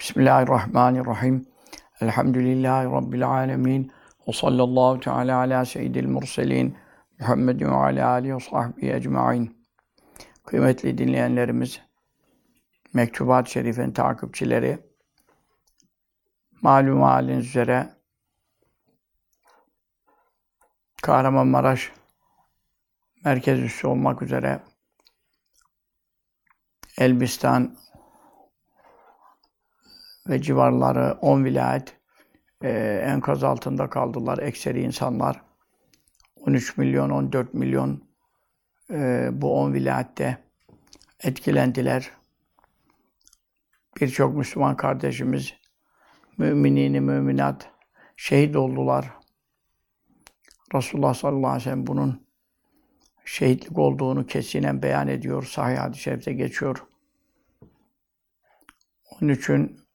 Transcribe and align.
Bismillahirrahmanirrahim. 0.00 1.46
Elhamdülillahi 2.00 2.86
Rabbil 2.86 3.28
alemin. 3.28 3.92
Ve 4.28 4.32
sallallahu 4.32 5.00
teala 5.00 5.38
ala 5.38 5.64
seyyidil 5.64 6.06
murselin. 6.06 6.78
Muhammedin 7.20 7.66
ve 7.66 7.74
ala 7.74 8.08
alihi 8.08 8.34
ve 8.34 8.40
sahbihi 8.40 8.92
ecma'in. 8.92 9.66
Kıymetli 10.46 10.98
dinleyenlerimiz, 10.98 11.80
Mektubat-ı 12.94 13.50
Şerif'in 13.50 13.90
takipçileri, 13.90 14.78
malum 16.62 17.02
haliniz 17.02 17.46
üzere 17.46 17.88
Kahramanmaraş 21.02 21.92
merkez 23.24 23.60
üssü 23.60 23.86
olmak 23.86 24.22
üzere 24.22 24.60
Elbistan 26.98 27.76
ve 30.28 30.42
civarları 30.42 31.18
10 31.20 31.44
vilayet 31.44 31.96
e, 32.62 33.02
enkaz 33.06 33.44
altında 33.44 33.90
kaldılar 33.90 34.38
ekseri 34.38 34.80
insanlar. 34.80 35.42
13 36.36 36.76
milyon, 36.76 37.10
14 37.10 37.54
milyon 37.54 38.04
e, 38.90 39.28
bu 39.32 39.60
10 39.60 39.72
vilayette 39.72 40.38
etkilendiler. 41.20 42.10
Birçok 44.00 44.36
Müslüman 44.36 44.76
kardeşimiz, 44.76 45.54
müminini, 46.38 47.00
müminat 47.00 47.70
şehit 48.16 48.56
oldular. 48.56 49.10
Resulullah 50.74 51.14
sallallahu 51.14 51.46
aleyhi 51.46 51.60
ve 51.60 51.64
sellem 51.64 51.86
bunun 51.86 52.26
şehitlik 53.24 53.78
olduğunu 53.78 54.26
kesinen 54.26 54.82
beyan 54.82 55.08
ediyor. 55.08 55.42
Sahih 55.42 55.78
hadis-i 55.78 56.02
şerifte 56.02 56.32
geçiyor. 56.32 56.84
Onun 59.10 59.30
için 59.32 59.87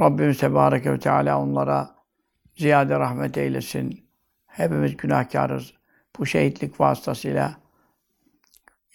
Rabbimiz 0.00 0.38
Tebareke 0.38 0.92
ve 0.92 0.98
Teala 0.98 1.42
onlara 1.42 1.90
ziyade 2.56 2.98
rahmet 2.98 3.38
eylesin. 3.38 4.04
Hepimiz 4.46 4.96
günahkarız. 4.96 5.72
Bu 6.18 6.26
şehitlik 6.26 6.80
vasıtasıyla 6.80 7.56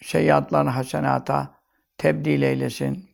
seyyiatlarını 0.03 0.69
hasenata 0.69 1.51
tebdil 1.97 2.41
eylesin. 2.41 3.09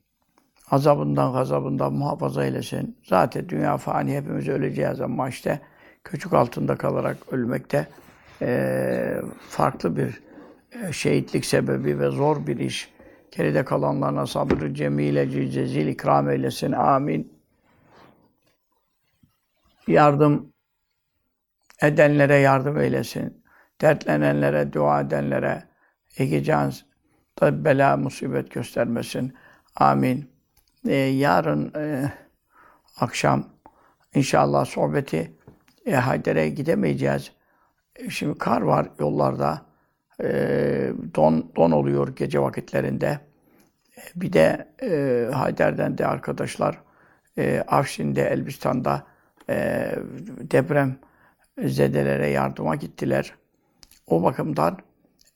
Azabından, 0.71 1.33
gazabından 1.33 1.93
muhafaza 1.93 2.45
eylesin. 2.45 2.97
Zaten 3.03 3.49
dünya 3.49 3.77
fani 3.77 4.15
hepimiz 4.15 4.47
öleceğiz 4.47 5.01
ama 5.01 5.29
işte 5.29 5.61
küçük 6.03 6.33
altında 6.33 6.75
kalarak 6.75 7.17
ölmekte 7.31 7.87
e, 8.41 9.21
farklı 9.49 9.97
bir 9.97 10.21
e, 10.71 10.93
şehitlik 10.93 11.45
sebebi 11.45 11.99
ve 11.99 12.09
zor 12.09 12.47
bir 12.47 12.59
iş. 12.59 12.93
Geride 13.31 13.65
kalanlarına 13.65 14.27
sabrı 14.27 14.73
cemile 14.73 15.51
cezil 15.51 15.87
ikram 15.87 16.29
eylesin. 16.29 16.71
Amin 16.71 17.40
yardım 19.91 20.53
edenlere 21.81 22.35
yardım 22.35 22.79
eylesin. 22.79 23.43
Dertlenenlere, 23.81 24.73
dua 24.73 25.01
edenlere 25.01 25.63
iki 26.17 26.43
can 26.43 26.73
bela, 27.41 27.97
musibet 27.97 28.51
göstermesin. 28.51 29.33
Amin. 29.75 30.31
Ee, 30.87 30.95
yarın 30.95 31.73
e, 31.75 32.11
akşam 32.99 33.49
inşallah 34.15 34.65
sohbeti 34.65 35.37
e, 35.85 35.93
Haydar'a 35.95 36.47
gidemeyeceğiz. 36.47 37.31
E, 37.95 38.09
şimdi 38.09 38.37
kar 38.37 38.61
var 38.61 38.87
yollarda. 38.99 39.61
E, 40.23 40.27
don, 41.15 41.51
don 41.55 41.71
oluyor 41.71 42.15
gece 42.15 42.41
vakitlerinde. 42.41 43.19
E, 43.97 44.01
bir 44.15 44.33
de 44.33 44.67
e, 44.83 45.33
Haydar'dan 45.33 45.97
de 45.97 46.07
arkadaşlar 46.07 46.81
e, 47.37 47.63
Afşin'de, 47.67 48.23
Elbistan'da 48.23 49.10
e, 49.51 49.95
deprem 50.51 50.97
zedelere 51.59 52.29
yardıma 52.29 52.75
gittiler. 52.75 53.33
O 54.07 54.23
bakımdan 54.23 54.77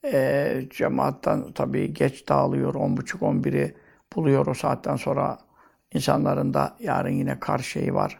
e, 0.05 0.61
cemaattan 0.69 1.51
tabii 1.51 1.93
geç 1.93 2.29
dağılıyor. 2.29 2.75
On 2.75 2.97
buçuk, 2.97 3.23
on 3.23 3.43
biri 3.43 3.75
buluyor 4.15 4.47
o 4.47 4.53
saatten 4.53 4.95
sonra 4.95 5.37
insanların 5.93 6.53
da 6.53 6.75
yarın 6.79 7.13
yine 7.13 7.39
kar 7.39 7.59
şeyi 7.59 7.93
var. 7.93 8.19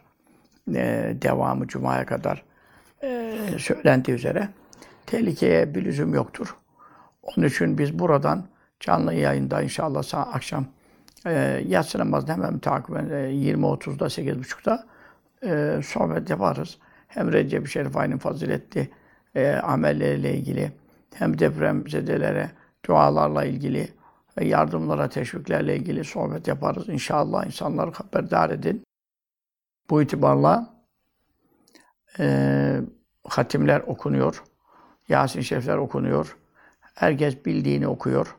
E, 0.74 1.16
devamı 1.22 1.66
Cuma'ya 1.66 2.06
kadar 2.06 2.44
e, 3.02 3.38
söylendiği 3.58 4.16
üzere. 4.16 4.48
Tehlikeye 5.06 5.74
bir 5.74 5.84
lüzum 5.84 6.14
yoktur. 6.14 6.56
Onun 7.22 7.46
için 7.46 7.78
biz 7.78 7.98
buradan 7.98 8.44
canlı 8.80 9.14
yayında 9.14 9.62
inşallah 9.62 10.34
akşam 10.34 10.66
e, 11.26 11.62
yatsı 11.66 11.98
namazını 11.98 12.32
hemen 12.32 12.58
takiben 12.58 13.10
e, 13.10 13.14
20.30'da, 13.14 14.04
8.30'da 14.06 14.86
e, 15.42 15.80
sohbet 15.84 16.30
yaparız. 16.30 16.78
Hem 17.08 17.32
Recep-i 17.32 17.70
Şerif 17.70 17.96
ayının 17.96 18.18
faziletli 18.18 18.90
e, 19.34 19.52
amelleriyle 19.52 20.34
ilgili, 20.34 20.72
hem 21.14 21.38
depremzedelere 21.38 22.50
dualarla 22.86 23.44
ilgili 23.44 23.88
ve 24.38 24.44
yardımlara, 24.44 25.08
teşviklerle 25.08 25.76
ilgili 25.76 26.04
sohbet 26.04 26.48
yaparız. 26.48 26.88
İnşallah 26.88 27.46
insanları 27.46 27.90
haberdar 27.90 28.50
edin. 28.50 28.82
Bu 29.90 30.02
itibarla 30.02 30.74
e, 32.18 32.80
hatimler 33.24 33.80
okunuyor. 33.80 34.42
Yasin 35.08 35.40
Şerifler 35.40 35.76
okunuyor. 35.76 36.36
Herkes 36.94 37.44
bildiğini 37.44 37.88
okuyor. 37.88 38.36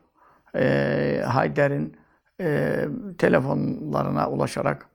E, 0.56 1.24
Hayder'in 1.28 1.98
e, 2.42 2.86
telefonlarına 3.18 4.30
ulaşarak 4.30 4.90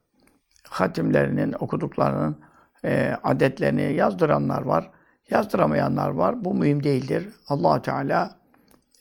hatimlerinin, 0.72 1.54
okuduklarının 1.60 2.36
e, 2.84 3.16
adetlerini 3.24 3.92
yazdıranlar 3.92 4.62
var. 4.62 4.90
Yazdıramayanlar 5.30 6.08
var. 6.08 6.44
Bu 6.44 6.54
mühim 6.54 6.82
değildir. 6.82 7.28
allah 7.48 7.82
Teala 7.82 8.36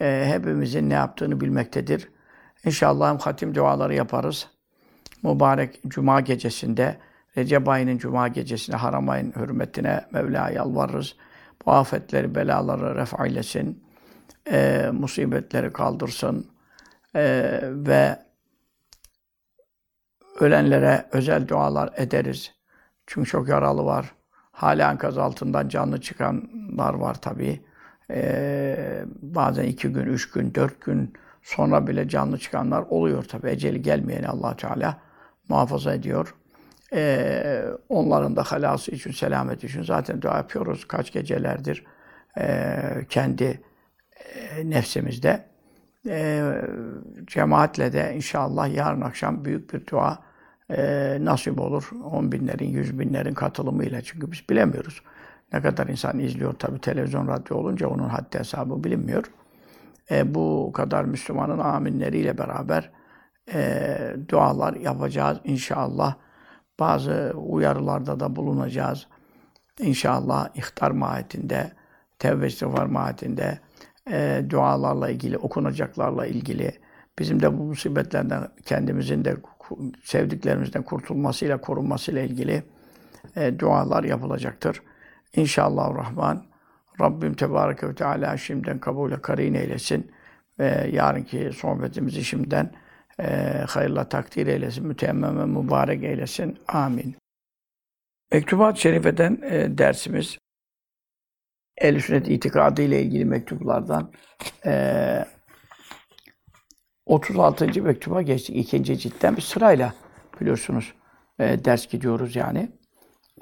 e, 0.01 0.23
hepimizin 0.27 0.89
ne 0.89 0.93
yaptığını 0.93 1.41
bilmektedir. 1.41 2.09
İnşallah 2.65 3.09
hem 3.09 3.17
hatim 3.17 3.55
duaları 3.55 3.95
yaparız. 3.95 4.47
Mübarek 5.23 5.79
Cuma 5.87 6.21
gecesinde, 6.21 6.97
Recep 7.37 7.69
ayının 7.69 7.97
Cuma 7.97 8.27
gecesinde 8.27 8.77
haram 8.77 9.09
ayın 9.09 9.33
hürmetine 9.35 10.01
Mevla'ya 10.11 10.55
yalvarırız. 10.55 11.15
Bu 11.65 11.71
afetleri, 11.71 12.35
belaları 12.35 12.95
ref 12.95 13.19
eylesin. 13.19 13.83
E, 14.51 14.89
musibetleri 14.93 15.73
kaldırsın. 15.73 16.47
E, 17.15 17.59
ve 17.63 18.17
Ölenlere 20.41 21.05
özel 21.11 21.47
dualar 21.47 21.89
ederiz. 21.97 22.51
Çünkü 23.07 23.29
çok 23.29 23.47
yaralı 23.47 23.85
var. 23.85 24.13
Hala 24.51 24.91
enkaz 24.91 25.17
altından 25.17 25.69
canlı 25.69 26.01
çıkanlar 26.01 26.93
var 26.93 27.21
tabii. 27.21 27.61
Ee, 28.11 29.05
bazen 29.21 29.63
iki 29.63 29.87
gün, 29.87 30.05
üç 30.05 30.31
gün, 30.31 30.55
dört 30.55 30.81
gün 30.81 31.13
sonra 31.43 31.87
bile 31.87 32.09
canlı 32.09 32.37
çıkanlar 32.37 32.81
oluyor 32.81 33.23
tabii. 33.23 33.49
Eceli 33.49 33.81
gelmeyeni 33.81 34.27
allah 34.27 34.55
Teala 34.55 34.97
muhafaza 35.49 35.93
ediyor. 35.93 36.35
Ee, 36.93 37.63
onların 37.89 38.35
da 38.35 38.43
halası 38.43 38.91
için, 38.91 39.11
selamet 39.11 39.63
için 39.63 39.83
zaten 39.83 40.21
dua 40.21 40.37
yapıyoruz 40.37 40.87
kaç 40.87 41.13
gecelerdir 41.13 41.85
e, 42.37 42.75
kendi 43.09 43.61
e, 44.33 44.69
nefsimizde. 44.69 45.45
E, 46.07 46.51
cemaatle 47.27 47.93
de 47.93 48.13
inşallah 48.15 48.75
yarın 48.75 49.01
akşam 49.01 49.45
büyük 49.45 49.73
bir 49.73 49.87
dua 49.87 50.30
e, 50.71 51.17
nasip 51.21 51.59
olur. 51.59 51.89
On 52.11 52.31
binlerin, 52.31 52.69
yüz 52.69 52.99
binlerin 52.99 53.33
katılımıyla. 53.33 54.01
Çünkü 54.01 54.31
biz 54.31 54.49
bilemiyoruz. 54.49 55.01
Ne 55.53 55.61
kadar 55.61 55.87
insan 55.87 56.19
izliyor 56.19 56.53
tabi 56.53 56.79
televizyon, 56.79 57.27
radyo 57.27 57.57
olunca 57.57 57.87
onun 57.87 58.09
haddi 58.09 58.39
hesabı 58.39 58.83
bilinmiyor. 58.83 59.23
E, 60.11 60.35
bu 60.35 60.71
kadar 60.73 61.03
Müslümanın 61.05 61.59
aminleriyle 61.59 62.37
beraber 62.37 62.89
e, 63.53 63.97
dualar 64.29 64.73
yapacağız 64.73 65.37
inşallah. 65.43 66.15
Bazı 66.79 67.33
uyarılarda 67.35 68.19
da 68.19 68.35
bulunacağız. 68.35 69.07
İnşallah 69.79 70.49
ihtar 70.55 70.91
mahiyetinde, 70.91 71.71
tevbe 72.19 72.47
istiğfar 72.47 72.85
mahiyetinde 72.85 73.59
e, 74.11 74.45
dualarla 74.49 75.09
ilgili, 75.09 75.37
okunacaklarla 75.37 76.25
ilgili, 76.25 76.71
bizim 77.19 77.41
de 77.41 77.57
bu 77.57 77.63
musibetlerden 77.63 78.47
kendimizin 78.65 79.25
de 79.25 79.35
sevdiklerimizden 80.03 80.83
kurtulmasıyla, 80.83 81.61
korunmasıyla 81.61 82.21
ilgili 82.21 82.63
e, 83.35 83.59
dualar 83.59 84.03
yapılacaktır. 84.03 84.81
İnşallah 85.35 85.95
Rahman 85.95 86.43
Rabbim 87.01 87.33
Tebareke 87.33 87.89
ve 87.89 87.95
Teala 87.95 88.37
şimdiden 88.37 88.79
kabule 88.79 89.21
karin 89.21 89.53
eylesin 89.53 90.11
ve 90.59 90.89
yarınki 90.91 91.51
sohbetimizi 91.53 92.23
şimdiden 92.23 92.71
e, 93.19 93.25
hayırla 93.67 94.09
takdir 94.09 94.47
eylesin, 94.47 94.87
mütemmeme 94.87 95.45
mübarek 95.45 96.03
eylesin. 96.03 96.57
Amin. 96.67 97.15
Mektubat-ı 98.31 98.81
Şerife'den 98.81 99.39
e, 99.43 99.77
dersimiz 99.77 100.37
el 101.77 101.99
sünnet 101.99 102.27
itikadı 102.27 102.81
ile 102.81 103.01
ilgili 103.01 103.25
mektuplardan 103.25 104.11
e, 104.65 105.25
36. 107.11 107.83
mektuba 107.83 108.21
geçtik. 108.21 108.55
ikinci 108.55 108.97
ciltten 108.97 109.37
bir 109.37 109.41
sırayla 109.41 109.93
biliyorsunuz 110.41 110.93
e, 111.39 111.65
ders 111.65 111.87
gidiyoruz 111.87 112.35
yani. 112.35 112.71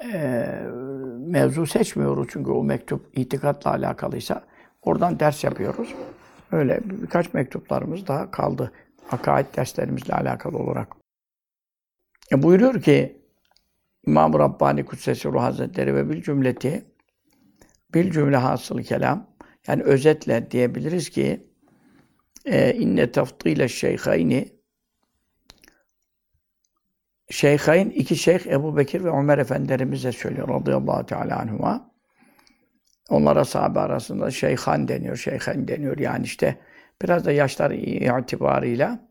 E, 0.04 0.18
mevzu 1.18 1.66
seçmiyoruz 1.66 2.26
çünkü 2.30 2.50
o 2.50 2.64
mektup 2.64 3.18
itikatla 3.18 3.70
alakalıysa 3.70 4.44
oradan 4.82 5.20
ders 5.20 5.44
yapıyoruz. 5.44 5.94
Öyle 6.52 6.80
birkaç 6.84 7.34
mektuplarımız 7.34 8.06
daha 8.06 8.30
kaldı. 8.30 8.72
Akaid 9.10 9.46
derslerimizle 9.56 10.14
alakalı 10.14 10.58
olarak. 10.58 10.96
E 12.32 12.42
buyuruyor 12.42 12.82
ki 12.82 13.22
İmam-ı 14.06 14.38
Rabbani 14.38 14.84
Kudsesi 14.84 15.28
Ruh 15.28 15.42
Hazretleri 15.42 15.94
ve 15.94 16.10
bil 16.10 16.22
cümleti 16.22 16.84
bil 17.94 18.10
cümle 18.10 18.36
hasılı 18.36 18.82
kelam 18.82 19.26
yani 19.66 19.82
özetle 19.82 20.50
diyebiliriz 20.50 21.10
ki 21.10 21.49
e, 22.44 22.74
inne 22.74 23.12
tafdile 23.12 23.68
şeyhayni 23.68 24.60
Şeyhayn 27.30 27.90
iki 27.90 28.16
şeyh 28.16 28.46
Ebu 28.46 28.76
Bekir 28.76 29.04
ve 29.04 29.10
Ömer 29.10 29.38
efendilerimize 29.38 30.12
söylüyor 30.12 30.48
radıyallahu 30.48 31.06
teala 31.06 31.38
anhuma. 31.38 31.90
Onlara 33.10 33.44
sahabe 33.44 33.80
arasında 33.80 34.30
şeyhan 34.30 34.88
deniyor, 34.88 35.16
şeyhan 35.16 35.68
deniyor. 35.68 35.98
Yani 35.98 36.24
işte 36.24 36.56
biraz 37.02 37.24
da 37.24 37.32
yaşları 37.32 37.76
itibarıyla 37.76 39.08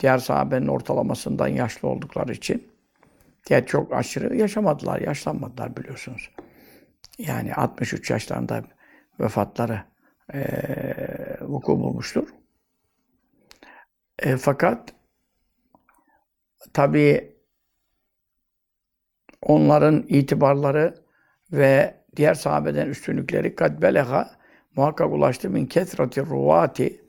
diğer 0.00 0.18
sahabenin 0.18 0.66
ortalamasından 0.66 1.48
yaşlı 1.48 1.88
oldukları 1.88 2.32
için 2.32 2.68
diğer 3.46 3.66
çok 3.66 3.92
aşırı 3.92 4.36
yaşamadılar, 4.36 5.00
yaşlanmadılar 5.00 5.76
biliyorsunuz. 5.76 6.30
Yani 7.18 7.54
63 7.54 8.10
yaşlarında 8.10 8.64
vefatları 9.20 9.82
e, 10.34 10.40
vuku 11.40 11.78
bulmuştur. 11.78 12.28
E, 14.18 14.36
fakat 14.36 14.94
tabii 16.72 17.36
onların 19.42 20.04
itibarları 20.08 20.94
ve 21.52 21.94
diğer 22.16 22.34
sahabeden 22.34 22.88
üstünlükleri 22.88 23.54
kad 23.54 23.82
beleha 23.82 24.30
muhakkak 24.76 25.12
ulaştı 25.12 25.50
min 25.50 25.66
kesrati 25.66 26.20
ruvati 26.20 27.00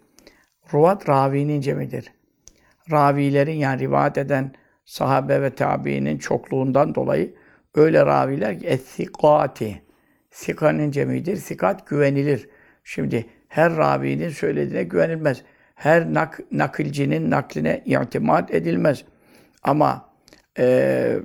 ruvat 0.73 1.09
ravinin 1.09 1.61
cemidir. 1.61 2.11
Ravilerin 2.91 3.55
yani 3.55 3.81
rivayet 3.81 4.17
eden 4.17 4.53
sahabe 4.85 5.41
ve 5.41 5.55
tabiinin 5.55 6.17
çokluğundan 6.17 6.95
dolayı 6.95 7.35
öyle 7.75 8.05
raviler 8.05 8.59
ki 8.59 8.67
es-sikati 8.67 9.81
sikanın 10.31 10.91
cemidir. 10.91 11.37
Sikat 11.37 11.87
güvenilir. 11.87 12.49
Şimdi 12.83 13.25
her 13.47 13.77
ravinin 13.77 14.29
söylediğine 14.29 14.83
güvenilmez. 14.83 15.43
Her 15.79 16.13
nak, 16.13 16.39
nakilcinin 16.51 17.31
nakline 17.31 17.83
itimat 17.85 18.53
edilmez. 18.53 19.05
Ama 19.63 20.05
e, 20.59 21.19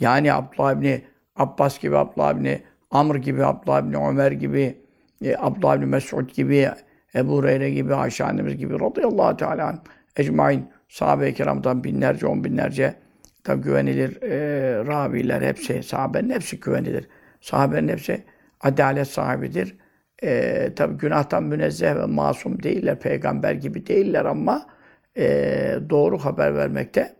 yani 0.00 0.32
Abdullah 0.32 0.72
ibn 0.72 1.02
Abbas 1.36 1.78
gibi, 1.78 1.96
Abdullah 1.96 2.32
ibn 2.32 2.48
Amr 2.90 3.16
gibi, 3.16 3.44
Abdullah 3.44 3.80
ibn 3.80 3.94
Ömer 3.94 4.32
gibi, 4.32 4.78
e, 5.24 5.36
Abdullah 5.36 5.76
ibn 5.76 5.88
Mesud 5.88 6.28
gibi, 6.28 6.70
Ebu 7.14 7.36
Hureyre 7.36 7.70
gibi, 7.70 7.94
Ayşe 7.94 8.24
annemiz 8.24 8.56
gibi 8.56 8.74
radıyallahu 8.74 9.36
teala 9.36 9.78
ecmain 10.16 10.70
sahabe-i 10.88 11.34
kiramdan 11.34 11.84
binlerce, 11.84 12.26
on 12.26 12.44
binlerce 12.44 12.94
tabi 13.44 13.62
güvenilir 13.62 14.22
e, 14.22 14.38
raviler 14.86 15.42
hepsi, 15.42 15.82
sahabenin 15.82 16.30
hepsi 16.30 16.60
güvenilir. 16.60 17.08
Sahabenin 17.40 17.88
hepsi 17.88 18.24
adalet 18.60 19.08
sahibidir. 19.08 19.76
E, 20.22 20.72
tabi 20.76 20.96
günahtan 20.98 21.42
münezzeh 21.42 21.94
ve 21.94 22.06
masum 22.06 22.62
değiller, 22.62 22.98
peygamber 23.00 23.52
gibi 23.52 23.86
değiller 23.86 24.24
ama 24.24 24.66
e, 25.16 25.78
doğru 25.90 26.18
haber 26.18 26.56
vermekte 26.56 27.14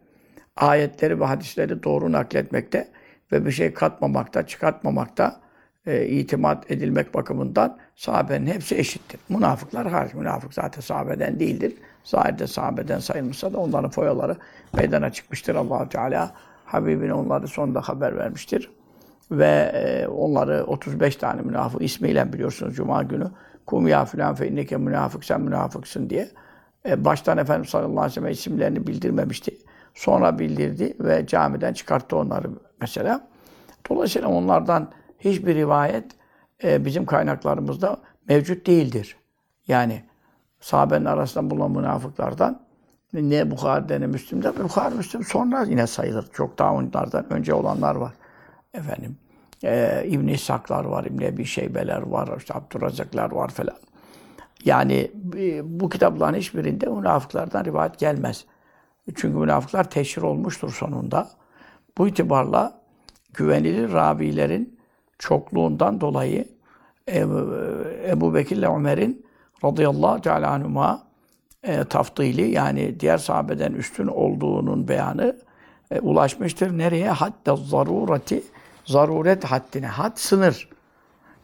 ayetleri 0.56 1.20
ve 1.20 1.24
hadisleri 1.24 1.82
doğru 1.82 2.12
nakletmekte 2.12 2.88
ve 3.32 3.46
bir 3.46 3.50
şey 3.50 3.74
katmamakta, 3.74 4.46
çıkartmamakta 4.46 5.40
e, 5.86 6.06
itimat 6.06 6.70
edilmek 6.70 7.14
bakımından 7.14 7.78
sahabenin 7.96 8.46
hepsi 8.46 8.76
eşittir. 8.78 9.20
Münafıklar 9.28 9.88
hariç. 9.88 10.14
Münafık 10.14 10.54
zaten 10.54 10.80
sahabeden 10.80 11.40
değildir. 11.40 11.74
Zahirde 12.04 12.46
sahabeden 12.46 12.98
sayılmışsa 12.98 13.52
da 13.52 13.58
onların 13.58 13.90
foyaları 13.90 14.36
meydana 14.72 15.12
çıkmıştır. 15.12 15.54
allah 15.54 15.88
Teala 15.88 16.34
Habibine 16.64 17.14
onları 17.14 17.48
sonunda 17.48 17.80
haber 17.80 18.16
vermiştir. 18.16 18.70
Ve 19.30 19.72
e, 19.74 20.06
onları 20.06 20.64
35 20.64 21.16
tane 21.16 21.42
münafık 21.42 21.82
ismiyle 21.82 22.32
biliyorsunuz 22.32 22.76
Cuma 22.76 23.02
günü. 23.02 23.30
Kum 23.66 23.88
ya 23.88 24.04
filan 24.04 24.34
fe 24.34 24.48
inneke 24.48 24.76
münafık 24.76 25.24
sen 25.24 25.40
münafıksın 25.40 26.10
diye. 26.10 26.28
E, 26.88 27.04
baştan 27.04 27.38
Efendimiz 27.38 27.70
sallallahu 27.70 28.00
aleyhi 28.00 28.10
ve 28.10 28.14
sellem 28.14 28.32
isimlerini 28.32 28.86
bildirmemişti. 28.86 29.58
Sonra 29.94 30.38
bildirdi 30.38 30.96
ve 31.00 31.26
camiden 31.26 31.72
çıkarttı 31.72 32.16
onları 32.16 32.50
mesela. 32.80 33.28
Dolayısıyla 33.90 34.28
onlardan 34.28 34.90
hiçbir 35.18 35.54
rivayet 35.54 36.04
e, 36.64 36.84
bizim 36.84 37.06
kaynaklarımızda 37.06 37.96
mevcut 38.28 38.66
değildir. 38.66 39.16
Yani 39.68 40.02
sahabenin 40.60 41.04
arasında 41.04 41.50
bulunan 41.50 41.70
münafıklardan 41.70 42.60
ne 43.12 43.50
Bukhari'de 43.50 44.00
ne 44.00 44.06
Müslim'de. 44.06 44.64
Bukhari, 44.64 44.94
Müslim 44.94 45.24
sonra 45.24 45.62
yine 45.62 45.86
sayılır. 45.86 46.26
Çok 46.32 46.58
daha 46.58 46.74
onlardan 46.74 47.32
önce 47.32 47.54
olanlar 47.54 47.94
var. 47.94 48.12
Efendim, 48.74 49.16
e, 49.64 50.04
İbn-i 50.06 50.32
İshaklar 50.32 50.84
var, 50.84 51.04
İbn-i 51.04 51.24
Ebi 51.24 51.44
Şeybeler 51.44 52.02
var, 52.02 52.38
işte 52.38 52.54
Abdurrazaklar 52.54 53.32
var 53.32 53.48
falan. 53.48 53.76
Yani 54.64 55.10
e, 55.36 55.80
bu 55.80 55.88
kitapların 55.88 56.36
hiçbirinde 56.36 56.86
münafıklardan 56.86 57.64
rivayet 57.64 57.98
gelmez. 57.98 58.44
Çünkü 59.14 59.38
münafıklar 59.38 59.90
teşhir 59.90 60.22
olmuştur 60.22 60.72
sonunda. 60.72 61.28
Bu 61.98 62.08
itibarla 62.08 62.80
güvenilir 63.34 63.92
ravilerin 63.92 64.78
çokluğundan 65.18 66.00
dolayı 66.00 66.48
Ebu 68.08 68.34
Bekir 68.34 68.56
ile 68.56 68.68
Ömer'in 68.68 69.26
radıyallahu 69.64 70.20
teala 70.20 70.50
anhuma 70.50 71.02
e, 71.62 71.84
tafdili 71.84 72.50
yani 72.50 73.00
diğer 73.00 73.18
sahabeden 73.18 73.72
üstün 73.72 74.06
olduğunun 74.06 74.88
beyanı 74.88 75.36
e, 75.90 76.00
ulaşmıştır. 76.00 76.78
Nereye? 76.78 77.10
Hatta 77.10 77.56
zarureti 77.56 78.42
zaruret 78.88 79.44
haddine. 79.44 79.86
Had 79.86 80.16
sınır. 80.16 80.68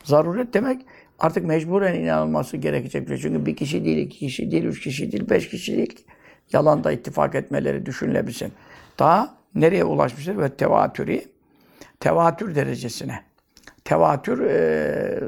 Zaruret 0.05 0.55
demek 0.55 0.87
artık 1.19 1.44
mecburen 1.44 1.94
inanılması 1.94 2.56
gerekecek. 2.56 3.08
Çünkü 3.08 3.46
bir 3.46 3.56
kişi 3.56 3.85
değil, 3.85 3.99
iki 3.99 4.19
kişi 4.19 4.50
değil, 4.50 4.64
üç 4.64 4.81
kişi 4.81 5.12
değil, 5.12 5.31
beş 5.31 5.49
kişi 5.49 5.76
değil 5.76 6.06
yalanda 6.52 6.93
ittifak 6.93 7.35
etmeleri 7.35 7.87
düşünülebilsin. 7.87 8.52
Daha 8.99 9.37
nereye 9.55 9.85
ulaşmıştır? 9.85 10.38
Ve 10.38 10.49
tevatürü, 10.49 11.20
tevatür 12.00 12.54
derecesine. 12.54 13.23
Tevatür, 13.85 14.40
e, 14.40 15.21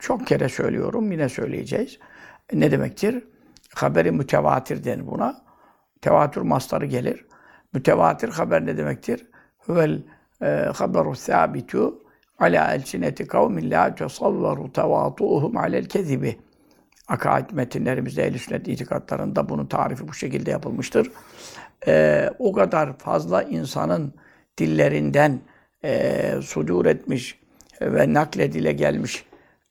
çok 0.00 0.26
kere 0.26 0.48
söylüyorum, 0.48 1.12
yine 1.12 1.28
söyleyeceğiz. 1.28 1.98
Ne 2.52 2.70
demektir? 2.70 3.24
Haberi 3.74 4.10
mütevatir 4.10 4.84
denir 4.84 5.06
buna. 5.06 5.42
Tevatür 6.02 6.40
mastarı 6.40 6.86
gelir. 6.86 7.24
Mütevatir 7.72 8.28
haber 8.28 8.66
ne 8.66 8.76
demektir? 8.76 9.26
Huvel 9.58 9.92
e, 9.92 10.00
haberu 10.74 11.14
sabitu 11.14 12.02
ala 12.38 12.74
elsineti 12.74 13.26
kavmin 13.26 13.70
la 13.70 13.94
tesavvaru 13.94 14.72
tevatu'uhum 14.72 15.56
alel 15.56 15.84
kezibi 15.84 16.36
akaid 17.08 17.50
metinlerimizde, 17.52 18.22
ehl 18.22 18.38
sünnet 18.38 18.68
itikatlarında 18.68 19.48
bunun 19.48 19.66
tarifi 19.66 20.08
bu 20.08 20.14
şekilde 20.14 20.50
yapılmıştır. 20.50 21.12
Ee, 21.86 22.30
o 22.38 22.52
kadar 22.52 22.98
fazla 22.98 23.42
insanın 23.42 24.14
dillerinden 24.58 25.40
e, 25.84 26.34
sudur 26.42 26.86
etmiş 26.86 27.38
ve 27.82 28.14
nakledile 28.14 28.72
gelmiş 28.72 29.24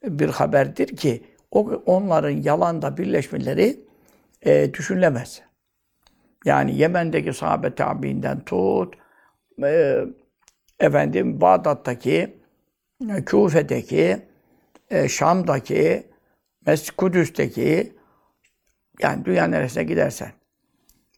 bir 0.03 0.29
haberdir 0.29 0.95
ki 0.97 1.23
o, 1.51 1.59
onların 1.85 2.29
yalanda 2.29 2.97
birleşmeleri 2.97 3.79
e, 4.45 4.73
düşünülemez. 4.73 5.41
Yani 6.45 6.77
Yemen'deki 6.77 7.33
sahabe 7.33 7.75
tabiinden 7.75 8.39
tut, 8.39 8.93
e, 9.63 9.99
efendim 10.79 11.41
Bağdat'taki, 11.41 12.39
Küfe'deki, 13.25 14.21
e, 14.89 15.09
Şam'daki, 15.09 16.07
Mescid 16.65 16.95
Kudüs'teki 16.95 17.93
yani 19.01 19.25
dünya 19.25 19.47
neresine 19.47 19.83
gidersen 19.83 20.31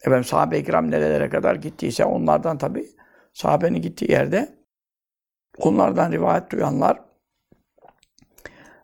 efendim 0.02 0.24
sahabe-i 0.24 0.64
kiram 0.64 0.92
nerelere 0.92 1.30
kadar 1.30 1.56
gittiyse 1.56 2.06
onlardan 2.06 2.58
tabi 2.58 2.90
sahabenin 3.34 3.82
gittiği 3.82 4.12
yerde 4.12 4.56
onlardan 5.58 6.12
rivayet 6.12 6.52
duyanlar 6.52 7.02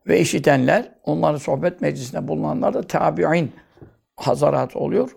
ve 0.08 0.20
işitenler, 0.20 0.92
onların 1.04 1.38
sohbet 1.38 1.82
meclisinde 1.82 2.28
bulunanlar 2.28 2.74
da 2.74 2.82
tabi'in 2.82 3.52
hazarat 4.16 4.76
oluyor. 4.76 5.12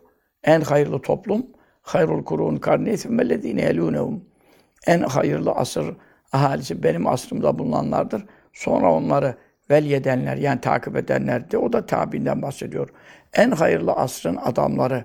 En 0.44 0.60
hayırlı 0.60 1.02
toplum, 1.02 1.46
hayrul 1.82 2.24
kurun 2.24 2.56
karni 2.56 2.96
thummellezine 2.96 3.62
yelûnehum. 3.62 4.29
En 4.86 5.00
hayırlı 5.00 5.50
asır 5.52 5.96
ahalisi 6.32 6.82
benim 6.82 7.06
asrımda 7.06 7.58
bulunanlardır. 7.58 8.24
Sonra 8.52 8.92
onları 8.92 9.34
velyedenler 9.70 10.36
yani 10.36 10.60
takip 10.60 10.96
edenler 10.96 11.50
de 11.50 11.58
o 11.58 11.72
da 11.72 11.86
tabiinden 11.86 12.42
bahsediyor. 12.42 12.88
En 13.34 13.50
hayırlı 13.50 13.92
asrın 13.92 14.36
adamları 14.36 15.04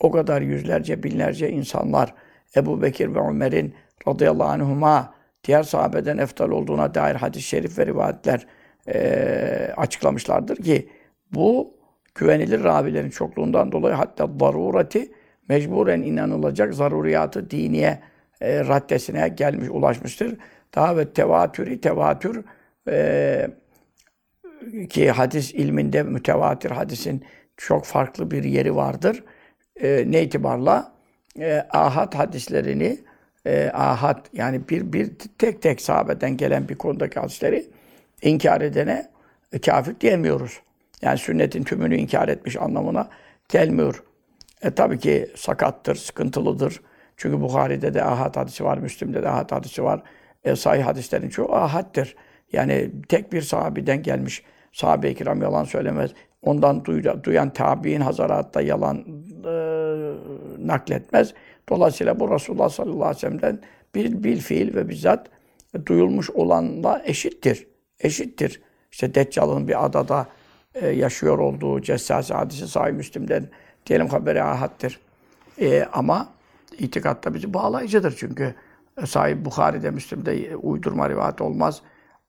o 0.00 0.10
kadar 0.10 0.42
yüzlerce 0.42 1.02
binlerce 1.02 1.50
insanlar 1.50 2.14
Ebu 2.56 2.82
Bekir 2.82 3.14
ve 3.14 3.20
Ömer'in 3.20 3.74
radıyallahu 4.08 4.48
anhuma 4.48 5.14
diğer 5.44 5.62
sahabeden 5.62 6.18
eftal 6.18 6.50
olduğuna 6.50 6.94
dair 6.94 7.14
hadis-i 7.14 7.48
şerif 7.48 7.78
ve 7.78 7.86
rivayetler 7.86 8.46
e, 8.88 9.74
açıklamışlardır 9.76 10.56
ki 10.56 10.88
bu 11.32 11.74
güvenilir 12.14 12.64
ravilerin 12.64 13.10
çokluğundan 13.10 13.72
dolayı 13.72 13.94
hatta 13.94 14.40
darurati 14.40 15.12
mecburen 15.48 16.02
inanılacak 16.02 16.74
zaruriyatı 16.74 17.50
diniye 17.50 18.00
e, 18.42 18.64
raddesine 18.68 19.28
gelmiş, 19.28 19.68
ulaşmıştır. 19.70 20.36
Daha 20.74 20.96
ve 20.96 21.12
tevatürü, 21.12 21.80
tevatür 21.80 22.44
e, 22.88 23.50
ki 24.90 25.10
hadis 25.10 25.54
ilminde 25.54 26.02
mütevatir 26.02 26.70
hadisin 26.70 27.24
çok 27.56 27.84
farklı 27.84 28.30
bir 28.30 28.44
yeri 28.44 28.76
vardır. 28.76 29.24
E, 29.82 30.04
ne 30.06 30.22
itibarla? 30.22 30.92
E, 31.40 31.66
ahad 31.70 32.14
hadislerini 32.14 32.98
e, 33.46 33.70
ahad 33.74 34.26
yani 34.32 34.68
bir 34.68 34.92
bir 34.92 35.12
tek 35.38 35.62
tek 35.62 35.80
sahabeden 35.80 36.36
gelen 36.36 36.68
bir 36.68 36.74
konudaki 36.74 37.20
hadisleri 37.20 37.66
inkar 38.22 38.60
edene 38.60 39.10
e, 39.52 39.60
kafir 39.60 40.00
diyemiyoruz. 40.00 40.60
Yani 41.02 41.18
sünnetin 41.18 41.62
tümünü 41.62 41.96
inkar 41.96 42.28
etmiş 42.28 42.56
anlamına 42.56 43.08
gelmiyor. 43.48 44.02
E 44.62 44.70
tabii 44.70 44.98
ki 44.98 45.30
sakattır, 45.36 45.94
sıkıntılıdır. 45.94 46.80
Çünkü 47.16 47.40
Bukhari'de 47.40 47.94
de 47.94 48.04
ahad 48.04 48.36
hadisi 48.36 48.64
var, 48.64 48.78
Müslim'de 48.78 49.22
de 49.22 49.28
ahad 49.28 49.52
hadisi 49.52 49.84
var. 49.84 50.02
E, 50.44 50.56
sahih 50.56 50.86
hadislerin 50.86 51.28
çoğu 51.28 51.54
ahaddir. 51.54 52.16
Yani 52.52 52.90
tek 53.08 53.32
bir 53.32 53.42
sahabeden 53.42 54.02
gelmiş. 54.02 54.42
Sahabe-i 54.72 55.14
kiram 55.14 55.42
yalan 55.42 55.64
söylemez. 55.64 56.10
Ondan 56.42 56.84
duyan, 56.84 57.24
duyan 57.24 57.50
tabi'in 57.50 58.00
hazaratta 58.00 58.60
yalan 58.60 59.04
e, 59.44 59.52
nakletmez. 60.58 61.34
Dolayısıyla 61.68 62.20
bu 62.20 62.34
Resulullah 62.34 62.68
sallallahu 62.68 63.04
aleyhi 63.04 63.16
ve 63.16 63.20
sellem'den 63.20 63.58
bir 63.94 64.24
bil 64.24 64.40
fiil 64.40 64.74
ve 64.74 64.88
bizzat 64.88 65.26
duyulmuş 65.86 66.30
olanla 66.30 67.02
eşittir. 67.04 67.66
Eşittir. 68.00 68.62
İşte 68.92 69.14
Deccal'ın 69.14 69.68
bir 69.68 69.84
adada 69.84 70.26
e, 70.74 70.88
yaşıyor 70.88 71.38
olduğu 71.38 71.82
Cessasi 71.82 72.34
hadisi 72.34 72.68
Sahih 72.68 72.92
Müslim'den 72.92 73.48
diyelim 73.86 74.08
haberi 74.08 74.42
ahattır. 74.42 75.00
E, 75.60 75.84
ama 75.92 76.28
itikatta 76.78 77.34
bizi 77.34 77.54
bağlayıcıdır 77.54 78.14
çünkü 78.18 78.54
Sahih 79.06 79.36
Bukhari'de, 79.44 79.90
Müslim'de 79.90 80.56
uydurma 80.56 81.10
rivayet 81.10 81.40
olmaz. 81.40 81.82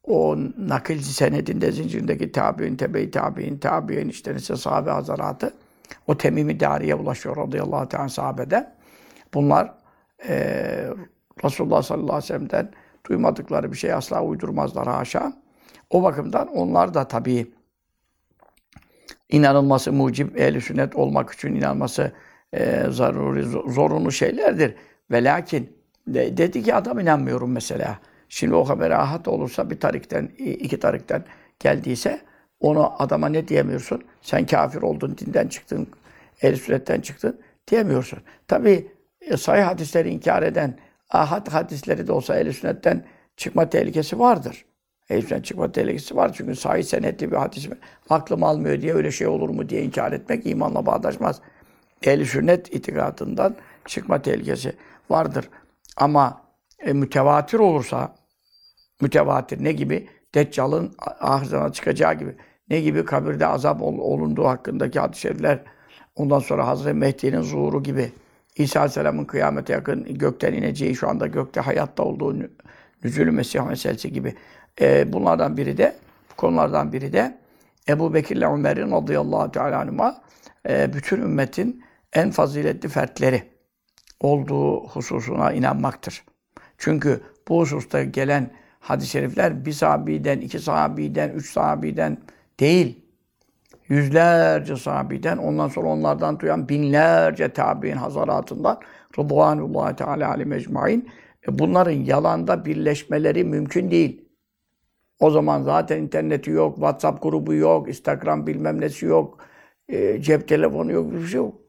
O 0.04 0.38
nakil 0.58 1.02
senedinde, 1.02 1.72
zincirindeki 1.72 2.32
tabi'in, 2.32 2.76
tebe-i 2.76 3.12
tabi'in, 3.12 3.58
tabi'in 3.58 4.10
işte 4.10 4.36
ise 4.36 4.56
sahabe 4.56 4.90
hazaratı 4.90 5.54
o 6.08 6.18
temimi 6.18 6.60
dariye 6.60 6.96
ulaşıyor 6.96 7.38
radıyallahu 7.38 7.90
teala 7.90 8.10
sahabede. 8.10 8.74
Bunlar 9.34 9.74
e, 10.28 10.36
Resulullah 11.44 11.82
sallallahu 11.82 12.16
aleyhi 12.16 12.24
ve 12.24 12.28
sellem'den 12.28 12.72
duymadıkları 13.10 13.72
bir 13.72 13.78
şey 13.78 13.94
asla 13.94 14.24
uydurmazlar 14.24 14.88
haşa. 14.88 15.34
O 15.90 16.04
bakımdan 16.04 16.48
onlar 16.48 16.94
da 16.94 17.08
tabii 17.08 17.52
inanılması 19.30 19.94
mucib, 19.94 20.36
ehl 20.36 20.60
sünnet 20.60 20.96
olmak 20.96 21.34
için 21.34 21.56
inanması 21.56 22.12
e, 22.54 22.84
zaruri, 22.90 23.44
zorunlu 23.74 24.12
şeylerdir. 24.12 24.76
Ve 25.12 25.24
lakin 25.24 25.78
de, 26.08 26.38
dedi 26.38 26.64
ki 26.64 26.76
adam 26.76 27.00
inanmıyorum 27.00 27.52
mesela. 27.52 28.00
Şimdi 28.30 28.56
o 28.56 28.70
haber 28.70 28.92
ahat 28.92 29.28
olursa 29.28 29.70
bir 29.70 29.80
tarikten, 29.80 30.30
iki 30.38 30.80
tarikten 30.80 31.24
geldiyse 31.60 32.22
onu 32.60 33.02
adama 33.02 33.30
ne 33.30 33.48
diyemiyorsun? 33.48 34.04
Sen 34.22 34.46
kafir 34.46 34.82
oldun, 34.82 35.18
dinden 35.18 35.48
çıktın, 35.48 35.88
ehl 36.42 36.56
sünnetten 36.56 37.02
çıktın 37.02 37.40
diyemiyorsun. 37.68 38.20
Tabi 38.48 38.88
e, 39.22 39.38
sayı 39.38 39.64
hadisleri 39.64 40.10
inkar 40.10 40.44
eden 40.44 40.78
ahad 41.10 41.48
hadisleri 41.48 42.08
de 42.08 42.12
olsa 42.12 42.40
ehl 42.40 42.52
sünnetten 42.52 43.04
çıkma 43.38 43.70
tehlikesi 43.70 44.20
vardır. 44.20 44.66
Ehl 45.10 45.42
çıkma 45.44 45.72
tehlikesi 45.72 46.16
var 46.16 46.34
çünkü 46.34 46.56
sahih 46.56 46.84
senetli 46.84 47.32
bir 47.32 47.38
hadis 47.38 47.70
aklım 48.10 48.44
almıyor 48.44 48.82
diye 48.82 48.94
öyle 48.94 49.12
şey 49.12 49.28
olur 49.28 49.50
mu 49.50 49.70
diye 49.70 49.84
inkar 49.84 50.12
etmek 50.12 50.46
imanla 50.46 50.86
bağdaşmaz. 50.86 51.42
Ehl 52.04 52.26
sünnet 52.26 52.76
itikadından 52.76 53.56
çıkma 53.86 54.22
tehlikesi 54.22 54.76
vardır. 55.10 55.50
Ama 55.98 56.42
e, 56.80 56.94
mütevatir 56.94 57.60
olursa 57.60 58.16
mütevatir 59.02 59.64
ne 59.64 59.72
gibi? 59.72 60.10
Deccal'ın 60.36 60.96
ahirete 61.20 61.74
çıkacağı 61.74 62.14
gibi. 62.14 62.36
Ne 62.70 62.82
gibi? 62.82 63.06
Kabirde 63.06 63.48
azap 63.48 63.82
ol, 63.82 63.98
olunduğu 63.98 64.46
hakkındaki 64.46 65.20
şerifler. 65.20 65.60
Ondan 66.16 66.40
sonra 66.40 66.68
Hazreti 66.68 66.94
Mehdi'nin 66.94 67.42
zuhuru 67.42 67.84
gibi. 67.84 68.12
İsa 68.56 68.80
Aleyhisselam'ın 68.80 69.26
kıyamete 69.26 69.74
yakın 69.74 70.18
gökten 70.18 70.54
ineceği, 70.54 70.96
şu 70.96 71.10
anda 71.10 71.28
gökte 71.28 71.62
hayatta 71.62 72.04
olduğu 72.04 72.36
nüzülü 73.04 73.32
Mesih 73.32 73.62
meselesi 73.62 74.14
gibi. 74.14 74.36
E, 74.82 75.14
bunlardan 75.14 75.58
biri 75.58 75.78
de, 75.78 75.96
bu 76.32 76.36
konulardan 76.36 76.94
biri 76.94 77.14
de 77.14 77.38
Ebu 77.90 78.14
Bekir 78.14 78.36
ile 78.36 78.46
Ömer'in 78.46 78.92
radıyallahu 78.92 79.52
teala 79.52 79.80
anhuma 79.80 80.22
e, 80.70 80.94
bütün 80.94 81.22
ümmetin 81.22 81.84
en 82.14 82.32
faziletli 82.32 82.90
fertleri 82.90 83.44
olduğu 84.20 84.88
hususuna 84.88 85.52
inanmaktır. 85.52 86.24
Çünkü 86.78 87.22
bu 87.48 87.60
hususta 87.60 88.04
gelen 88.04 88.52
hadis-i 88.80 89.10
şerifler 89.10 89.66
bir 89.66 89.72
sahabiden, 89.72 90.40
iki 90.42 90.60
sahabiden, 90.60 91.30
üç 91.30 91.52
sahabiden 91.52 92.18
değil. 92.60 93.00
Yüzlerce 93.88 94.76
sahabiden, 94.76 95.38
ondan 95.38 95.68
sonra 95.68 95.88
onlardan 95.88 96.40
duyan 96.40 96.70
binlerce 96.70 97.50
tabi'in 97.50 97.98
hazaratından 97.98 98.80
Rıdvanullahi 99.20 99.96
Teala 99.96 100.30
alim 100.30 100.54
ecmain. 100.54 101.10
E 101.48 101.60
bunların 101.60 101.92
yalanda 101.92 102.66
birleşmeleri 102.66 103.44
mümkün 103.44 103.92
değil. 103.92 104.26
O 105.20 105.32
zaman 105.32 105.62
zaten 105.64 106.02
interneti 106.02 106.52
yok, 106.52 106.76
WhatsApp 106.76 107.24
grubu 107.24 107.54
yok, 107.54 107.90
Instagram 107.90 108.48
bilmem 108.48 108.82
nesi 108.82 109.06
yok, 109.06 109.38
e, 109.90 110.22
cep 110.22 110.48
telefonu 110.48 110.92
yok, 110.92 111.12
bir 111.12 111.26
şey 111.26 111.38
yok. 111.38 111.63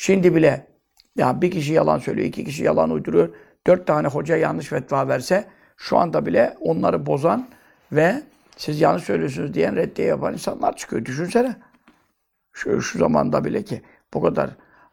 Şimdi 0.00 0.34
bile 0.34 0.66
ya 1.16 1.42
bir 1.42 1.50
kişi 1.50 1.72
yalan 1.72 1.98
söylüyor, 1.98 2.28
iki 2.28 2.44
kişi 2.44 2.64
yalan 2.64 2.90
uyduruyor. 2.90 3.28
Dört 3.66 3.86
tane 3.86 4.08
hoca 4.08 4.36
yanlış 4.36 4.66
fetva 4.66 5.08
verse 5.08 5.44
şu 5.76 5.98
anda 5.98 6.26
bile 6.26 6.56
onları 6.60 7.06
bozan 7.06 7.48
ve 7.92 8.22
siz 8.56 8.80
yanlış 8.80 9.04
söylüyorsunuz 9.04 9.54
diyen 9.54 9.76
reddiye 9.76 10.08
yapan 10.08 10.32
insanlar 10.32 10.76
çıkıyor. 10.76 11.04
Düşünsene. 11.04 11.56
Şu, 12.52 12.82
şu 12.82 12.98
zamanda 12.98 13.44
bile 13.44 13.62
ki 13.62 13.82
bu 14.14 14.22
kadar 14.22 14.50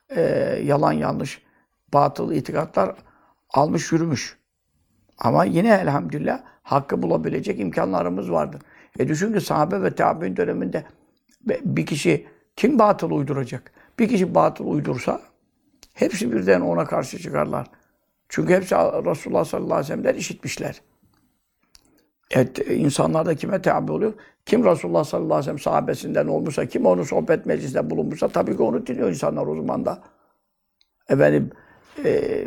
e, 0.09 0.21
yalan 0.63 0.91
yanlış 0.91 1.41
batıl 1.93 2.31
itikatlar 2.31 2.95
almış 3.49 3.91
yürümüş. 3.91 4.37
Ama 5.17 5.45
yine 5.45 5.73
elhamdülillah 5.73 6.41
hakkı 6.63 7.01
bulabilecek 7.01 7.59
imkanlarımız 7.59 8.31
vardır. 8.31 8.61
E 8.99 9.07
düşün 9.07 9.33
ki 9.33 9.41
sahabe 9.41 9.83
ve 9.83 9.95
tabi'in 9.95 10.37
döneminde 10.37 10.83
bir 11.41 11.85
kişi 11.85 12.27
kim 12.55 12.79
batıl 12.79 13.11
uyduracak? 13.11 13.74
Bir 13.99 14.09
kişi 14.09 14.35
batıl 14.35 14.67
uydursa 14.67 15.21
hepsi 15.93 16.31
birden 16.31 16.61
ona 16.61 16.85
karşı 16.85 17.19
çıkarlar. 17.19 17.67
Çünkü 18.29 18.53
hepsi 18.53 18.75
Resulullah 18.75 19.45
sallallahu 19.45 19.73
aleyhi 19.73 19.83
ve 19.83 19.87
sellem'den 19.87 20.19
işitmişler. 20.19 20.81
Evet, 22.31 22.71
insanlar 22.71 23.25
da 23.25 23.35
kime 23.35 23.61
tabi 23.61 23.91
oluyor? 23.91 24.13
Kim 24.45 24.65
Resulullah 24.65 25.03
sallallahu 25.03 25.33
aleyhi 25.33 25.39
ve 25.39 25.43
sellem 25.43 25.59
sahabesinden 25.59 26.27
olmuşsa, 26.27 26.65
kim 26.65 26.85
onu 26.85 27.05
sohbet 27.05 27.45
meclisinde 27.45 27.89
bulunmuşsa 27.89 28.27
tabii 28.27 28.57
ki 28.57 28.63
onu 28.63 28.87
dinliyor 28.87 29.09
insanlar 29.09 29.47
o 29.47 29.55
zaman 29.55 29.85
da. 29.85 30.03
Efendim, 31.09 31.49
e, 32.05 32.43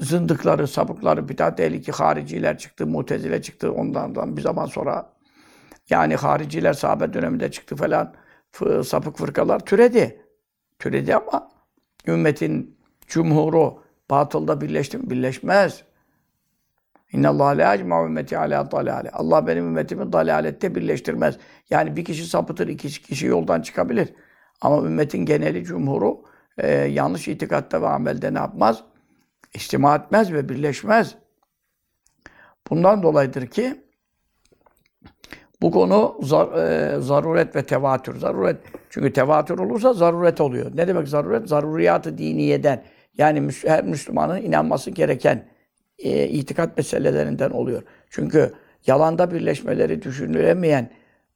zındıkları, 0.00 0.68
sapıkları, 0.68 1.28
bidat 1.28 1.60
ehli 1.60 1.92
hariciler 1.92 2.58
çıktı, 2.58 2.86
mutezile 2.86 3.42
çıktı 3.42 3.72
ondan 3.72 4.36
bir 4.36 4.42
zaman 4.42 4.66
sonra. 4.66 5.12
Yani 5.90 6.16
hariciler 6.16 6.72
sahabe 6.72 7.12
döneminde 7.12 7.50
çıktı 7.50 7.76
falan. 7.76 8.14
Sapık 8.84 9.18
fırkalar 9.18 9.60
türedi. 9.60 10.24
Türedi 10.78 11.14
ama 11.16 11.48
ümmetin 12.06 12.78
cumhuru 13.06 13.82
batılda 14.10 14.60
birleşti 14.60 14.98
mi? 14.98 15.10
Birleşmez. 15.10 15.84
İnna 17.12 17.28
Allah 17.28 17.46
la 17.46 17.74
ecma 17.74 18.04
ümmeti 18.04 18.38
ala 18.38 18.70
dalale. 18.70 19.10
Allah 19.10 19.46
benim 19.46 19.66
ümmetimi 19.66 20.12
dalalette 20.12 20.74
birleştirmez. 20.74 21.38
Yani 21.70 21.96
bir 21.96 22.04
kişi 22.04 22.26
sapıtır, 22.26 22.68
iki 22.68 23.02
kişi 23.02 23.26
yoldan 23.26 23.62
çıkabilir. 23.62 24.14
Ama 24.60 24.86
ümmetin 24.86 25.24
geneli 25.24 25.64
cumhuru 25.64 26.22
e, 26.58 26.68
yanlış 26.72 27.28
itikatta 27.28 27.82
ve 27.82 27.88
amelde 27.88 28.34
ne 28.34 28.38
yapmaz? 28.38 28.84
İçtima 29.54 29.96
etmez 29.96 30.32
ve 30.32 30.48
birleşmez. 30.48 31.14
Bundan 32.70 33.02
dolayıdır 33.02 33.46
ki 33.46 33.87
bu 35.62 35.70
konu 35.70 36.18
zar, 36.22 36.52
e, 36.52 37.00
zaruret 37.00 37.56
ve 37.56 37.62
tevatür. 37.62 38.18
Zaruret 38.18 38.56
çünkü 38.90 39.12
tevatür 39.12 39.58
olursa 39.58 39.92
zaruret 39.92 40.40
oluyor. 40.40 40.70
Ne 40.74 40.88
demek 40.88 41.08
zaruret? 41.08 41.48
Zaruriyatı 41.48 42.18
diniyeden 42.18 42.82
yani 43.18 43.50
her 43.66 43.84
Müslümanın 43.84 44.42
inanması 44.42 44.90
gereken 44.90 45.44
e, 45.98 46.28
itikat 46.28 46.76
meselelerinden 46.76 47.50
oluyor. 47.50 47.82
Çünkü 48.10 48.52
yalanda 48.86 49.30
birleşmeleri 49.30 50.02
düşünülemeyen 50.02 50.90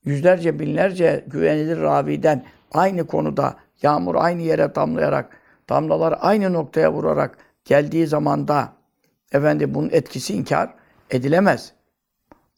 yüzlerce 0.05 0.59
binlerce 0.59 1.25
güvenilir 1.27 1.81
raviden 1.81 2.45
aynı 2.73 3.07
konuda 3.07 3.57
yağmur 3.83 4.15
aynı 4.15 4.43
yere 4.43 4.75
damlayarak 4.75 5.37
damlalar 5.69 6.15
aynı 6.21 6.53
noktaya 6.53 6.93
vurarak 6.93 7.39
geldiği 7.65 8.07
zamanda 8.07 8.73
efendi 9.33 9.75
bunun 9.75 9.91
etkisi 9.93 10.35
inkar 10.35 10.75
edilemez. 11.11 11.73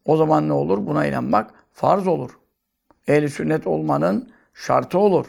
O 0.04 0.16
zaman 0.16 0.48
ne 0.48 0.52
olur? 0.52 0.86
Buna 0.86 1.06
inanmak 1.06 1.53
farz 1.74 2.06
olur. 2.06 2.30
Ehli 3.08 3.30
sünnet 3.30 3.66
olmanın 3.66 4.30
şartı 4.54 4.98
olur. 4.98 5.26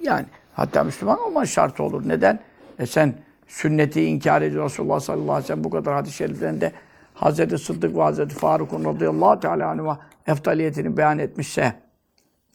Yani 0.00 0.26
hatta 0.54 0.84
Müslüman 0.84 1.20
olman 1.20 1.44
şartı 1.44 1.82
olur. 1.82 2.08
Neden? 2.08 2.40
E 2.78 2.86
sen 2.86 3.14
sünneti 3.46 4.04
inkar 4.04 4.42
ediyor 4.42 4.64
Resulullah 4.64 5.00
sallallahu 5.00 5.32
aleyhi 5.32 5.44
ve 5.44 5.46
sellem 5.46 5.64
bu 5.64 5.70
kadar 5.70 5.94
hadis-i 5.94 6.16
şeriflerinde 6.16 6.72
Hazreti 7.14 7.58
Sıddık 7.58 7.96
ve 7.96 8.02
Hazreti 8.02 8.34
Faruk'un 8.34 8.84
radıyallahu 8.84 9.40
teala 9.40 9.68
anhuma 9.68 10.00
eftaliyetini 10.26 10.96
beyan 10.96 11.18
etmişse 11.18 11.74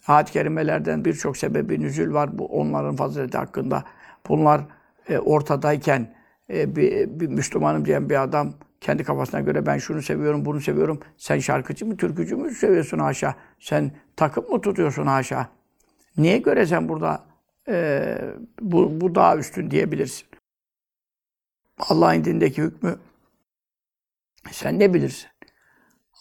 ayet-i 0.08 0.32
kerimelerden 0.32 1.06
birçok 1.06 1.38
sebebi 1.38 1.82
nüzül 1.82 2.13
var 2.13 2.39
bu 2.39 2.46
onların 2.46 2.96
fazileti 2.96 3.38
hakkında. 3.38 3.84
Bunlar 4.30 4.62
e, 5.10 5.20
ortadayken 5.20 6.08
e, 6.50 6.75
bir, 6.75 7.20
bir 7.20 7.27
Müslümanım 7.27 7.86
diyen 7.86 8.10
bir 8.10 8.24
adam 8.24 8.53
kendi 8.82 9.04
kafasına 9.04 9.40
göre 9.42 9.66
ben 9.66 9.78
şunu 9.78 10.02
seviyorum, 10.02 10.46
bunu 10.46 10.62
seviyorum. 10.62 11.00
Sen 11.18 11.40
şarkıcı 11.40 11.86
mı, 11.86 11.98
türkücü 11.98 12.36
mü 12.36 12.52
seviyorsun 12.52 13.00
haşa? 13.00 13.36
Sen 13.60 13.92
takıp 14.16 14.50
mı 14.50 14.62
tutuyorsun 14.62 15.08
haşa? 15.08 15.50
Niye 16.18 16.38
göre 16.38 16.66
sen 16.66 16.90
burada 16.90 17.24
e, 17.68 18.18
bu, 18.62 19.02
bu 19.02 19.16
daha 19.16 19.38
üstün 19.38 19.72
diyebilirsin? 19.72 20.28
Allah'ın 21.80 22.24
dindeki 22.24 22.62
hükmü 22.62 23.00
sen 24.52 24.80
ne 24.80 24.94
bilirsin? 24.94 25.30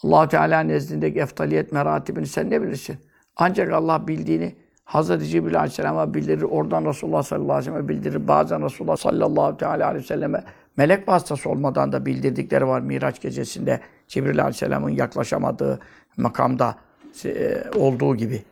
allah 0.02 0.29
Teala 0.29 0.61
nezdindeki 0.61 1.21
eftaliyet 1.21 1.73
meratibini 1.73 2.26
sen 2.26 2.50
ne 2.50 2.62
bilirsin? 2.62 2.99
Ancak 3.37 3.73
Allah 3.73 4.09
bildiğini 4.09 4.57
Hazreti 4.85 5.26
Cibril 5.26 5.59
Aleyhisselam'a 5.59 6.14
bildirir. 6.14 6.43
Oradan 6.43 6.85
Resulullah 6.85 7.23
sallallahu 7.23 7.52
aleyhi 7.52 7.73
ve 7.73 7.75
sellem'e 7.75 7.88
bildirir. 7.88 8.29
Bazen 8.29 8.64
Resulullah 8.64 8.97
sallallahu 8.97 9.67
aleyhi 9.67 9.95
ve 9.95 10.02
selleme 10.02 10.45
melek 10.76 11.08
vasıtası 11.08 11.50
olmadan 11.50 11.92
da 11.92 12.06
bildirdikleri 12.06 12.66
var 12.66 12.80
Miraç 12.80 13.20
gecesinde. 13.20 13.80
Cibril 14.08 14.40
Aleyhisselam'ın 14.40 14.90
yaklaşamadığı 14.90 15.80
makamda 16.16 16.76
e, 17.24 17.64
olduğu 17.74 18.16
gibi. 18.16 18.42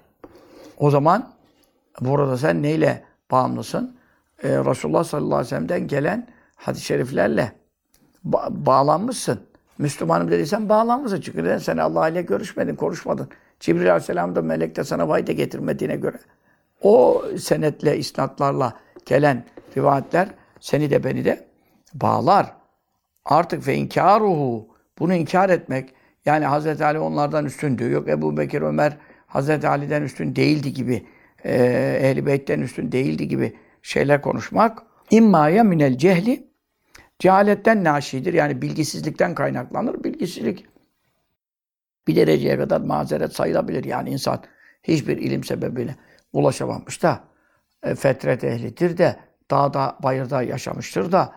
O 0.78 0.90
zaman 0.90 1.32
burada 2.00 2.38
sen 2.38 2.62
neyle 2.62 3.04
bağımlısın? 3.30 3.98
Ee, 4.42 4.48
Resulullah 4.48 5.04
sallallahu 5.04 5.34
aleyhi 5.34 5.46
ve 5.46 5.48
sellem'den 5.48 5.88
gelen 5.88 6.28
hadis-i 6.56 6.84
şeriflerle 6.84 7.52
ba- 8.28 8.66
bağlanmışsın. 8.66 9.40
Müslümanım 9.78 10.30
dediysen 10.30 10.68
bağlanmışsın. 10.68 11.20
Çünkü 11.20 11.44
neden? 11.44 11.58
Sen 11.58 11.76
Allah 11.76 12.08
ile 12.08 12.22
görüşmedin, 12.22 12.76
konuşmadın. 12.76 13.28
Cibril 13.60 13.90
Aleyhisselam 13.90 14.36
da 14.36 14.42
melek 14.42 14.76
de 14.76 14.84
sana 14.84 15.08
vahiy 15.08 15.26
de 15.26 15.32
getirmediğine 15.32 15.96
göre. 15.96 16.16
O 16.82 17.22
senetle, 17.38 17.98
isnatlarla 17.98 18.72
gelen 19.06 19.44
rivayetler 19.76 20.28
seni 20.60 20.90
de 20.90 21.04
beni 21.04 21.24
de 21.24 21.47
bağlar. 21.94 22.52
Artık 23.24 23.66
ve 23.66 23.74
inkaruhu 23.74 24.68
bunu 24.98 25.14
inkar 25.14 25.50
etmek 25.50 25.94
yani 26.26 26.44
Hazreti 26.44 26.84
Ali 26.84 26.98
onlardan 26.98 27.44
üstündü. 27.44 27.90
Yok 27.90 28.08
Ebu 28.08 28.36
Bekir 28.36 28.62
Ömer 28.62 28.96
Hazreti 29.26 29.68
Ali'den 29.68 30.02
üstün 30.02 30.36
değildi 30.36 30.72
gibi 30.72 31.06
e, 31.44 31.54
Ehl-i 32.02 32.26
Beyt'ten 32.26 32.60
üstün 32.60 32.92
değildi 32.92 33.28
gibi 33.28 33.56
şeyler 33.82 34.22
konuşmak 34.22 34.82
immaya 35.10 35.64
minel 35.64 35.98
cehli 35.98 36.48
cehaletten 37.18 37.84
naşidir. 37.84 38.34
Yani 38.34 38.62
bilgisizlikten 38.62 39.34
kaynaklanır. 39.34 40.04
Bilgisizlik 40.04 40.66
bir 42.08 42.16
dereceye 42.16 42.58
kadar 42.58 42.80
mazeret 42.80 43.32
sayılabilir. 43.32 43.84
Yani 43.84 44.10
insan 44.10 44.42
hiçbir 44.82 45.16
ilim 45.16 45.44
sebebiyle 45.44 45.96
ulaşamamış 46.32 47.02
da 47.02 47.20
e, 47.82 47.94
fetret 47.94 48.44
ehlidir 48.44 48.98
de 48.98 49.16
dağda, 49.50 49.96
bayırda 50.02 50.42
yaşamıştır 50.42 51.12
da 51.12 51.32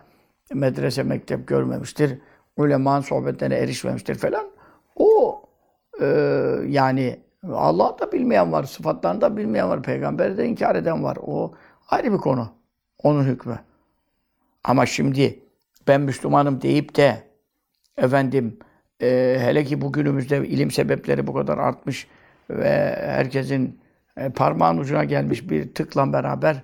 medrese, 0.54 1.02
mektep 1.02 1.46
görmemiştir. 1.46 2.18
Ulemanın 2.56 3.00
sohbetlerine 3.00 3.54
erişmemiştir 3.54 4.14
falan. 4.14 4.50
O 4.96 5.42
e, 6.00 6.06
yani 6.66 7.20
Allah 7.52 7.96
da 8.00 8.12
bilmeyen 8.12 8.52
var, 8.52 8.64
sıfatlarını 8.64 9.20
da 9.20 9.36
bilmeyen 9.36 9.68
var, 9.68 9.82
peygamberi 9.82 10.36
de 10.36 10.46
inkar 10.46 10.76
eden 10.76 11.04
var. 11.04 11.18
O 11.22 11.54
ayrı 11.90 12.12
bir 12.12 12.18
konu. 12.18 12.48
Onun 13.02 13.24
hükmü. 13.24 13.58
Ama 14.64 14.86
şimdi 14.86 15.40
ben 15.88 16.00
Müslümanım 16.00 16.62
deyip 16.62 16.96
de 16.96 17.22
efendim 17.96 18.58
e, 19.02 19.36
hele 19.40 19.64
ki 19.64 19.80
bugünümüzde 19.80 20.48
ilim 20.48 20.70
sebepleri 20.70 21.26
bu 21.26 21.34
kadar 21.34 21.58
artmış 21.58 22.06
ve 22.50 22.96
herkesin 23.00 23.80
e, 24.16 24.28
parmağın 24.28 24.78
ucuna 24.78 25.04
gelmiş 25.04 25.50
bir 25.50 25.74
tıkla 25.74 26.12
beraber 26.12 26.62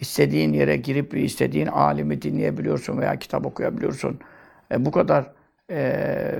istediğin 0.00 0.52
yere 0.52 0.76
girip 0.76 1.16
istediğin 1.16 1.66
alimi 1.66 2.22
dinleyebiliyorsun 2.22 2.98
veya 2.98 3.18
kitap 3.18 3.46
okuyabiliyorsun. 3.46 4.20
E, 4.72 4.84
bu 4.84 4.90
kadar 4.90 5.32
e, 5.70 6.34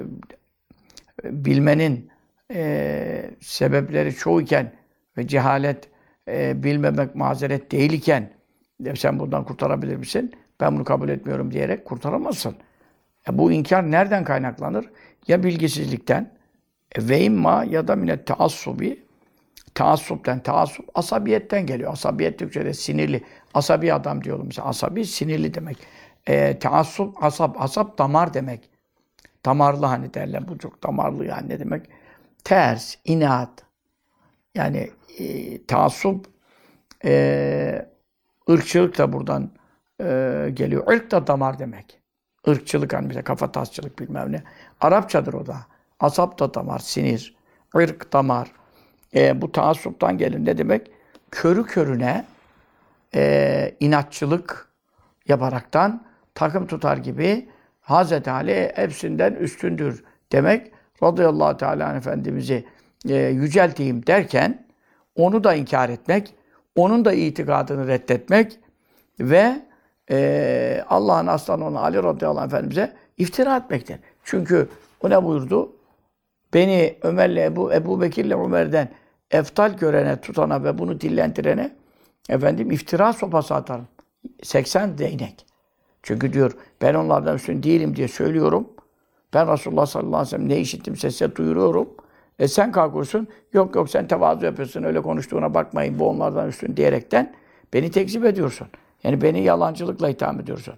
bilmenin 1.25 2.11
e, 2.55 3.31
sebepleri 3.41 4.15
çoğuyken 4.15 4.73
ve 5.17 5.29
cehalet 5.29 5.89
e, 6.29 6.63
bilmemek 6.63 7.15
mazeret 7.15 7.73
değil 7.73 7.93
iken 7.93 8.31
e, 8.85 8.97
sen 8.97 9.19
bundan 9.19 9.45
kurtarabilir 9.45 9.97
misin? 9.97 10.33
Ben 10.61 10.77
bunu 10.77 10.85
kabul 10.85 11.09
etmiyorum 11.09 11.53
diyerek 11.53 11.85
kurtaramazsın. 11.85 12.57
E, 13.29 13.39
bu 13.39 13.53
inkar 13.53 13.91
nereden 13.91 14.25
kaynaklanır? 14.25 14.91
Ya 15.29 15.43
bilgisizlikten 15.43 16.31
e, 16.97 17.09
ve 17.09 17.21
imma 17.21 17.65
ya 17.65 17.89
da 17.89 17.97
minet 17.97 18.27
taassubi 18.27 19.03
taassupten, 19.75 20.43
taassup 20.43 20.89
asabiyetten 20.95 21.67
geliyor. 21.67 21.93
Asabiyet 21.93 22.39
Türkçe'de 22.39 22.75
sinirli. 22.75 23.25
Asabi 23.55 23.93
adam 23.93 24.25
diyorum 24.25 24.47
mesela. 24.47 24.69
Asabi 24.69 25.05
sinirli 25.05 25.55
demek. 25.55 25.79
E, 26.27 26.59
taassup, 26.59 27.25
asap, 27.25 27.61
asap 27.61 27.99
damar 27.99 28.35
demek. 28.35 28.71
Damarlı 29.45 29.87
hani 29.87 30.15
derler. 30.15 30.49
Bu 30.49 30.59
çok 30.59 30.83
damarlı 30.83 31.25
yani 31.27 31.49
ne 31.49 31.61
demek? 31.61 31.87
Ters, 32.45 32.95
inat. 33.05 33.65
Yani 34.55 34.91
e, 35.19 35.65
taassup 35.67 36.27
e, 37.05 37.87
ırkçılık 38.51 38.99
da 38.99 39.13
buradan 39.13 39.51
e, 40.01 40.05
geliyor. 40.55 40.93
Irk 40.93 41.11
da 41.11 41.27
damar 41.27 41.59
demek. 41.59 42.01
Irkçılık 42.47 42.93
hani 42.93 43.11
bize 43.11 43.23
kafa 43.23 43.53
tasçılık 43.53 43.99
bilmem 43.99 44.33
ne. 44.33 44.43
Arapçadır 44.81 45.35
o 45.35 45.47
da. 45.47 45.57
Asap 46.01 46.39
da 46.39 46.55
damar, 46.55 46.79
sinir. 46.79 47.37
Irk, 47.75 48.13
damar. 48.13 48.53
E, 49.15 49.43
bu 49.43 49.53
taassuptan 49.53 50.19
gelir. 50.19 50.45
Ne 50.45 50.59
demek? 50.59 50.91
Körü 51.31 51.67
körüne 51.67 52.25
e, 53.15 53.75
inatçılık 53.81 54.69
yaparaktan 55.29 56.05
takım 56.35 56.67
tutar 56.67 56.97
gibi 56.97 57.49
Hazreti 57.81 58.31
Ali 58.31 58.73
hepsinden 58.75 59.33
üstündür 59.35 60.05
demek. 60.33 60.73
Radıyallahu 61.03 61.57
Teala 61.57 61.97
Efendimiz'i 61.97 62.65
e, 63.09 63.15
yücelteyim 63.15 64.07
derken 64.07 64.67
onu 65.17 65.45
da 65.45 65.55
inkar 65.55 65.89
etmek, 65.89 66.35
onun 66.77 67.05
da 67.05 67.13
itikadını 67.13 67.87
reddetmek 67.87 68.59
ve 69.21 69.63
e, 70.11 70.85
Allah'ın 70.89 71.27
aslanı 71.27 71.65
olan 71.65 71.83
Ali 71.83 72.03
radıyallahu 72.03 72.41
anh 72.41 72.47
efendimize 72.47 72.93
iftira 73.19 73.57
etmektir. 73.57 73.99
Çünkü 74.25 74.69
o 75.03 75.11
ne 75.11 75.25
buyurdu? 75.25 75.73
Beni 76.55 76.99
Ömer'le 77.03 77.37
Ebu, 77.37 77.73
Ebu 77.73 78.01
Bekir'le 78.01 78.31
Ömer'den 78.31 78.89
eftal 79.31 79.77
görene, 79.77 80.21
tutana 80.21 80.65
ve 80.65 80.79
bunu 80.79 81.01
dillendirene 81.01 81.77
efendim 82.29 82.71
iftira 82.71 83.13
sopası 83.13 83.55
atarım. 83.55 83.89
80 84.43 84.99
değnek. 84.99 85.47
Çünkü 86.03 86.33
diyor 86.33 86.53
ben 86.83 86.95
onlardan 86.95 87.37
üstün 87.37 87.63
değilim 87.63 87.97
diye 87.97 88.09
söylüyorum. 88.09 88.69
Ben 89.35 89.53
Resulullah 89.53 89.87
sallallahu 89.87 90.17
aleyhi 90.17 90.27
ve 90.27 90.31
sellem 90.31 90.49
ne 90.49 90.59
işittim 90.59 90.97
sesle 90.97 91.37
duyuruyorum. 91.37 91.89
E 92.39 92.49
sen 92.49 92.73
kalkıyorsun. 92.73 93.29
Yok 93.53 93.75
yok 93.75 93.91
sen 93.91 94.09
tevazu 94.09 94.45
yapıyorsun. 94.47 94.83
Öyle 94.83 95.01
konuştuğuna 95.03 95.55
bakmayın. 95.55 95.99
Bu 95.99 96.09
onlardan 96.09 96.49
üstün 96.49 96.77
diyerekten 96.77 97.35
beni 97.73 97.91
tekzip 97.91 98.25
ediyorsun. 98.25 98.69
Yani 99.05 99.23
beni 99.23 99.43
yalancılıkla 99.43 100.09
itham 100.09 100.41
ediyorsun. 100.41 100.75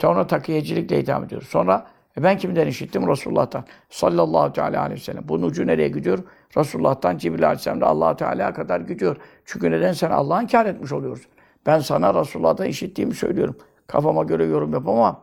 Sonra 0.00 0.26
takiyecilikle 0.26 1.00
itham 1.00 1.24
ediyorsun. 1.24 1.48
Sonra 1.48 1.86
e 2.18 2.22
ben 2.22 2.38
kimden 2.38 2.66
işittim? 2.66 3.08
Resulullah'tan. 3.08 3.64
Sallallahu 3.90 4.52
teala 4.52 4.80
aleyhi 4.80 5.00
ve 5.00 5.04
sellem. 5.04 5.28
Bunun 5.28 5.46
ucu 5.46 5.66
nereye 5.66 5.88
gidiyor? 5.88 6.18
Resulullah'tan 6.56 7.18
Cibril 7.18 7.46
aleyhisselam 7.46 7.82
allah 7.82 8.16
Teala'ya 8.16 8.52
kadar 8.52 8.80
gidiyor. 8.80 9.16
Çünkü 9.44 9.70
neden? 9.70 9.92
Sen 9.92 10.10
Allah'ı 10.10 10.42
inkar 10.42 10.66
etmiş 10.66 10.92
oluyorsun. 10.92 11.30
Ben 11.66 11.78
sana 11.78 12.20
Resulullah'tan 12.20 12.66
işittiğimi 12.66 13.14
söylüyorum. 13.14 13.56
Kafama 13.86 14.22
göre 14.22 14.44
yorum 14.44 14.72
yapamam. 14.72 15.20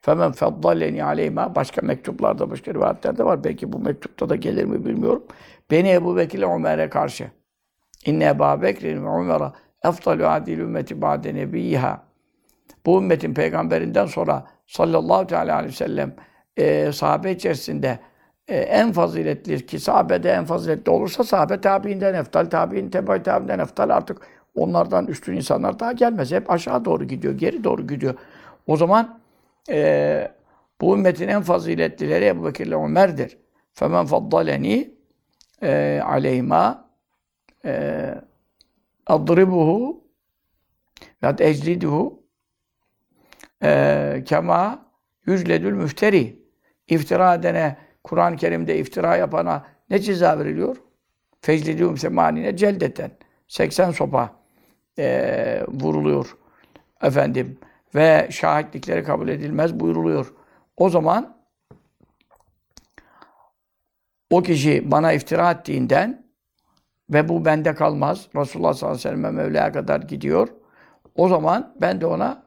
Femen 0.00 0.32
feddalleni 0.32 1.04
aleyhima. 1.04 1.54
Başka 1.54 1.82
mektuplarda, 1.82 2.50
başka 2.50 2.74
rivayetlerde 2.74 3.24
var. 3.24 3.44
Belki 3.44 3.72
bu 3.72 3.78
mektupta 3.78 4.28
da 4.28 4.36
gelir 4.36 4.64
mi 4.64 4.84
bilmiyorum. 4.84 5.22
Beni 5.70 5.90
Ebu 5.90 6.16
Bekir 6.16 6.38
ile 6.38 6.46
Ömer'e 6.46 6.88
karşı. 6.88 7.30
İnne 8.06 8.26
Ebu 8.26 8.62
Bekir'in 8.62 9.04
ve 9.04 9.08
Ömer'e 9.08 9.52
eftalü 9.84 10.26
adil 10.26 10.58
ümmeti 10.58 11.02
ba'de 11.02 11.52
Bu 12.85 12.97
ümmetin 13.01 13.33
peygamberinden 13.33 14.05
sonra 14.05 14.47
sallallahu 14.67 15.27
teala 15.27 15.55
aleyhi 15.55 15.73
ve 15.73 15.77
sellem 15.77 16.15
e, 16.57 16.91
sahabe 16.91 17.31
içerisinde 17.31 17.99
e, 18.47 18.57
en 18.57 18.91
faziletli 18.91 19.65
ki 19.65 19.79
sahabede 19.79 20.31
en 20.31 20.45
faziletli 20.45 20.89
olursa 20.89 21.23
sahabe 21.23 21.61
tabiinden 21.61 22.13
eftal, 22.13 22.45
tabiin 22.45 22.89
tebay 22.89 23.23
tabiinden 23.23 23.59
eftal 23.59 23.89
artık 23.89 24.21
onlardan 24.55 25.07
üstün 25.07 25.35
insanlar 25.35 25.79
daha 25.79 25.91
gelmez. 25.91 26.31
Hep 26.31 26.51
aşağı 26.51 26.85
doğru 26.85 27.03
gidiyor, 27.03 27.33
geri 27.33 27.63
doğru 27.63 27.87
gidiyor. 27.87 28.15
O 28.67 28.77
zaman 28.77 29.19
e, 29.69 30.31
bu 30.81 30.95
ümmetin 30.95 31.27
en 31.27 31.41
faziletlileri 31.41 32.25
Ebu 32.25 32.45
Bekir 32.45 32.65
ile 32.65 32.75
Ömer'dir. 32.75 33.37
فَمَنْ 33.75 34.07
فَضَّلَنِي 34.07 34.89
e, 35.61 36.01
aleyhima 36.05 36.89
e, 37.65 38.15
adribuhu 39.07 40.03
ve 41.23 41.35
ecliduhu 41.39 42.22
e, 43.62 44.22
kema 44.26 44.86
yücledül 45.26 45.72
müfteri. 45.72 46.44
İftira 46.88 47.34
edene, 47.34 47.76
Kur'an-ı 48.04 48.36
Kerim'de 48.36 48.78
iftira 48.78 49.16
yapana 49.16 49.66
ne 49.90 49.98
ceza 49.98 50.38
veriliyor? 50.38 50.76
Feclidûm 51.40 51.96
semanine 51.96 52.56
celdeten. 52.56 53.10
80 53.48 53.90
sopa 53.90 54.30
e, 54.98 55.64
vuruluyor. 55.68 56.36
Efendim. 57.02 57.58
Ve 57.94 58.28
şahitlikleri 58.30 59.04
kabul 59.04 59.28
edilmez 59.28 59.80
buyuruluyor. 59.80 60.34
O 60.76 60.90
zaman 60.90 61.36
o 64.30 64.42
kişi 64.42 64.90
bana 64.90 65.12
iftira 65.12 65.50
ettiğinden 65.50 66.26
ve 67.10 67.28
bu 67.28 67.44
bende 67.44 67.74
kalmaz. 67.74 68.28
Resulullah 68.36 68.74
sallallahu 68.74 68.98
aleyhi 68.98 69.16
ve 69.16 69.22
sellem 69.22 69.34
Mevla'ya 69.34 69.72
kadar 69.72 70.00
gidiyor. 70.00 70.48
O 71.14 71.28
zaman 71.28 71.74
ben 71.80 72.00
de 72.00 72.06
ona 72.06 72.43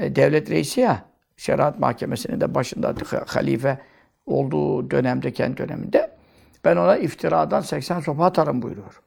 e, 0.00 0.16
devlet 0.16 0.50
reisi 0.50 0.80
ya, 0.80 1.04
şeriat 1.36 1.78
mahkemesinin 1.78 2.40
de 2.40 2.54
başında 2.54 2.94
halife 3.26 3.78
olduğu 4.26 4.90
dönemde, 4.90 5.32
kendi 5.32 5.56
döneminde 5.56 6.16
ben 6.64 6.76
ona 6.76 6.96
iftiradan 6.96 7.60
80 7.60 8.00
sopa 8.00 8.24
atarım 8.24 8.62
buyuruyor. 8.62 9.02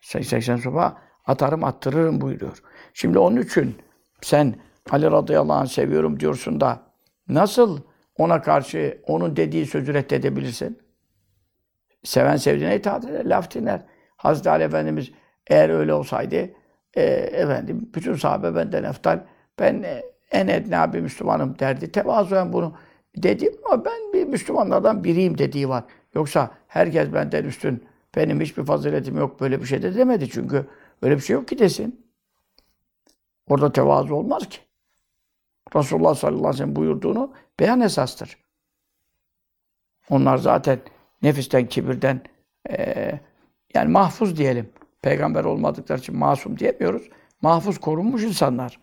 80 0.00 0.56
sopa 0.56 0.98
atarım, 1.26 1.64
attırırım 1.64 2.20
buyuruyor. 2.20 2.62
Şimdi 2.94 3.18
onun 3.18 3.36
için 3.36 3.76
sen 4.20 4.54
Ali 4.90 5.10
radıyallahu 5.10 5.58
anh 5.58 5.66
seviyorum 5.66 6.20
diyorsun 6.20 6.60
da 6.60 6.82
nasıl 7.28 7.80
ona 8.16 8.42
karşı 8.42 9.02
onun 9.06 9.36
dediği 9.36 9.66
sözü 9.66 9.94
reddedebilirsin? 9.94 10.78
Seven 12.04 12.36
sevdiğine 12.36 12.76
itaat 12.76 13.04
eder, 13.04 13.24
laf 13.24 13.54
dinler. 13.54 13.82
Hazreti 14.16 14.50
Ali 14.50 14.64
Efendimiz 14.64 15.12
eğer 15.46 15.68
öyle 15.68 15.94
olsaydı 15.94 16.50
e, 16.94 17.02
efendim 17.12 17.90
bütün 17.94 18.14
sahabe 18.14 18.54
benden 18.54 18.84
eftal 18.84 19.20
ben 19.58 19.82
e, 19.82 20.02
en 20.30 20.48
edna 20.48 20.92
bir 20.92 21.00
Müslümanım 21.00 21.58
derdi. 21.58 21.92
Tevazuyen 21.92 22.52
bunu 22.52 22.74
dedim 23.16 23.52
ama 23.64 23.84
ben 23.84 24.12
bir 24.12 24.24
Müslümanlardan 24.24 25.04
biriyim 25.04 25.38
dediği 25.38 25.68
var. 25.68 25.84
Yoksa 26.14 26.50
herkes 26.68 27.12
benden 27.12 27.44
üstün, 27.44 27.84
benim 28.16 28.40
hiçbir 28.40 28.64
faziletim 28.64 29.16
yok 29.18 29.40
böyle 29.40 29.60
bir 29.60 29.66
şey 29.66 29.82
de 29.82 29.94
demedi 29.94 30.28
çünkü 30.30 30.66
öyle 31.02 31.16
bir 31.16 31.20
şey 31.20 31.34
yok 31.34 31.48
ki 31.48 31.58
desin. 31.58 32.06
Orada 33.48 33.72
tevazu 33.72 34.14
olmaz 34.14 34.48
ki. 34.48 34.58
Resulullah 35.76 36.14
sallallahu 36.14 36.38
aleyhi 36.38 36.54
ve 36.54 36.58
sellem 36.58 36.76
buyurduğunu 36.76 37.32
beyan 37.60 37.80
esastır. 37.80 38.38
Onlar 40.10 40.36
zaten 40.36 40.78
nefisten, 41.22 41.66
kibirden 41.66 42.20
e, 42.70 43.10
yani 43.74 43.90
mahfuz 43.90 44.36
diyelim. 44.36 44.68
Peygamber 45.02 45.44
olmadıkları 45.44 45.98
için 45.98 46.16
masum 46.16 46.58
diyemiyoruz. 46.58 47.08
Mahfuz 47.42 47.78
korunmuş 47.78 48.22
insanlar. 48.22 48.78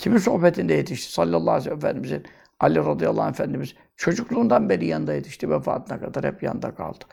Kimin 0.00 0.18
sohbetinde 0.18 0.74
yetişti? 0.74 1.12
Sallallahu 1.12 1.54
aleyhi 1.54 1.70
ve 1.70 1.74
Efendimizin 1.74 2.24
Ali 2.60 2.78
radıyallahu 2.78 3.22
anh 3.22 3.30
Efendimiz 3.30 3.74
çocukluğundan 3.96 4.68
beri 4.68 4.86
yanında 4.86 5.14
yetişti. 5.14 5.50
Vefatına 5.50 6.00
kadar 6.00 6.24
hep 6.24 6.42
yanında 6.42 6.74
kaldı. 6.74 7.04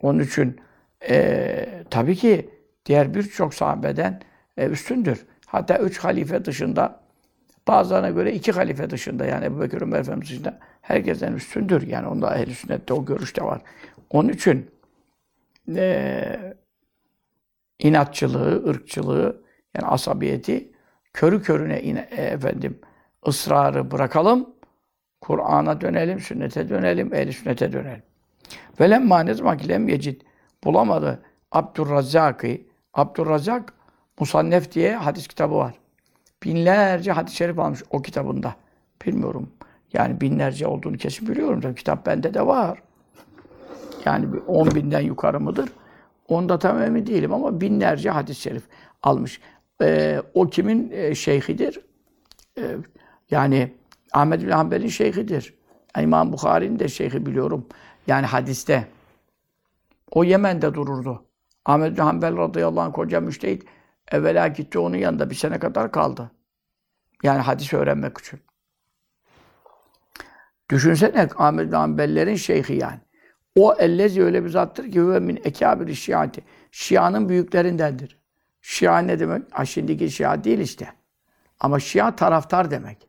Onun 0.00 0.18
için 0.18 0.60
e, 1.08 1.82
tabii 1.90 2.16
ki 2.16 2.50
diğer 2.86 3.14
birçok 3.14 3.54
sahabeden 3.54 4.20
e, 4.56 4.66
üstündür. 4.66 5.26
Hatta 5.46 5.78
üç 5.78 5.98
halife 5.98 6.44
dışında 6.44 7.00
bazılarına 7.68 8.10
göre 8.10 8.32
iki 8.32 8.52
halife 8.52 8.90
dışında 8.90 9.26
yani 9.26 9.44
Ebu 9.44 9.60
Bekir 9.60 9.82
Ömer 9.82 10.00
Efendimiz 10.00 10.28
dışında 10.28 10.58
herkesten 10.80 11.32
üstündür. 11.32 11.86
Yani 11.86 12.06
onda 12.06 12.38
ehl 12.38 12.50
sünnette 12.50 12.94
o 12.94 13.04
görüşte 13.04 13.42
var. 13.42 13.62
Onun 14.10 14.28
için 14.28 14.70
e, 15.76 16.54
inatçılığı, 17.78 18.68
ırkçılığı 18.68 19.42
yani 19.74 19.86
asabiyeti 19.86 20.77
körü 21.18 21.42
körüne 21.42 21.82
ine, 21.82 22.08
e, 22.10 22.22
efendim 22.22 22.78
ısrarı 23.26 23.90
bırakalım. 23.90 24.48
Kur'an'a 25.20 25.80
dönelim, 25.80 26.20
sünnete 26.20 26.68
dönelim, 26.68 27.14
ehl 27.14 27.32
sünnete 27.32 27.72
dönelim. 27.72 28.02
Ve 28.80 28.90
lemma 28.90 29.20
ne 29.20 29.34
zaman 29.34 29.58
yecid 29.88 30.20
bulamadı 30.64 31.22
Abdurrazzak'ı 31.52 32.60
Abdurrazzak 32.94 33.72
Musannef 34.20 34.72
diye 34.72 34.96
hadis 34.96 35.28
kitabı 35.28 35.54
var. 35.54 35.74
Binlerce 36.42 37.12
hadis-i 37.12 37.36
şerif 37.36 37.58
almış 37.58 37.82
o 37.90 38.02
kitabında. 38.02 38.54
Bilmiyorum. 39.06 39.50
Yani 39.92 40.20
binlerce 40.20 40.66
olduğunu 40.66 40.96
kesin 40.96 41.28
biliyorum. 41.28 41.60
Tabii 41.60 41.74
kitap 41.74 42.06
bende 42.06 42.34
de 42.34 42.46
var. 42.46 42.82
Yani 44.04 44.32
bir 44.32 44.40
on 44.46 44.74
binden 44.74 45.00
yukarı 45.00 45.40
mıdır? 45.40 45.68
Onda 46.28 46.58
tam 46.58 46.82
emin 46.82 47.06
değilim 47.06 47.32
ama 47.32 47.60
binlerce 47.60 48.10
hadis-i 48.10 48.40
şerif 48.40 48.62
almış. 49.02 49.40
Ee, 49.82 50.22
o 50.34 50.46
kimin 50.46 50.90
e, 50.92 51.14
şeyhidir? 51.14 51.80
Ee, 52.58 52.76
yani 53.30 53.74
Ahmed 54.12 54.42
bin 54.42 54.50
Hanbel'in 54.50 54.88
şeyhidir. 54.88 55.54
İmam 56.00 56.32
Bukhari'nin 56.32 56.78
de 56.78 56.88
şeyhi 56.88 57.26
biliyorum. 57.26 57.66
Yani 58.06 58.26
hadiste. 58.26 58.88
O 60.10 60.24
Yemen'de 60.24 60.74
dururdu. 60.74 61.24
Ahmed 61.64 61.92
bin 61.92 62.02
Hanbel 62.02 62.36
radıyallahu 62.36 62.80
anh 62.80 62.92
koca 62.92 63.20
müştehit 63.20 63.64
evvela 64.12 64.48
gitti 64.48 64.78
onun 64.78 64.96
yanında 64.96 65.30
bir 65.30 65.34
sene 65.34 65.58
kadar 65.58 65.92
kaldı. 65.92 66.30
Yani 67.22 67.38
hadis 67.38 67.74
öğrenmek 67.74 68.18
için. 68.18 68.40
Düşünsene 70.70 71.28
Ahmed 71.36 71.66
bin 71.66 71.72
Hanbellerin 71.72 72.36
şeyhi 72.36 72.74
yani. 72.74 73.00
O 73.56 73.74
ellezi 73.74 74.22
öyle 74.22 74.44
bir 74.44 74.48
zattır 74.48 74.92
ki 74.92 75.10
ve 75.10 75.20
min 75.20 75.40
ekabir 75.44 75.94
şiati. 75.94 76.44
Şia'nın 76.70 77.28
büyüklerindendir. 77.28 78.17
Şia 78.68 78.98
ne 78.98 79.18
demek? 79.18 79.42
Ha 79.50 79.64
şimdiki 79.64 80.10
Şia 80.10 80.44
değil 80.44 80.58
işte. 80.58 80.88
Ama 81.60 81.80
Şia 81.80 82.16
taraftar 82.16 82.70
demek. 82.70 83.08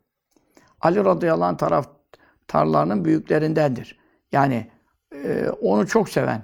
Ali 0.82 1.06
radıyallahu 1.06 1.46
anh 1.46 1.58
taraftarlarının 1.58 3.06
büyüklerindendir. 3.06 4.00
Yani 4.32 4.68
e, 5.24 5.50
onu 5.62 5.88
çok 5.88 6.10
seven, 6.10 6.44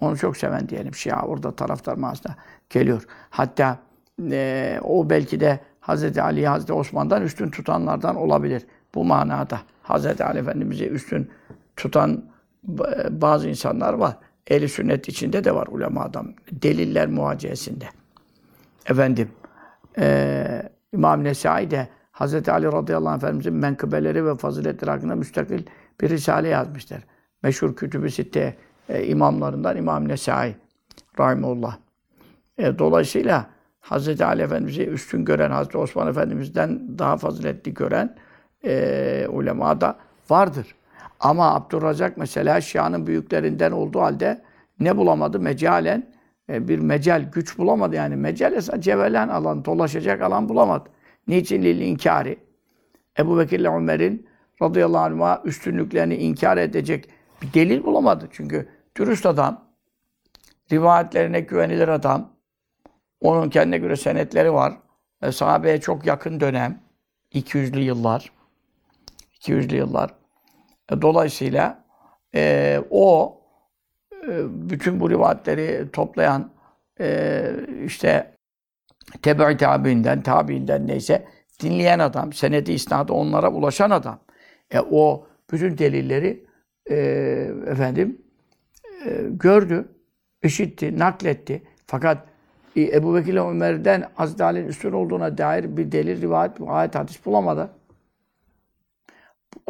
onu 0.00 0.18
çok 0.18 0.36
seven 0.36 0.68
diyelim 0.68 0.94
Şia 0.94 1.22
orada 1.22 1.56
taraftar 1.56 1.94
manasında 1.94 2.36
geliyor. 2.70 3.04
Hatta 3.30 3.78
e, 4.30 4.80
o 4.82 5.10
belki 5.10 5.40
de 5.40 5.60
Hazreti 5.80 6.22
Ali, 6.22 6.46
Hazreti 6.46 6.72
Osman'dan 6.72 7.22
üstün 7.22 7.50
tutanlardan 7.50 8.16
olabilir. 8.16 8.66
Bu 8.94 9.04
manada 9.04 9.60
Hazreti 9.82 10.24
Ali 10.24 10.38
Efendimiz'i 10.38 10.86
üstün 10.86 11.30
tutan 11.76 12.24
bazı 13.10 13.48
insanlar 13.48 13.92
var. 13.92 14.16
Ehli 14.46 14.68
sünnet 14.68 15.08
içinde 15.08 15.44
de 15.44 15.54
var 15.54 15.66
ulemadan. 15.66 16.34
Deliller 16.52 17.08
muhacesinde. 17.08 17.99
Efendim, 18.86 19.28
e, 19.98 20.62
İmam 20.92 21.24
Nesai 21.24 21.70
de 21.70 21.88
Hz. 22.12 22.48
Ali 22.48 22.66
radıyallahu 22.66 23.12
anh 23.12 23.16
Efendimizin 23.16 23.54
menkıbeleri 23.54 24.26
ve 24.26 24.36
faziletleri 24.36 24.90
hakkında 24.90 25.14
müstakil 25.14 25.66
bir 26.00 26.08
risale 26.08 26.48
yazmışlar. 26.48 27.00
Meşhur 27.42 27.76
Kütüb-i 27.76 28.10
Sitte 28.10 28.56
e, 28.88 29.06
imamlarından 29.06 29.76
İmam 29.76 30.08
Nesai 30.08 30.54
rahimullah. 31.18 31.76
E, 32.58 32.78
dolayısıyla 32.78 33.46
Hz. 33.82 34.20
Ali 34.20 34.42
Efendimiz'i 34.42 34.86
üstün 34.86 35.24
gören, 35.24 35.50
Hz. 35.50 35.76
Osman 35.76 36.08
Efendimiz'den 36.08 36.98
daha 36.98 37.16
faziletli 37.16 37.74
gören 37.74 38.16
e, 38.64 39.26
ulema 39.28 39.80
da 39.80 39.98
vardır. 40.30 40.74
Ama 41.20 41.54
Abdurrazak 41.54 42.16
mesela 42.16 42.60
Şia'nın 42.60 43.06
büyüklerinden 43.06 43.72
olduğu 43.72 44.00
halde 44.00 44.42
ne 44.80 44.96
bulamadı? 44.96 45.40
Mecalen 45.40 46.12
bir 46.50 46.78
mecal, 46.78 47.30
güç 47.32 47.58
bulamadı 47.58 47.96
yani. 47.96 48.16
Mecal 48.16 48.56
ise 48.56 48.80
cevelen 48.80 49.28
alan, 49.28 49.64
dolaşacak 49.64 50.22
alan 50.22 50.48
bulamadı. 50.48 50.88
Niçin 51.28 51.62
lil 51.62 51.80
inkari? 51.80 52.38
Ebu 53.18 53.38
Bekir 53.38 53.60
ile 53.60 53.68
Ömer'in 53.68 54.26
radıyallahu 54.62 55.02
anh'a 55.04 55.42
üstünlüklerini 55.44 56.16
inkar 56.16 56.56
edecek 56.56 57.08
bir 57.42 57.52
delil 57.52 57.84
bulamadı. 57.84 58.28
Çünkü 58.32 58.68
dürüst 58.96 59.26
adam, 59.26 59.64
rivayetlerine 60.72 61.40
güvenilir 61.40 61.88
adam, 61.88 62.32
onun 63.20 63.50
kendine 63.50 63.78
göre 63.78 63.96
senetleri 63.96 64.52
var. 64.52 64.72
E, 65.22 65.32
sahabeye 65.32 65.80
çok 65.80 66.06
yakın 66.06 66.40
dönem, 66.40 66.80
200'lü 67.32 67.78
yıllar, 67.78 68.32
200'lü 69.40 69.74
yıllar. 69.74 70.14
E, 70.92 71.02
dolayısıyla 71.02 71.84
e, 72.34 72.80
o 72.90 73.36
e, 73.36 73.39
bütün 74.48 75.00
bu 75.00 75.10
rivayetleri 75.10 75.90
toplayan 75.92 76.50
e, 77.00 77.42
işte 77.84 78.32
tebe 79.22 79.56
tabiinden, 79.56 80.22
tabiinden 80.22 80.86
neyse 80.86 81.26
dinleyen 81.62 81.98
adam, 81.98 82.32
senedi 82.32 82.72
isnadı 82.72 83.12
onlara 83.12 83.52
ulaşan 83.52 83.90
adam. 83.90 84.18
E, 84.70 84.80
o 84.80 85.26
bütün 85.52 85.78
delilleri 85.78 86.44
e, 86.90 86.96
efendim 87.66 88.18
e, 89.06 89.22
gördü, 89.30 89.88
işitti, 90.42 90.98
nakletti. 90.98 91.62
Fakat 91.86 92.18
e, 92.76 92.82
Ebu 92.82 93.14
Bekir 93.14 93.34
Ömer'den 93.34 94.04
Hazreti 94.14 94.44
Ali'nin 94.44 94.68
üstün 94.68 94.92
olduğuna 94.92 95.38
dair 95.38 95.76
bir 95.76 95.92
delil, 95.92 96.22
rivayet, 96.22 96.52
ayet, 96.66 96.94
hadis 96.94 97.26
bulamadı. 97.26 97.70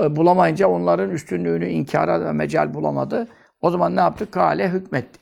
E, 0.01 0.17
Bulamayınca 0.17 0.69
onların 0.69 1.11
üstünlüğünü 1.11 1.69
inkara 1.69 2.21
da 2.21 2.33
mecal 2.33 2.75
bulamadı. 2.75 3.29
O 3.61 3.70
zaman 3.70 3.96
ne 3.96 4.01
yaptı? 4.01 4.31
Kale 4.31 4.68
hükmetti. 4.68 5.20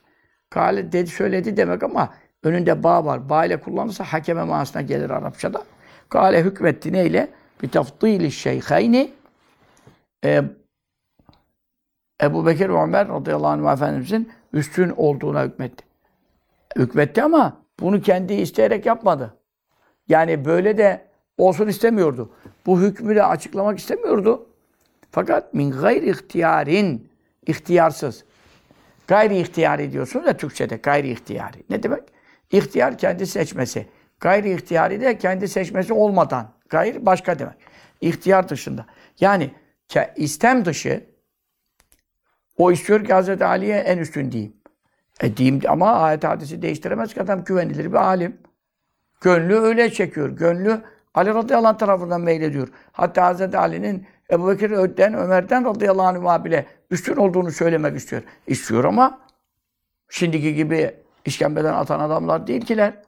Kale 0.51 0.93
dedi, 0.93 1.11
söyledi 1.11 1.57
demek 1.57 1.83
ama 1.83 2.15
önünde 2.43 2.83
ba 2.83 3.05
var. 3.05 3.29
Ba 3.29 3.45
ile 3.45 3.61
kullanırsa 3.61 4.05
hakeme 4.05 4.45
manasına 4.45 4.83
gelir 4.83 5.11
Arapçada. 5.11 5.63
Kale 6.09 6.43
hükmetti 6.43 6.93
neyle? 6.93 7.29
Bir 7.63 7.71
tafdili 7.71 8.33
şeyheyni 8.33 9.13
e, 10.25 10.43
Ebu 12.23 12.47
Bekir 12.47 12.69
ve 12.69 12.83
Ömer 12.83 13.09
radıyallahu 13.09 13.69
anh 13.69 13.73
Efendimizin 13.73 14.33
üstün 14.53 14.91
olduğuna 14.97 15.45
hükmetti. 15.45 15.85
Hükmetti 16.77 17.23
ama 17.23 17.57
bunu 17.81 18.01
kendi 18.01 18.35
isteyerek 18.35 18.87
yapmadı. 18.87 19.35
Yani 20.09 20.45
böyle 20.45 20.79
de 20.79 21.09
olsun 21.39 21.69
istemiyordu. 21.69 22.31
Bu 22.67 22.81
hükmü 22.81 23.17
de 23.17 23.25
açıklamak 23.25 23.79
istemiyordu. 23.79 24.47
Fakat 25.11 25.55
min 25.55 25.71
gayri 25.71 26.11
ihtiyarin, 26.11 27.09
ihtiyarsız. 27.47 28.25
Gayri 29.09 29.39
ihtiyari 29.39 29.93
diyorsun 29.93 30.27
da 30.27 30.37
Türkçe'de 30.37 30.77
gayri 30.77 31.11
ihtiyari. 31.11 31.65
Ne 31.71 31.83
demek? 31.83 32.03
İhtiyar 32.53 32.99
kendi 32.99 33.27
seçmesi. 33.27 33.87
Gayri 34.21 34.55
ihtiyari 34.55 35.01
de 35.01 35.19
kendi 35.19 35.49
seçmesi 35.49 35.93
olmadan. 35.93 36.53
Gayri 36.69 37.07
başka 37.07 37.39
demek. 37.39 37.55
İhtiyar 38.01 38.49
dışında. 38.49 38.87
Yani 39.21 39.51
istem 40.17 40.65
dışı 40.65 41.07
o 42.57 42.73
istiyor 42.73 43.05
ki 43.05 43.13
Hazreti 43.13 43.45
Ali'ye 43.45 43.77
en 43.77 43.99
üstün 43.99 44.33
diyeyim. 44.33 44.57
E 45.21 45.37
diyeyim 45.37 45.61
ama 45.69 45.93
ayet 45.93 46.25
hadisi 46.25 46.63
değiştiremez 46.63 47.15
ki 47.15 47.23
adam 47.23 47.45
güvenilir 47.45 47.85
bir 47.93 47.97
alim. 47.97 48.37
Gönlü 49.21 49.55
öyle 49.59 49.91
çekiyor. 49.91 50.29
Gönlü 50.29 50.81
Ali 51.15 51.35
radıyallahu 51.35 51.69
anh 51.69 51.79
tarafından 51.79 52.21
meylediyor. 52.21 52.69
Hatta 52.93 53.27
Hazreti 53.27 53.59
Ali'nin 53.59 54.07
Ebu 54.31 54.49
Bekir'den, 54.49 55.15
Ömer'den 55.15 55.65
radıyallahu 55.65 56.29
anh 56.31 56.45
bile 56.45 56.67
üstün 56.91 57.17
olduğunu 57.17 57.51
söylemek 57.51 57.97
istiyor. 57.97 58.23
İstiyor 58.47 58.85
ama 58.85 59.21
şimdiki 60.09 60.55
gibi 60.55 60.95
işkembeden 61.25 61.75
atan 61.75 62.01
adamlar 62.01 62.47
değil 62.47 62.61
kiler. 62.65 63.03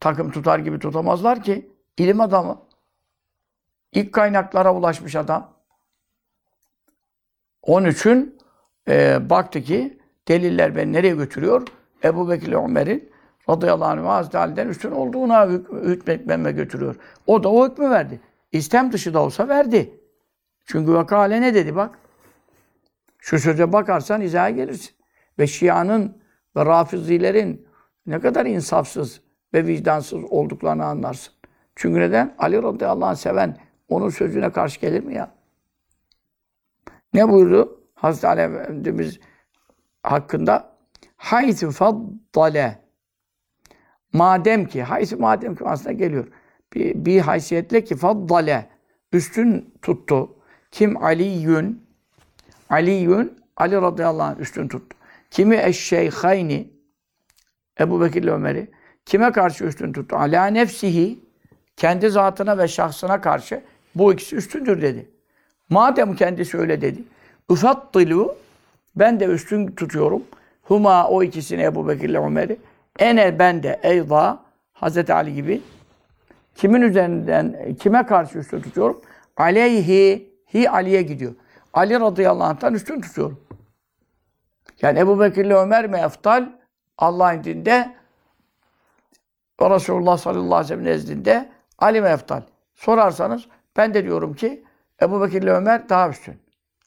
Takım 0.00 0.30
tutar 0.30 0.58
gibi 0.58 0.78
tutamazlar 0.78 1.42
ki. 1.42 1.70
İlim 1.98 2.20
adamı. 2.20 2.62
İlk 3.92 4.12
kaynaklara 4.12 4.74
ulaşmış 4.74 5.16
adam. 5.16 5.52
Onun 7.62 7.88
için 7.88 8.38
e, 8.88 9.30
baktı 9.30 9.62
ki 9.62 9.98
deliller 10.28 10.76
beni 10.76 10.92
nereye 10.92 11.14
götürüyor? 11.14 11.68
Ebu 12.04 12.28
Bekir 12.30 12.52
Ömer'in 12.52 13.12
radıyallahu 13.48 13.90
anh 13.90 14.06
Hazreti 14.06 14.38
Ali'den 14.38 14.68
üstün 14.68 14.90
olduğuna 14.90 15.46
hük- 15.46 15.72
hükmetmeme 15.72 16.52
götürüyor. 16.52 16.96
O 17.26 17.42
da 17.42 17.48
o 17.48 17.68
hükmü 17.68 17.90
verdi. 17.90 18.20
İstem 18.52 18.92
dışı 18.92 19.14
da 19.14 19.22
olsa 19.22 19.48
verdi. 19.48 20.00
Çünkü 20.66 20.92
vakale 20.92 21.40
ne 21.40 21.54
dedi 21.54 21.76
bak. 21.76 21.98
Şu 23.18 23.38
söze 23.38 23.72
bakarsan 23.72 24.20
izaha 24.20 24.50
gelirsin. 24.50 24.96
Ve 25.38 25.46
Şia'nın 25.46 26.22
ve 26.56 26.66
Rafizilerin 26.66 27.68
ne 28.06 28.20
kadar 28.20 28.46
insafsız 28.46 29.20
ve 29.54 29.66
vicdansız 29.66 30.24
olduklarını 30.24 30.84
anlarsın. 30.84 31.34
Çünkü 31.76 32.00
neden? 32.00 32.34
Ali 32.38 32.62
radıyallahu 32.62 33.08
anh 33.08 33.16
seven 33.16 33.56
onun 33.88 34.08
sözüne 34.08 34.52
karşı 34.52 34.80
gelir 34.80 35.04
mi 35.04 35.14
ya? 35.14 35.30
Ne 37.14 37.28
buyurdu? 37.28 37.80
Hazreti 37.94 38.26
Ali 38.26 38.40
Efendimiz 38.40 39.20
hakkında 40.02 40.76
haythu 41.16 41.70
faddale 41.70 42.78
madem 44.12 44.66
ki 44.66 44.82
haythu 44.82 45.18
madem 45.18 45.56
ki 45.56 45.64
aslında 45.64 45.92
geliyor. 45.92 46.28
Bir, 46.74 47.04
bir 47.04 47.20
haysiyetle 47.20 47.84
ki 47.84 47.96
faddale 47.96 48.70
üstün 49.12 49.74
tuttu. 49.82 50.36
Kim 50.70 51.04
Aliyün 51.04 51.85
Aliyün 52.70 53.38
Ali 53.56 53.76
radıyallahu 53.76 54.26
anh 54.26 54.40
üstün 54.40 54.68
tuttu. 54.68 54.96
Kimi 55.30 55.56
eşşeyhayni 55.56 56.68
Ebu 57.80 58.00
Bekir 58.00 58.22
ile 58.22 58.30
Ömer'i 58.30 58.70
kime 59.06 59.32
karşı 59.32 59.64
üstün 59.64 59.92
tuttu? 59.92 60.16
Ala 60.16 60.46
nefsihi 60.46 61.18
kendi 61.76 62.10
zatına 62.10 62.58
ve 62.58 62.68
şahsına 62.68 63.20
karşı 63.20 63.62
bu 63.94 64.12
ikisi 64.12 64.36
üstündür 64.36 64.82
dedi. 64.82 65.10
Madem 65.70 66.16
kendisi 66.16 66.58
öyle 66.58 66.80
dedi. 66.80 67.02
Ufattilu 67.48 68.36
ben 68.96 69.20
de 69.20 69.24
üstün 69.24 69.66
tutuyorum. 69.66 70.22
Huma 70.62 71.08
o 71.08 71.22
ikisini 71.22 71.62
Ebu 71.62 71.88
Bekir 71.88 72.08
ile 72.08 72.18
Ömer'i. 72.18 72.56
Ene 72.98 73.38
ben 73.38 73.62
de 73.62 73.80
eyza 73.82 74.44
Hazreti 74.72 75.12
Ali 75.14 75.34
gibi. 75.34 75.62
Kimin 76.54 76.82
üzerinden, 76.82 77.74
kime 77.80 78.06
karşı 78.06 78.38
üstün 78.38 78.60
tutuyorum? 78.60 79.00
Aleyhi, 79.36 80.30
hi 80.54 80.70
Ali'ye 80.70 81.02
gidiyor. 81.02 81.32
Ali 81.75 81.99
radıyallahu 81.99 82.43
anh'tan 82.47 82.73
üstün 82.73 83.01
tutuyorum. 83.01 83.39
Yani 84.81 84.99
Ebu 84.99 85.19
Bekir 85.19 85.45
ile 85.45 85.55
Ömer 85.55 85.87
mi 85.87 85.97
eftal? 85.97 86.49
Allah'ın 86.97 87.43
dinde 87.43 87.95
ve 89.61 89.69
Resulullah 89.69 90.17
sallallahu 90.17 90.55
aleyhi 90.55 90.63
ve 90.63 90.67
sellem 90.67 90.85
nezdinde 90.85 91.49
Ali 91.77 92.01
mi 92.01 92.07
eftal? 92.07 92.41
Sorarsanız 92.75 93.45
ben 93.77 93.93
de 93.93 94.03
diyorum 94.03 94.33
ki 94.33 94.63
Ebu 95.01 95.21
Bekir 95.21 95.41
ile 95.41 95.51
Ömer 95.51 95.89
daha 95.89 96.09
üstün. 96.09 96.39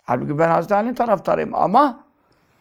Halbuki 0.02 0.38
ben 0.38 0.48
Hazreti 0.48 0.74
Ali'nin 0.74 0.94
taraftarıyım 0.94 1.54
ama 1.54 2.04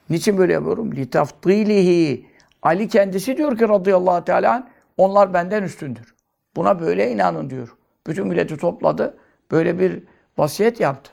niçin 0.10 0.38
böyle 0.38 0.54
yapıyorum? 0.54 0.92
لِتَفْضِيلِهِ 0.92 2.24
Ali 2.62 2.88
kendisi 2.88 3.38
diyor 3.38 3.58
ki 3.58 3.70
radıyallahu 3.70 4.26
teala 4.26 4.54
anh, 4.54 4.64
onlar 4.98 5.34
benden 5.34 5.64
üstündür. 5.64 6.16
Buna 6.56 6.80
böyle 6.80 7.12
inanın 7.12 7.50
diyor. 7.50 7.76
Bütün 8.08 8.28
milleti 8.28 8.58
topladı. 8.58 9.18
Böyle 9.52 9.80
bir 9.80 10.04
vasiyet 10.38 10.80
yaptı. 10.80 11.12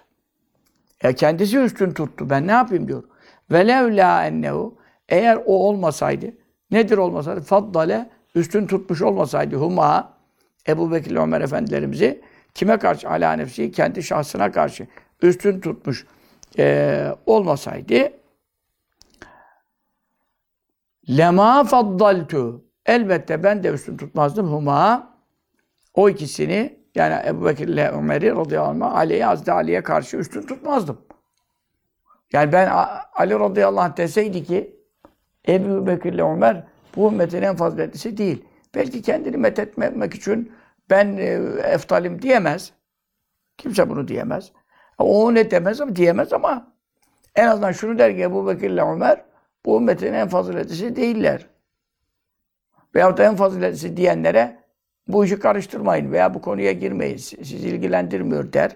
Ya 1.03 1.13
kendisi 1.13 1.57
üstün 1.57 1.91
tuttu. 1.91 2.29
Ben 2.29 2.47
ne 2.47 2.51
yapayım 2.51 2.87
diyor. 2.87 3.03
Velevla 3.51 4.25
ennehu 4.25 4.77
eğer 5.09 5.35
o 5.45 5.67
olmasaydı 5.67 6.25
nedir 6.71 6.97
olmasaydı? 6.97 7.41
Faddale 7.41 8.09
üstün 8.35 8.67
tutmuş 8.67 9.01
olmasaydı 9.01 9.55
huma 9.55 10.13
Ebu 10.67 10.91
Bekir 10.91 11.15
Ömer 11.15 11.41
efendilerimizi 11.41 12.21
kime 12.53 12.77
karşı? 12.79 13.09
Ala 13.09 13.33
nefsi 13.33 13.71
kendi 13.71 14.03
şahsına 14.03 14.51
karşı 14.51 14.87
üstün 15.21 15.59
tutmuş 15.59 16.05
eee, 16.57 17.15
olmasaydı 17.25 18.11
lema 21.09 21.63
faddaltu 21.63 22.65
elbette 22.85 23.43
ben 23.43 23.63
de 23.63 23.69
üstün 23.69 23.97
tutmazdım 23.97 24.47
huma 24.53 25.13
o 25.93 26.09
ikisini 26.09 26.79
yani 26.95 27.27
Ebu 27.27 27.45
Bekir 27.45 27.67
ile 27.67 27.89
Ömer'i 27.89 28.31
radıyallahu 28.31 28.85
anh 28.85 28.95
Ali'ye 28.95 29.25
Hazreti 29.25 29.51
Ali'ye 29.51 29.83
karşı 29.83 30.17
üstün 30.17 30.41
tutmazdım. 30.41 31.01
Yani 32.33 32.51
ben 32.51 32.69
Ali 33.13 33.39
radıyallahu 33.39 33.83
anh 33.83 33.97
deseydi 33.97 34.43
ki 34.43 34.79
Ebu 35.47 35.87
Bekir 35.87 36.13
ile 36.13 36.23
Ömer 36.23 36.63
bu 36.95 37.07
ümmetin 37.11 37.41
en 37.41 37.55
faziletlisi 37.55 38.17
değil. 38.17 38.45
Belki 38.75 39.01
kendini 39.01 39.37
methetmemek 39.37 40.15
için 40.15 40.51
ben 40.89 41.17
e, 41.17 41.23
eftalim 41.63 42.21
diyemez. 42.21 42.73
Kimse 43.57 43.89
bunu 43.89 44.07
diyemez. 44.07 44.51
O 44.97 45.33
ne 45.33 45.51
demez 45.51 45.81
ama 45.81 45.95
diyemez 45.95 46.33
ama 46.33 46.75
en 47.35 47.47
azından 47.47 47.71
şunu 47.71 47.99
der 47.99 48.15
ki 48.15 48.21
Ebu 48.21 48.47
Bekir 48.47 48.69
ile 48.69 48.81
Ömer 48.81 49.25
bu 49.65 49.77
ümmetin 49.77 50.13
en 50.13 50.27
faziletlisi 50.27 50.95
değiller. 50.95 51.47
Veyahut 52.95 53.17
da 53.17 53.23
en 53.23 53.35
faziletlisi 53.35 53.97
diyenlere 53.97 54.64
bu 55.07 55.25
işi 55.25 55.39
karıştırmayın 55.39 56.11
veya 56.11 56.33
bu 56.33 56.41
konuya 56.41 56.71
girmeyin. 56.71 57.17
Sizi 57.17 57.67
ilgilendirmiyor 57.67 58.53
der. 58.53 58.75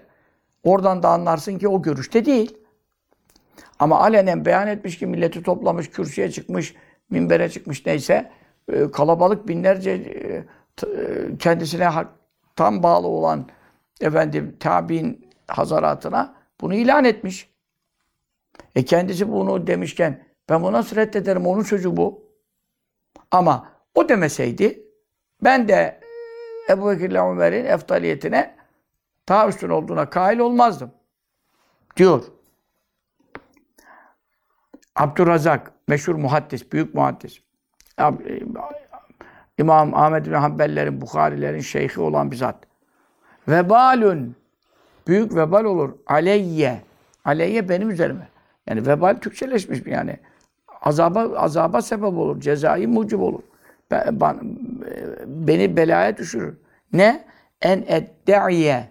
Oradan 0.64 1.02
da 1.02 1.08
anlarsın 1.08 1.58
ki 1.58 1.68
o 1.68 1.82
görüşte 1.82 2.24
değil. 2.24 2.56
Ama 3.78 4.00
alenen 4.00 4.44
beyan 4.44 4.68
etmiş 4.68 4.98
ki 4.98 5.06
milleti 5.06 5.42
toplamış, 5.42 5.90
kürsüye 5.90 6.30
çıkmış, 6.30 6.74
minbere 7.10 7.48
çıkmış 7.48 7.86
neyse 7.86 8.30
e, 8.72 8.90
kalabalık 8.90 9.48
binlerce 9.48 9.90
e, 9.90 9.96
e, 9.96 10.44
kendisine 11.38 11.90
tam 12.56 12.82
bağlı 12.82 13.06
olan 13.06 13.46
efendim 14.00 14.56
tabi'in 14.60 15.28
hazaratına 15.48 16.34
bunu 16.60 16.74
ilan 16.74 17.04
etmiş. 17.04 17.50
E 18.74 18.84
kendisi 18.84 19.32
bunu 19.32 19.66
demişken 19.66 20.24
ben 20.48 20.62
bunu 20.62 20.72
nasıl 20.72 20.96
reddederim? 20.96 21.46
Onun 21.46 21.62
sözü 21.62 21.96
bu. 21.96 22.22
Ama 23.30 23.68
o 23.94 24.08
demeseydi 24.08 24.82
ben 25.44 25.68
de 25.68 25.99
Ebu 26.68 26.90
Bekir 26.90 27.10
ile 27.10 27.20
Ömer'in 27.20 27.64
eftaliyetine 27.64 28.54
daha 29.28 29.48
üstün 29.48 29.68
olduğuna 29.68 30.10
kail 30.10 30.38
olmazdım. 30.38 30.90
Diyor. 31.96 32.24
Abdurrazak, 34.96 35.72
meşhur 35.88 36.14
muhaddis, 36.14 36.72
büyük 36.72 36.94
muhaddis. 36.94 37.38
Ab- 37.98 38.44
İmam 39.58 39.94
Ahmed 39.94 40.26
bin 40.26 40.32
Hanbellerin, 40.32 41.00
Bukharilerin 41.00 41.60
şeyhi 41.60 42.00
olan 42.00 42.30
bir 42.30 42.36
zat. 42.36 42.56
Vebalün, 43.48 44.36
büyük 45.06 45.34
vebal 45.36 45.64
olur. 45.64 45.94
Aleyye, 46.06 46.80
aleyye 47.24 47.68
benim 47.68 47.90
üzerime. 47.90 48.28
Yani 48.66 48.86
vebal 48.86 49.14
Türkçeleşmiş 49.20 49.86
bir 49.86 49.92
yani. 49.92 50.16
Azaba, 50.82 51.20
azaba 51.38 51.82
sebep 51.82 52.04
olur, 52.04 52.40
cezai 52.40 52.86
mucib 52.86 53.20
olur. 53.20 53.42
Ben- 53.90 54.20
ben- 54.20 54.40
beni 55.26 55.76
belaya 55.76 56.16
düşürür. 56.16 56.56
Ne? 56.92 57.24
En 57.62 57.84
edde'iye 57.86 58.88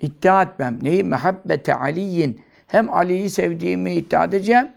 iddia 0.00 0.42
etmem. 0.42 0.78
Neyi? 0.82 1.04
Mehabbete 1.04 1.74
Aliyin. 1.74 2.40
Hem 2.66 2.94
Ali'yi 2.94 3.30
sevdiğimi 3.30 3.92
iddia 3.94 4.24
edeceğim. 4.24 4.68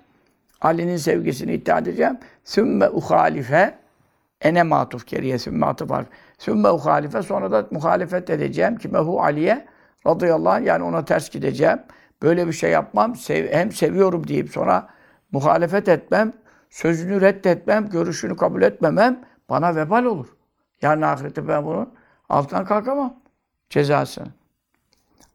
Ali'nin 0.61 0.97
sevgisini 0.97 1.53
iddia 1.53 1.77
edeceğim. 1.79 2.17
Sümme 2.43 2.89
uhalife 2.89 3.75
ene 4.41 4.63
matuf 4.63 5.07
geriye 5.07 5.39
sümme 5.39 5.65
atıf 5.65 5.89
var. 5.89 6.05
Sümme 6.37 6.69
uhalife 6.69 7.21
sonra 7.21 7.51
da 7.51 7.67
muhalefet 7.71 8.29
edeceğim. 8.29 8.77
Kime 8.77 8.99
hu 8.99 9.21
Ali'ye 9.21 9.65
radıyallahu 10.07 10.53
anh 10.53 10.65
yani 10.65 10.83
ona 10.83 11.05
ters 11.05 11.29
gideceğim. 11.29 11.79
Böyle 12.21 12.47
bir 12.47 12.53
şey 12.53 12.71
yapmam. 12.71 13.15
Sev, 13.15 13.51
hem 13.51 13.71
seviyorum 13.71 14.27
deyip 14.27 14.49
sonra 14.49 14.87
muhalefet 15.31 15.89
etmem. 15.89 16.33
Sözünü 16.69 17.21
reddetmem. 17.21 17.89
Görüşünü 17.89 18.37
kabul 18.37 18.61
etmemem. 18.61 19.19
Bana 19.49 19.75
vebal 19.75 20.03
olur. 20.03 20.27
Yarın 20.81 21.01
ahirette 21.01 21.47
ben 21.47 21.65
bunun 21.65 21.93
altından 22.29 22.65
kalkamam. 22.65 23.19
Cezasını. 23.69 24.27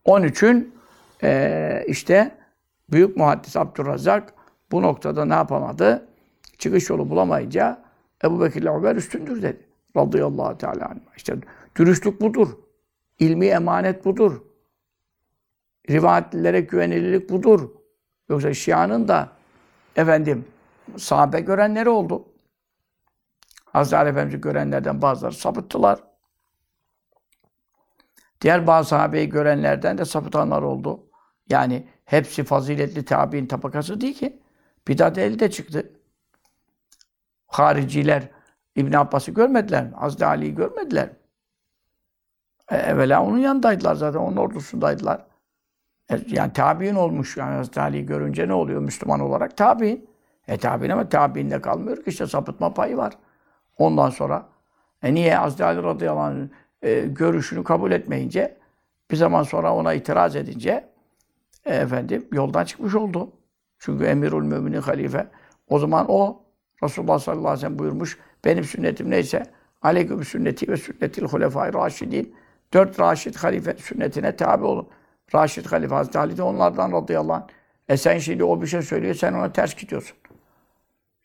Onun 0.05 0.27
için 0.27 0.75
eee, 1.23 1.85
işte 1.89 2.39
büyük 2.91 3.17
muhaddis 3.17 3.57
Abdurrazak 3.57 4.35
bu 4.73 4.83
noktada 4.83 5.25
ne 5.25 5.35
yapamadı? 5.35 6.09
Çıkış 6.59 6.91
yolu 6.91 7.11
bulamayınca 7.11 7.83
Ebu 8.25 8.41
Bekir 8.41 8.63
ile 8.63 8.71
Ömer 8.71 8.97
üstündür 8.97 9.43
dedi. 9.43 9.67
Radıyallahu 9.97 10.59
teala 10.59 10.85
anh. 10.89 10.97
İşte 11.17 11.37
dürüstlük 11.77 12.21
budur. 12.21 12.49
İlmi 13.19 13.47
emanet 13.47 14.05
budur. 14.05 14.43
Rivayetlere 15.91 16.61
güvenilirlik 16.61 17.31
budur. 17.31 17.71
Yoksa 18.29 18.55
Şia'nın 18.55 19.09
da 19.09 19.29
efendim 19.97 20.45
sahabe 20.97 21.41
görenleri 21.41 21.89
oldu. 21.89 22.25
Hazreti 23.73 23.97
Ali 23.97 24.09
Efendimiz'i 24.09 24.41
görenlerden 24.41 25.03
bazıları 25.03 25.35
sapıttılar. 25.35 26.01
Diğer 28.41 28.67
bazı 28.67 28.89
sahabeyi 28.89 29.29
görenlerden 29.29 29.99
de 29.99 30.05
sapıtanlar 30.05 30.63
oldu. 30.63 31.07
Yani 31.49 31.89
hepsi 32.05 32.45
faziletli 32.45 33.05
tabi'in 33.05 33.47
tabakası 33.47 34.01
değil 34.01 34.15
ki. 34.15 34.41
Bidat 34.89 35.19
elde 35.19 35.51
çıktı. 35.51 35.93
Hariciler 37.47 38.29
İbn 38.77 38.93
Abbas'ı 38.93 39.31
görmediler 39.31 39.85
mi? 39.85 39.93
Hazreti 39.97 40.27
Ali'yi 40.27 40.55
görmediler 40.55 41.09
mi? 41.09 41.17
E, 42.71 42.77
evvela 42.77 43.23
onun 43.25 43.39
yanındaydılar 43.39 43.95
zaten, 43.95 44.19
onun 44.19 44.37
ordusundaydılar. 44.37 45.27
E, 46.11 46.21
yani 46.27 46.53
tabi'in 46.53 46.95
olmuş. 46.95 47.37
Yani 47.37 47.57
Hazreti 47.57 47.81
Ali'yi 47.81 48.07
görünce 48.07 48.49
ne 48.49 48.55
oluyor 48.55 48.81
Müslüman 48.81 49.21
olarak? 49.21 49.57
Tabi'in. 49.57 50.11
E 50.49 50.59
tabi'in 50.59 50.91
ama 50.91 51.09
tabi'inde 51.09 51.61
kalmıyor 51.61 51.97
ki 51.97 52.11
işte 52.11 52.27
sapıtma 52.27 52.75
payı 52.75 52.97
var. 52.97 53.13
Ondan 53.83 54.11
sonra 54.11 54.49
e 55.03 55.15
niye 55.15 55.35
Hazreti 55.35 55.65
Ali 55.65 55.83
radıyallahu 55.83 56.25
anh 56.25 56.49
e, 56.83 57.01
görüşünü 57.01 57.65
kabul 57.65 57.91
etmeyince 57.91 58.57
bir 59.11 59.17
zaman 59.17 59.43
sonra 59.43 59.75
ona 59.75 59.95
itiraz 59.95 60.37
edince 60.37 60.89
e, 61.65 61.75
efendim 61.75 62.29
yoldan 62.33 62.65
çıkmış 62.65 62.95
oldu. 62.95 63.33
Çünkü 63.79 64.05
emirül 64.05 64.43
müminin 64.43 64.81
halife. 64.81 65.27
O 65.69 65.79
zaman 65.79 66.07
o 66.09 66.43
Resulullah 66.83 67.19
sallallahu 67.19 67.49
aleyhi 67.49 67.59
ve 67.59 67.61
sellem 67.61 67.79
buyurmuş. 67.79 68.19
Benim 68.45 68.65
sünnetim 68.65 69.11
neyse 69.11 69.43
aleyküm 69.83 70.25
sünneti 70.25 70.69
ve 70.69 70.77
sünnetil 70.77 71.25
hulefai 71.25 71.75
raşidin. 71.75 72.35
Dört 72.73 73.01
raşid 73.01 73.35
halife 73.35 73.77
sünnetine 73.77 74.37
tabi 74.37 74.65
olun. 74.65 74.89
Raşid 75.35 75.67
halife 75.67 75.95
Hazreti 75.95 76.19
Ali 76.19 76.37
de 76.37 76.43
onlardan 76.43 76.93
radıyallahu 76.93 77.37
anh. 77.37 77.49
E 77.89 77.97
sen 77.97 78.19
şimdi 78.19 78.45
o 78.45 78.63
bir 78.63 78.67
şey 78.67 78.83
söylüyor, 78.83 79.15
sen 79.15 79.33
ona 79.33 79.53
ters 79.53 79.75
gidiyorsun. 79.75 80.17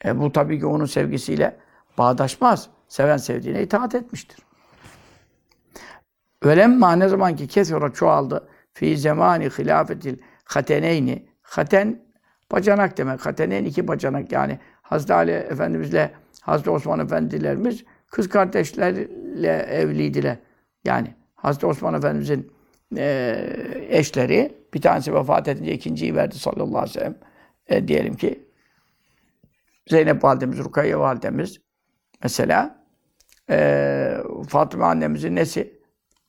E 0.06 0.20
bu 0.20 0.32
tabii 0.32 0.60
ki 0.60 0.66
onun 0.66 0.86
sevgisiyle 0.86 1.58
bağdaşmaz. 1.98 2.70
Seven 2.88 3.18
sevdiğine 3.18 3.64
itaat 3.64 3.96
etmiştir. 3.96 4.38
Ölemma 6.42 6.96
ne 6.96 7.08
zaman 7.08 7.36
ki 7.36 7.48
kesura 7.48 7.94
çoğaldı 7.94 8.48
fi 8.74 8.98
zemani 8.98 9.50
hilafetil 9.50 10.18
hateneyni 10.44 11.28
haten 11.42 12.02
bacanak 12.52 12.98
demek. 12.98 13.26
Hateneyn 13.26 13.66
iki 13.66 13.88
bacanak 13.88 14.32
yani 14.32 14.60
Hazreti 14.82 15.14
Ali 15.14 15.32
Efendimizle 15.32 16.12
Hazreti 16.42 16.70
Osman 16.70 17.00
Efendilerimiz 17.00 17.84
kız 18.12 18.30
kardeşlerle 18.30 19.58
evliydiler. 19.58 20.38
Yani 20.84 21.14
Hazreti 21.36 21.66
Osman 21.66 21.94
Efendimizin 21.94 22.52
e, 22.98 23.86
eşleri 23.90 24.58
bir 24.74 24.82
tanesi 24.82 25.14
vefat 25.14 25.48
edince 25.48 25.74
ikinciyi 25.74 26.16
verdi 26.16 26.40
sallallahu 26.40 26.78
aleyhi 26.78 26.96
ve 26.96 27.00
sellem. 27.00 27.16
E, 27.68 27.88
diyelim 27.88 28.16
ki 28.16 28.48
Zeynep 29.88 30.24
validemiz, 30.24 30.58
Rukayye 30.58 31.00
validemiz 31.00 31.58
mesela 32.24 32.76
e, 33.50 34.18
Fatıma 34.50 34.88
annemizin 34.88 35.36
nesi? 35.36 35.78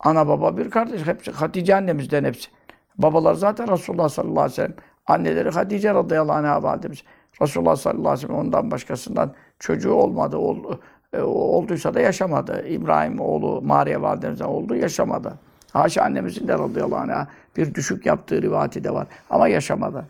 Ana 0.00 0.28
baba 0.28 0.56
bir 0.56 0.70
kardeş. 0.70 1.06
Hepsi 1.06 1.30
Hatice 1.30 1.76
annemizden 1.76 2.24
hepsi. 2.24 2.50
Babalar 2.98 3.34
zaten 3.34 3.72
Resulullah 3.72 4.08
sallallahu 4.08 4.40
aleyhi 4.40 4.52
ve 4.52 4.54
sellem. 4.54 4.74
Anneleri 5.06 5.50
Hatice 5.50 5.94
radıyallahu 5.94 6.36
anh'a 6.36 6.62
validemiz. 6.62 7.02
Resulullah 7.42 7.76
sallallahu 7.76 8.08
aleyhi 8.08 8.24
ve 8.24 8.26
sellem 8.26 8.46
ondan 8.46 8.70
başkasından 8.70 9.34
çocuğu 9.58 9.92
olmadı. 9.92 10.36
Oldu, 10.36 10.80
e, 11.12 11.20
olduysa 11.22 11.94
da 11.94 12.00
yaşamadı. 12.00 12.68
İbrahim 12.68 13.20
oğlu 13.20 13.62
Mariye 13.62 14.02
validemizden 14.02 14.44
oldu, 14.44 14.74
yaşamadı. 14.74 15.38
Haşa 15.72 16.02
annemizin 16.02 16.48
de 16.48 16.52
radıyallahu 16.52 17.00
anh'a 17.00 17.28
bir 17.56 17.74
düşük 17.74 18.06
yaptığı 18.06 18.42
rivayeti 18.42 18.84
de 18.84 18.90
var. 18.94 19.06
Ama 19.30 19.48
yaşamadı. 19.48 20.06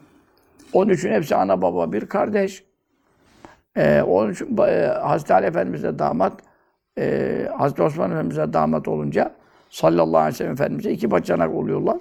Onun 0.72 0.92
için 0.92 1.10
hepsi 1.10 1.36
ana 1.36 1.62
baba 1.62 1.92
bir 1.92 2.06
kardeş. 2.06 2.67
Ee, 3.78 4.02
onun 4.02 4.32
için 4.32 4.58
e, 4.58 4.86
Hazreti 4.86 5.34
Ali 5.34 5.46
Efendimiz'e 5.46 5.98
damat, 5.98 6.32
e, 6.98 7.48
Hazreti 7.58 7.82
Osman 7.82 8.10
Efendimiz'e 8.10 8.52
damat 8.52 8.88
olunca 8.88 9.34
sallallahu 9.70 10.18
aleyhi 10.18 10.34
ve 10.34 10.36
sellem 10.36 10.52
Efendimiz'e 10.52 10.90
iki 10.92 11.10
bacanak 11.10 11.54
oluyorlar. 11.54 11.96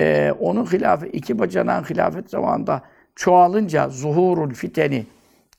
Ee, 0.00 0.32
onun 0.40 0.64
hilafı, 0.72 1.06
iki 1.06 1.38
bacanağın 1.38 1.84
hilafet 1.84 2.30
zamanında 2.30 2.82
çoğalınca 3.14 3.88
zuhurul 3.88 4.54
fiteni, 4.54 5.06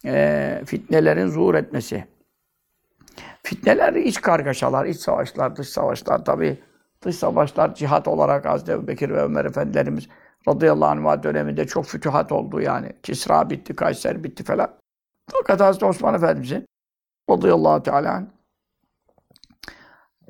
e, 0.06 0.62
fitnelerin 0.66 1.28
zuhur 1.28 1.56
etmesi. 1.56 2.06
Fitneler 3.44 3.94
iç 3.94 4.22
kargaşalar, 4.22 4.86
iç 4.86 4.98
savaşlar, 4.98 5.56
dış 5.56 5.70
savaşlar 5.70 6.26
tabi. 6.26 6.58
Dış 7.02 7.16
savaşlar 7.16 7.76
cihat 7.76 8.08
olarak 8.08 8.46
Hazreti 8.46 8.88
Bekir 8.88 9.10
ve 9.10 9.22
Ömer 9.22 9.46
Efendilerimiz 9.46 10.08
radıyallahu 10.48 11.10
anh 11.10 11.24
döneminde 11.24 11.68
çok 11.68 11.86
fütühat 11.86 12.32
oldu 12.32 12.62
yani. 12.62 12.92
Kisra 13.04 13.50
bitti, 13.50 13.76
Kayser 13.76 14.24
bitti 14.24 14.44
falan. 14.44 14.70
Fakat 15.32 15.60
Hazreti 15.62 15.86
Osman 15.86 16.14
Efendimizin 16.14 16.66
radıyallahu 17.30 17.84
teala 17.84 18.24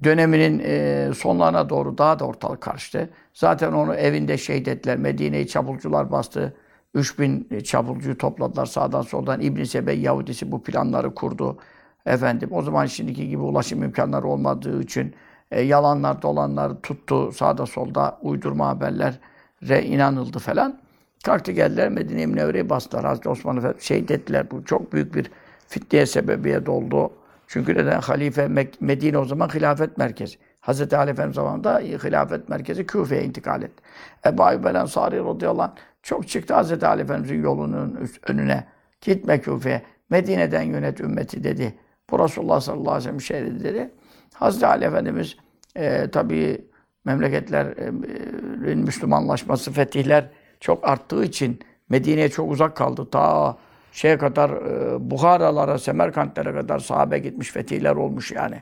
döneminin 0.04 0.62
e, 0.66 1.10
sonlarına 1.14 1.70
doğru 1.70 1.98
daha 1.98 2.20
da 2.20 2.26
ortalık 2.26 2.62
karıştı. 2.62 3.10
Zaten 3.34 3.72
onu 3.72 3.96
evinde 3.96 4.38
şehit 4.38 4.68
ettiler. 4.68 4.98
Medine'yi 4.98 5.48
çapulcular 5.48 6.12
bastı. 6.12 6.58
3000 6.94 7.62
çapulcuyu 7.64 8.18
topladılar 8.18 8.66
sağdan 8.66 9.02
soldan. 9.02 9.42
İbn 9.42 9.64
Sebey 9.64 10.00
Yahudisi 10.00 10.52
bu 10.52 10.64
planları 10.64 11.16
kurdu. 11.16 11.58
Efendim 12.06 12.50
o 12.52 12.62
zaman 12.62 12.86
şimdiki 12.86 13.30
gibi 13.30 13.42
ulaşım 13.42 13.84
imkanları 13.84 14.28
olmadığı 14.28 14.82
için 14.82 15.16
e, 15.52 15.62
yalanlar 15.62 16.22
dolanlar 16.22 16.82
tuttu 16.82 17.32
sağda 17.32 17.66
solda 17.66 18.20
uydurma 18.22 18.68
haberlere 18.68 19.84
inanıldı 19.84 20.40
falan. 20.40 20.80
Kalktı 21.24 21.52
geldiler 21.52 21.90
Medine-i 21.90 22.28
Münevvere'yi 22.28 22.70
bastılar. 22.70 23.06
Hazreti 23.06 23.30
Osman 23.30 23.58
Efendi 23.58 23.76
şehit 23.80 24.12
ettiler. 24.12 24.52
Bu 24.52 24.66
çok 24.66 24.94
büyük 24.94 25.16
bir 25.16 25.32
fitneye 25.68 26.06
sebebiyet 26.06 26.70
oldu. 26.70 27.12
Çünkü 27.48 27.76
neden? 27.76 28.02
Halife 28.02 28.48
Medine 28.80 29.18
o 29.18 29.26
zaman 29.26 29.50
hilafet 29.50 29.98
merkezi. 29.98 30.38
Hazreti 30.60 30.98
Ali 30.98 31.12
Efendimiz 31.12 31.36
zamanında 31.36 31.80
hilafet 31.80 32.50
merkezi 32.50 32.86
Küfe'ye 32.86 33.24
intikal 33.24 33.62
etti. 33.62 33.84
Ebu 34.26 34.44
Ayyub 34.44 34.66
el 34.66 34.76
Ensari 34.76 35.20
radıyallahu 35.20 35.62
anh 35.62 35.76
çok 36.04 36.28
çıktı 36.28 36.54
Hazreti 36.54 36.88
Ali 36.88 37.02
Efendimizin 37.02 37.44
yolunun 37.44 38.10
önüne. 38.28 38.64
Gitme 39.02 39.42
Küfe'ye. 39.42 39.82
Medine'den 40.10 40.62
yönet 40.62 41.02
ümmeti 41.02 41.44
dedi. 41.44 41.74
Bu 42.10 42.20
Resulullah 42.20 42.62
sallallahu 42.62 42.92
aleyhi 42.92 43.16
ve 43.16 43.20
sellem 43.20 43.22
şehri 43.22 43.64
dedi. 43.64 43.92
Hazreti 44.34 44.68
Ali 44.68 44.86
Efendimiz 44.86 45.38
e, 45.76 46.10
tabii 46.12 46.66
memleketlerin 47.06 48.80
Müslümanlaşması, 48.80 49.72
fetihler 49.72 50.30
çok 50.60 50.88
arttığı 50.88 51.24
için 51.24 51.60
Medine'ye 51.90 52.30
çok 52.30 52.52
uzak 52.52 52.76
kaldı. 52.76 53.08
Ta 53.12 53.58
şeye 53.92 54.18
kadar 54.18 54.50
e, 54.50 55.12
Buharalara, 55.12 55.80
Semerkantlere 55.80 56.54
kadar 56.54 56.80
sahabe 56.80 57.20
gitmiş, 57.20 57.52
fetihler 57.52 57.96
olmuş 57.96 58.32
yani. 58.32 58.62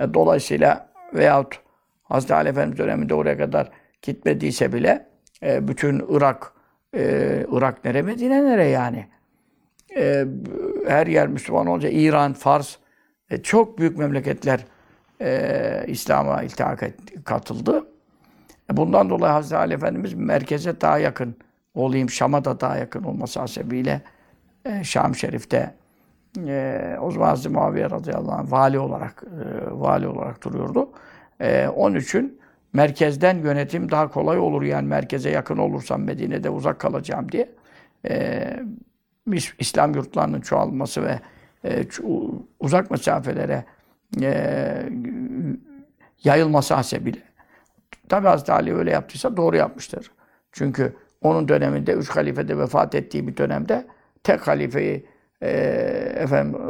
E, 0.00 0.14
dolayısıyla 0.14 0.88
veyahut 1.14 1.60
Hazreti 2.02 2.34
Ali 2.34 2.48
Efendimiz 2.48 2.78
döneminde 2.78 3.14
oraya 3.14 3.38
kadar 3.38 3.70
gitmediyse 4.02 4.72
bile 4.72 5.08
e, 5.42 5.68
bütün 5.68 6.04
Irak, 6.08 6.52
Irak 7.52 7.84
nere, 7.84 8.02
Medine 8.02 8.44
nere 8.44 8.64
yani? 8.64 9.06
Her 10.88 11.06
yer 11.06 11.28
Müslüman 11.28 11.66
olunca 11.66 11.88
İran, 11.88 12.32
Fars, 12.32 12.76
çok 13.42 13.78
büyük 13.78 13.98
memleketler 13.98 14.64
İslam'a 15.86 16.42
iltihak 16.42 16.84
katıldı. 17.24 17.86
E, 18.72 18.76
Bundan 18.76 19.10
dolayı 19.10 19.32
Hazreti 19.32 19.56
Ali 19.56 19.74
Efendimiz 19.74 20.14
merkeze 20.14 20.80
daha 20.80 20.98
yakın 20.98 21.36
olayım, 21.74 22.10
Şam'a 22.10 22.44
da 22.44 22.60
daha 22.60 22.76
yakın 22.76 23.02
olması 23.04 23.40
hasebiyle 23.40 24.02
e, 24.64 24.84
Şam 24.84 25.14
Şerif'te 25.14 25.74
e, 26.46 26.96
o 27.00 27.10
zaman 27.10 27.26
Hazreti 27.26 27.48
Muaviye 27.48 27.90
radıyallahu 27.90 28.32
anh 28.32 28.52
vali 28.52 28.78
olarak 28.78 29.24
e, 29.24 29.70
vali 29.70 30.08
olarak 30.08 30.44
duruyordu. 30.44 30.90
E, 31.40 31.68
onun 31.68 31.96
için 31.96 32.40
merkezden 32.72 33.38
yönetim 33.38 33.90
daha 33.90 34.10
kolay 34.10 34.38
olur 34.38 34.62
yani 34.62 34.88
merkeze 34.88 35.30
yakın 35.30 35.56
olursam 35.56 36.02
Medine'de 36.02 36.50
uzak 36.50 36.78
kalacağım 36.78 37.32
diye. 37.32 37.48
E, 38.08 38.60
İslam 39.58 39.94
yurtlarının 39.94 40.40
çoğalması 40.40 41.02
ve 41.02 41.20
e, 41.64 41.86
uzak 42.60 42.90
mesafelere 42.90 43.64
e, 44.22 44.90
yayılması 46.24 46.74
hasebiyle. 46.74 47.25
Tabi 48.08 48.26
Hazreti 48.26 48.52
Ali 48.52 48.74
öyle 48.74 48.90
yaptıysa 48.90 49.36
doğru 49.36 49.56
yapmıştır. 49.56 50.10
Çünkü 50.52 50.96
onun 51.22 51.48
döneminde 51.48 51.92
üç 51.92 52.08
halifede 52.08 52.58
vefat 52.58 52.94
ettiği 52.94 53.26
bir 53.28 53.36
dönemde 53.36 53.86
tek 54.24 54.48
halifeyi 54.48 55.06
e, 55.42 55.50
efendim 56.16 56.60
e, 56.60 56.66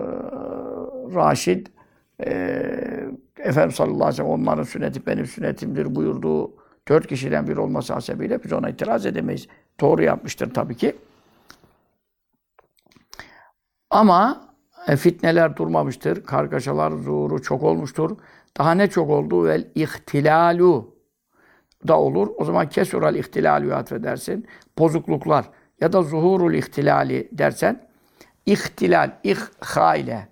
Raşid 1.15 1.67
e, 2.27 2.31
Efendimiz 3.39 3.75
sallallahu 3.75 3.95
aleyhi 3.95 4.09
ve 4.09 4.13
sellem 4.13 4.31
onların 4.31 4.63
sünneti 4.63 5.07
benim 5.07 5.27
sünnetimdir 5.27 5.95
buyurduğu 5.95 6.53
dört 6.89 7.07
kişiden 7.07 7.47
biri 7.47 7.61
olması 7.61 7.93
hasebiyle 7.93 8.45
biz 8.45 8.53
ona 8.53 8.69
itiraz 8.69 9.07
edemeyiz. 9.07 9.49
Doğru 9.81 10.03
yapmıştır 10.03 10.55
tabii 10.55 10.77
ki. 10.77 10.97
Ama 13.91 14.49
e, 14.89 14.97
fitneler 14.97 15.57
durmamıştır. 15.57 16.25
Kargaşalar 16.25 16.91
zuhuru 16.91 17.43
çok 17.43 17.63
olmuştur. 17.63 18.17
Daha 18.59 18.73
ne 18.73 18.91
çok 18.91 19.11
oldu? 19.11 19.45
Vel 19.45 19.69
ihtilalu 19.75 20.96
da 21.89 22.01
olur. 22.01 22.29
O 22.37 22.45
zaman 22.45 22.69
kesural 22.69 23.15
ihtilalü 23.15 23.75
atfedersin. 23.75 24.47
Bozukluklar 24.79 25.45
ya 25.81 25.93
da 25.93 26.03
zuhurul 26.03 26.55
ihtilali 26.55 27.29
dersen 27.33 27.87
ihtilal, 28.47 29.11
ihha 29.25 29.97
ile 29.97 30.29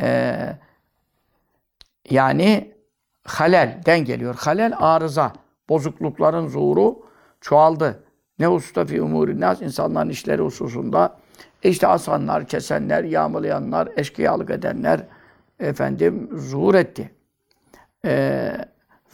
e, 0.00 0.36
yani 2.10 2.74
halelden 3.24 4.04
geliyor. 4.04 4.34
Halel 4.38 4.72
arıza. 4.78 5.32
Bozuklukların 5.68 6.46
zuhuru 6.48 7.02
çoğaldı. 7.40 8.04
Ne 8.38 8.46
hususta 8.46 8.84
fi 8.84 9.02
umuri 9.02 9.40
nas 9.40 9.62
insanların 9.62 10.08
işleri 10.08 10.42
hususunda 10.42 11.18
işte 11.62 11.86
asanlar, 11.86 12.46
kesenler, 12.46 13.04
yağmalayanlar, 13.04 13.88
eşkıyalık 13.96 14.50
edenler 14.50 15.06
efendim 15.60 16.28
zuhur 16.32 16.74
etti. 16.74 17.10
Ee, 18.04 18.52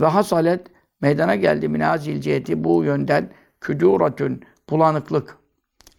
ve 0.00 0.06
hasalet 0.06 0.66
meydana 1.04 1.34
geldi 1.34 1.68
minazil 1.68 2.20
ciheti 2.20 2.64
bu 2.64 2.84
yönden 2.84 3.28
küduratün 3.60 4.42
bulanıklık. 4.70 5.36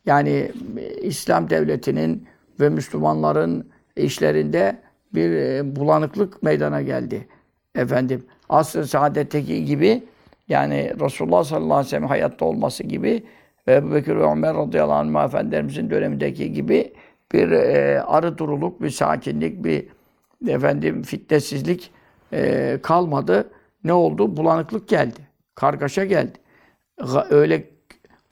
Yani 0.06 0.52
e, 0.78 1.02
İslam 1.02 1.50
devletinin 1.50 2.28
ve 2.60 2.70
Müslümanların 2.70 3.70
işlerinde 3.96 4.82
bir 5.14 5.32
e, 5.32 5.76
bulanıklık 5.76 6.44
meydana 6.44 6.82
geldi. 6.82 7.28
Efendim 7.76 8.24
asr-ı 8.50 8.88
saadetteki 8.88 9.66
gibi 9.66 10.04
yani 10.48 10.94
Resulullah 11.00 11.44
sallallahu 11.44 11.74
aleyhi 11.74 11.86
ve 11.86 11.90
sellem 11.90 12.08
hayatta 12.08 12.46
olması 12.46 12.84
gibi 12.84 13.24
ve 13.68 13.76
Ebu 13.76 13.94
Bekir 13.94 14.16
ve 14.16 14.24
Ömer 14.24 14.56
radıyallahu 14.56 15.18
anh 15.18 15.26
efendilerimizin 15.26 15.90
dönemindeki 15.90 16.54
gibi 16.54 16.94
bir 17.34 17.52
e, 17.52 18.02
arı 18.02 18.38
duruluk, 18.38 18.82
bir 18.82 18.90
sakinlik, 18.90 19.64
bir 19.64 19.88
efendim 20.48 21.04
fitnessizlik 21.04 21.92
e, 22.34 22.80
kalmadı. 22.84 23.50
Ne 23.86 23.94
oldu? 23.94 24.38
Bulanıklık 24.38 24.88
geldi. 24.88 25.28
Kargaşa 25.56 26.06
geldi. 26.06 26.40
Öyle 27.30 27.70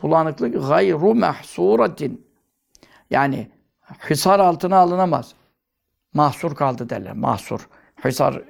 bulanıklık 0.02 0.68
gayru 0.68 1.16
mahsuratin. 1.16 2.28
Yani 3.10 3.52
hisar 4.10 4.40
altına 4.40 4.78
alınamaz. 4.78 5.34
Mahsur 6.14 6.56
kaldı 6.56 6.90
derler. 6.90 7.14
Mahsur. 7.14 7.68
Hisar, 8.06 8.42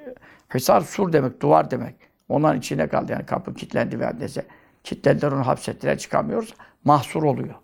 hisar 0.53 0.81
sur 0.81 1.13
demek, 1.13 1.41
duvar 1.41 1.71
demek. 1.71 1.95
Onların 2.29 2.59
içine 2.59 2.87
kaldı. 2.87 3.11
Yani 3.11 3.25
kapı 3.25 3.53
kilitlendi 3.53 3.99
ve 3.99 4.19
dese. 4.19 4.45
Kilitlediler 4.83 5.31
onu 5.31 5.47
hapsettiler 5.47 5.97
çıkamıyoruz. 5.97 6.53
Mahsur 6.83 7.23
oluyor. 7.23 7.55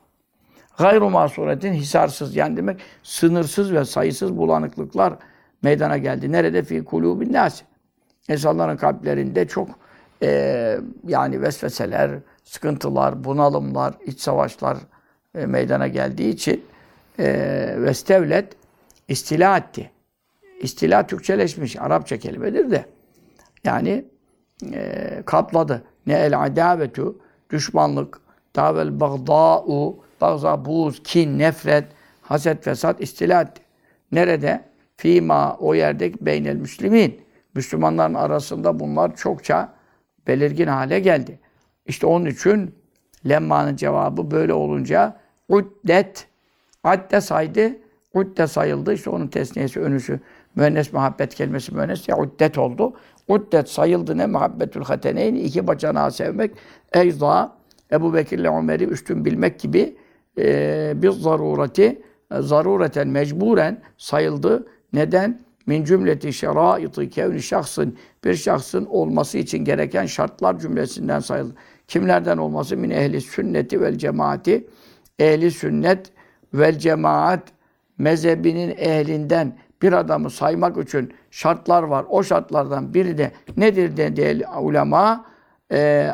Gayru 0.77 1.09
mahsuretin 1.09 1.73
hisarsız 1.73 2.35
yani 2.35 2.57
demek 2.57 2.79
sınırsız 3.03 3.73
ve 3.73 3.85
sayısız 3.85 4.37
bulanıklıklar 4.37 5.13
meydana 5.61 5.97
geldi. 5.97 6.31
Nerede? 6.31 6.63
Fi 6.63 6.85
kulubin 6.85 7.33
nasi. 7.33 7.68
İnsanların 8.29 8.77
kalplerinde 8.77 9.47
çok 9.47 9.69
e, 10.23 10.79
yani 11.07 11.41
vesveseler, 11.41 12.11
sıkıntılar, 12.43 13.23
bunalımlar, 13.23 13.93
iç 14.05 14.19
savaşlar 14.19 14.77
e, 15.35 15.45
meydana 15.45 15.87
geldiği 15.87 16.29
için 16.29 16.65
e, 17.19 17.75
vestevlet 17.77 18.55
istila 19.07 19.57
etti. 19.57 19.91
İstila 20.61 21.07
Türkçeleşmiş. 21.07 21.75
Arapça 21.79 22.17
kelimedir 22.17 22.71
de. 22.71 22.85
Yani 23.63 24.05
e, 24.73 25.23
kapladı. 25.25 25.83
Ne 26.07 26.13
el 26.13 26.43
adavetu, 26.43 27.19
düşmanlık, 27.49 28.21
davel 28.55 28.99
bagda'u, 28.99 29.99
bagza, 30.21 30.65
buz, 30.65 31.03
kin, 31.03 31.39
nefret, 31.39 31.85
haset, 32.21 32.63
fesat, 32.63 33.01
istila 33.01 33.41
etti. 33.41 33.61
Nerede? 34.11 34.63
Fima, 34.97 35.57
o 35.59 35.73
yerde 35.73 36.13
beynel 36.21 36.55
müslimin. 36.55 37.21
Müslümanların 37.55 38.13
arasında 38.13 38.79
bunlar 38.79 39.15
çokça 39.15 39.73
belirgin 40.27 40.67
hale 40.67 40.99
geldi. 40.99 41.39
İşte 41.85 42.07
onun 42.07 42.25
için 42.25 42.75
lemmanın 43.29 43.75
cevabı 43.75 44.31
böyle 44.31 44.53
olunca 44.53 45.19
uddet 45.49 46.27
adde 46.83 47.21
saydı 47.21 47.71
udde 48.13 48.47
sayıldı. 48.47 48.93
İşte 48.93 49.09
onun 49.09 49.27
tesniyesi 49.27 49.79
önüsü 49.79 50.19
müennes 50.55 50.93
muhabbet 50.93 51.35
kelimesi 51.35 51.75
müennes 51.75 52.07
ya 52.07 52.17
uddet 52.17 52.57
oldu. 52.57 52.93
Uddet 53.27 53.69
sayıldı 53.69 54.17
ne 54.17 54.25
muhabbetül 54.25 54.83
hateneyn 54.83 55.35
iki 55.35 55.67
bacanağı 55.67 56.11
sevmek 56.11 56.51
eyza 56.93 57.57
Ebu 57.91 58.13
Bekir 58.13 58.39
ile 58.39 58.49
Ömer'i 58.49 58.83
üstün 58.83 59.25
bilmek 59.25 59.59
gibi 59.59 59.95
e, 60.37 60.93
bir 60.95 61.11
zarureti 61.11 62.01
zarureten 62.31 63.07
mecburen 63.07 63.81
sayıldı. 63.97 64.67
Neden? 64.93 65.41
Min 65.69 65.83
cümleti 65.85 66.33
şeraiti 66.33 67.09
kevni 67.09 67.41
şahsın 67.41 67.97
bir 68.23 68.35
şahsın 68.35 68.85
olması 68.85 69.37
için 69.37 69.65
gereken 69.65 70.05
şartlar 70.05 70.59
cümlesinden 70.59 71.19
sayılır. 71.19 71.55
Kimlerden 71.87 72.37
olması? 72.37 72.77
Min 72.77 72.89
ehli 72.89 73.21
sünneti 73.21 73.81
vel 73.81 73.97
cemaati 73.97 74.67
ehli 75.19 75.51
sünnet 75.51 76.11
vel 76.53 76.79
cemaat 76.79 77.43
mezhebinin 77.97 78.75
ehlinden 78.77 79.57
bir 79.81 79.93
adamı 79.93 80.29
saymak 80.29 80.77
için 80.77 81.13
şartlar 81.31 81.83
var. 81.83 82.05
O 82.09 82.23
şartlardan 82.23 82.93
biri 82.93 83.17
de 83.17 83.31
nedir 83.57 83.97
dedi 83.97 84.45
ulema? 84.61 85.25
Ee, 85.71 86.13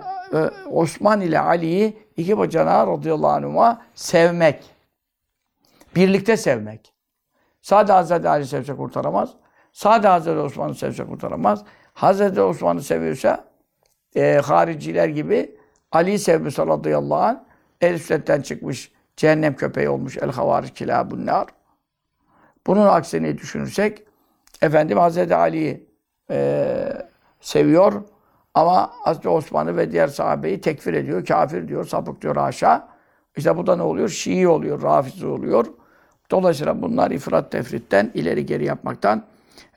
Osman 0.72 1.22
ile 1.22 1.40
Ali'yi 1.40 1.98
iki 2.18 2.38
bacana 2.38 2.88
radıyallahu 2.88 3.32
anhuma 3.32 3.82
sevmek. 3.94 4.64
Birlikte 5.96 6.38
sevmek. 6.38 6.94
Sadece 7.62 7.94
Hazreti 7.94 8.30
Ali 8.30 8.46
sevse 8.46 8.76
kurtaramaz. 8.76 9.30
Sade 9.76 10.08
Hazreti 10.08 10.40
Osman'ı 10.40 10.76
sevse 10.76 11.06
kurtaramaz. 11.06 11.64
Hazreti 11.94 12.42
Osman'ı 12.42 12.82
seviyorsa 12.82 13.46
e, 14.16 14.42
hariciler 14.46 15.08
gibi 15.10 15.56
Ali'yi 15.92 16.20
sevmiş 16.20 16.60
radıyallahu 16.60 17.20
anh 17.20 17.38
el 17.82 17.98
sünnetten 17.98 18.42
çıkmış 18.42 18.92
cehennem 19.18 19.56
köpeği 19.56 19.90
olmuş 19.90 20.18
el 20.18 20.32
havaric 20.32 20.74
kilabun 20.74 21.26
nar. 21.26 21.48
Bunun 22.68 22.86
aksini 22.86 23.38
düşünürsek 23.38 24.04
efendim 24.62 24.98
Hazreti 24.98 25.36
Ali'yi 25.36 25.88
e, 26.32 26.94
seviyor 27.42 28.04
ama 28.54 28.92
Hazreti 29.04 29.30
Osman'ı 29.30 29.78
ve 29.78 29.92
diğer 29.92 30.08
sahabeyi 30.08 30.62
tekfir 30.62 30.94
ediyor, 30.94 31.26
kafir 31.26 31.68
diyor, 31.68 31.86
sapık 31.86 32.22
diyor 32.22 32.36
aşağı. 32.36 32.84
İşte 33.38 33.58
bu 33.58 33.68
da 33.68 33.76
ne 33.76 33.82
oluyor? 33.82 34.10
Şii 34.10 34.48
oluyor, 34.48 34.82
Rafizi 34.82 35.28
oluyor. 35.28 35.66
Dolayısıyla 36.32 36.82
bunlar 36.82 37.12
ifrat 37.12 37.52
tefritten, 37.52 38.12
ileri 38.14 38.46
geri 38.46 38.66
yapmaktan 38.66 39.24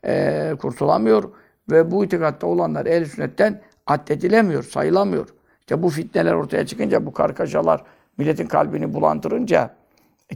e, 0.05 0.55
kurtulamıyor. 0.61 1.31
Ve 1.71 1.91
bu 1.91 2.05
itikatta 2.05 2.47
olanlar 2.47 2.87
el 2.87 3.05
sünnetten 3.05 3.61
addedilemiyor, 3.87 4.63
sayılamıyor. 4.63 5.29
İşte 5.61 5.83
bu 5.83 5.89
fitneler 5.89 6.33
ortaya 6.33 6.67
çıkınca, 6.67 7.07
bu 7.07 7.13
kargaşalar 7.13 7.83
milletin 8.19 8.47
kalbini 8.47 8.95
bulandırınca, 8.95 9.75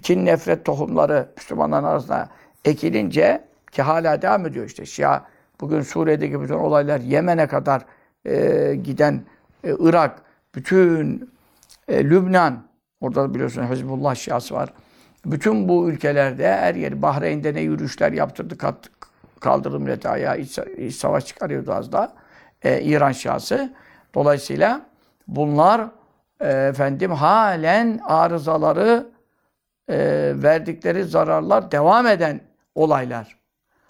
kin 0.03 0.27
nefret 0.27 0.65
tohumları 0.65 1.29
Müslümanların 1.37 1.85
arasında 1.85 2.29
ekilince 2.65 3.45
ki 3.73 3.83
hala 3.83 4.23
devam 4.23 4.47
ediyor 4.47 4.67
işte. 4.67 4.87
Şia 4.87 5.21
bugün 5.61 5.83
Suriye'deki 5.83 6.41
bütün 6.41 6.55
olaylar 6.55 7.01
Yemen'e 7.01 7.47
kadar 7.47 7.85
e, 8.27 8.75
giden 8.85 9.21
e, 9.65 9.75
Irak, 9.79 10.23
bütün 10.55 11.31
e, 11.89 12.05
Lübnan, 12.05 12.63
orada 13.01 13.35
biliyorsunuz 13.35 13.71
Hizbullah 13.71 14.15
Şiası 14.15 14.55
var. 14.55 14.73
Bütün 15.27 15.69
bu 15.69 15.91
ülkelerde 15.91 16.57
her 16.57 16.75
yer 16.75 17.03
Bahreyn'de 17.03 17.55
ne 17.55 17.61
yürüyüşler 17.61 18.13
yaptırdı, 18.13 18.59
kat, 18.59 18.91
kaldırdı 19.43 19.81
milleti 19.81 20.09
ayağa, 20.09 20.37
iç, 20.37 20.59
iç 20.59 20.95
savaş 20.95 21.27
çıkarıyordu 21.27 21.73
az 21.73 21.93
daha. 21.93 22.13
E, 22.63 22.83
İran 22.83 23.13
Şiası. 23.13 23.73
Dolayısıyla 24.15 24.81
bunlar 25.29 25.89
e, 26.41 26.49
efendim 26.49 27.11
halen 27.11 28.01
arızaları 28.05 29.07
e, 29.89 29.97
verdikleri 30.35 31.05
zararlar 31.05 31.73
devam 31.73 32.07
eden 32.07 32.41
olaylar. 32.75 33.39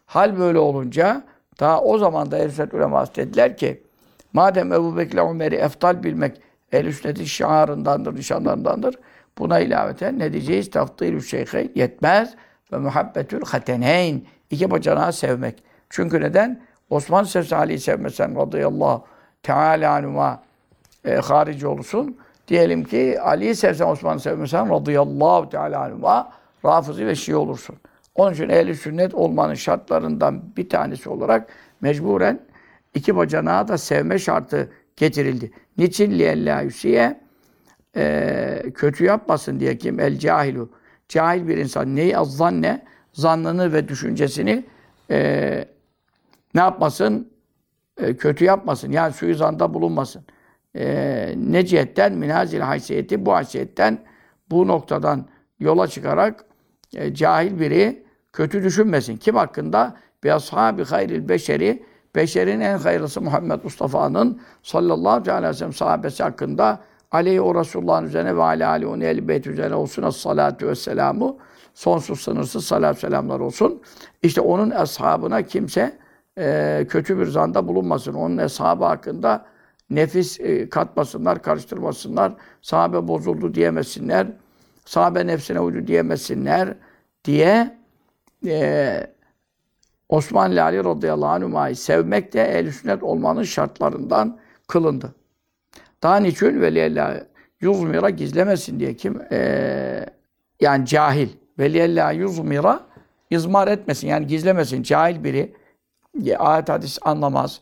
Hal 0.06 0.38
böyle 0.38 0.58
olunca 0.58 1.22
daha 1.60 1.80
o 1.82 1.98
zaman 1.98 2.30
da 2.30 2.38
Ehl-i 2.38 2.76
uleması 2.76 3.14
dediler 3.14 3.56
ki 3.56 3.82
madem 4.32 4.72
Ebu 4.72 4.96
Bekir 4.96 5.18
Ömer'i 5.18 5.54
eftal 5.54 6.02
bilmek 6.02 6.40
ehl-i 6.72 6.92
sünnetin 6.92 7.24
şiarındandır, 7.24 8.14
nişanlarındandır. 8.14 8.94
Buna 9.38 9.60
ilaveten 9.60 10.18
ne 10.18 10.32
diyeceğiz? 10.32 10.70
Tafdilü 10.70 11.22
şeyhe 11.22 11.68
yetmez 11.74 12.34
ve 12.72 12.76
muhabbetül 12.76 13.42
hateneyn. 13.44 14.22
İki 14.52 14.70
bacanağı 14.70 15.12
sevmek. 15.12 15.62
Çünkü 15.90 16.20
neden? 16.20 16.60
Osman 16.90 17.24
Sefsi 17.24 17.56
Ali'yi 17.56 17.78
sevmesen 17.78 18.36
radıyallahu 18.36 19.04
teala 19.42 19.94
anuma 19.94 20.42
e, 21.04 21.14
harici 21.14 21.66
olursun. 21.66 22.16
Diyelim 22.48 22.84
ki 22.84 23.20
Ali'yi 23.20 23.54
sevsen 23.54 23.86
Osman'ı 23.86 24.20
sevmesen 24.20 24.70
radıyallahu 24.70 25.48
teala 25.48 25.84
anuma 25.84 26.32
rafızi 26.64 27.06
ve 27.06 27.14
şii 27.14 27.36
olursun. 27.36 27.76
Onun 28.14 28.32
için 28.32 28.48
ehli 28.48 28.76
sünnet 28.76 29.14
olmanın 29.14 29.54
şartlarından 29.54 30.42
bir 30.56 30.68
tanesi 30.68 31.08
olarak 31.08 31.48
mecburen 31.80 32.40
iki 32.94 33.16
bacanağı 33.16 33.68
da 33.68 33.78
sevme 33.78 34.18
şartı 34.18 34.72
getirildi. 34.96 35.50
Niçin 35.78 36.10
liyella 36.10 36.60
yusiye? 36.60 37.20
Ee, 37.96 38.62
kötü 38.74 39.04
yapmasın 39.04 39.60
diye 39.60 39.78
kim? 39.78 40.00
El 40.00 40.18
cahilu. 40.18 40.70
Cahil 41.08 41.48
bir 41.48 41.56
insan 41.56 41.96
neyi 41.96 42.18
az 42.18 42.36
zanne? 42.36 42.84
Zannını 43.12 43.72
ve 43.72 43.88
düşüncesini 43.88 44.64
e, 45.10 45.64
ne 46.54 46.60
yapmasın? 46.60 47.32
E, 47.96 48.16
kötü 48.16 48.44
yapmasın. 48.44 48.92
Yani 48.92 49.12
suizanda 49.12 49.74
bulunmasın. 49.74 50.24
E, 50.76 51.34
ne 51.36 51.66
cihetten? 51.66 52.12
Minazil 52.12 52.60
haysiyeti. 52.60 53.26
Bu 53.26 53.34
haysiyetten, 53.34 53.98
bu 54.50 54.68
noktadan 54.68 55.24
yola 55.60 55.86
çıkarak 55.86 56.44
e, 56.94 57.14
cahil 57.14 57.60
biri 57.60 58.02
kötü 58.32 58.64
düşünmesin. 58.64 59.16
Kim 59.16 59.36
hakkında? 59.36 59.96
Bi 60.24 60.32
ashabi 60.32 60.84
hayril 60.84 61.28
beşeri 61.28 61.82
beşerin 62.16 62.60
en 62.60 62.78
hayırlısı 62.78 63.20
Muhammed 63.20 63.64
Mustafa'nın 63.64 64.40
sallallahu 64.62 65.32
aleyhi 65.32 65.48
ve 65.48 65.54
sellem 65.54 65.72
sahabesi 65.72 66.22
hakkında 66.22 66.80
aleyhi 67.12 67.40
o 67.40 67.60
Resulullah'ın 67.60 68.06
üzerine 68.06 68.36
ve 68.36 68.42
ala 68.42 68.68
aleyhi 68.68 68.92
onu 68.92 69.28
beyt 69.28 69.46
üzerine 69.46 69.74
olsun 69.74 70.10
salatu 70.10 70.66
ve 70.68 70.74
selamu 70.74 71.38
sonsuz 71.74 72.20
sınırsız 72.20 72.64
salat 72.64 72.98
selamlar 72.98 73.40
olsun. 73.40 73.82
İşte 74.22 74.40
onun 74.40 74.70
ashabına 74.70 75.42
kimse 75.42 75.98
e, 76.38 76.86
kötü 76.88 77.18
bir 77.18 77.26
zanda 77.26 77.68
bulunmasın. 77.68 78.14
Onun 78.14 78.36
ashabı 78.36 78.84
hakkında 78.84 79.46
nefis 79.90 80.40
e, 80.40 80.68
katmasınlar, 80.68 81.42
karıştırmasınlar. 81.42 82.32
Sahabe 82.62 83.08
bozuldu 83.08 83.54
diyemesinler. 83.54 84.26
Sahabe 84.84 85.26
nefsine 85.26 85.60
uydu 85.60 85.86
diyemesinler 85.86 86.74
diye 87.24 87.78
e, 88.46 89.06
Osman 90.08 90.56
Ali 90.56 90.84
radıyallahu 90.84 91.30
anh'ı 91.30 91.76
sevmek 91.76 92.32
de 92.32 92.42
ehl 92.42 92.70
sünnet 92.70 93.02
olmanın 93.02 93.42
şartlarından 93.42 94.38
kılındı. 94.68 95.14
Daha 96.02 96.16
niçin? 96.16 96.60
Veliyella 96.60 97.26
yuzmira 97.60 98.10
gizlemesin 98.10 98.80
diye 98.80 98.96
kim? 98.96 99.22
Ee, 99.32 100.06
yani 100.60 100.86
cahil. 100.86 101.28
Veliyella 101.58 102.12
yuzmira 102.12 102.80
izmar 103.30 103.68
etmesin. 103.68 104.08
Yani 104.08 104.26
gizlemesin. 104.26 104.82
Cahil 104.82 105.24
biri 105.24 105.54
ayet 106.38 106.68
hadis 106.68 106.98
anlamaz. 107.02 107.60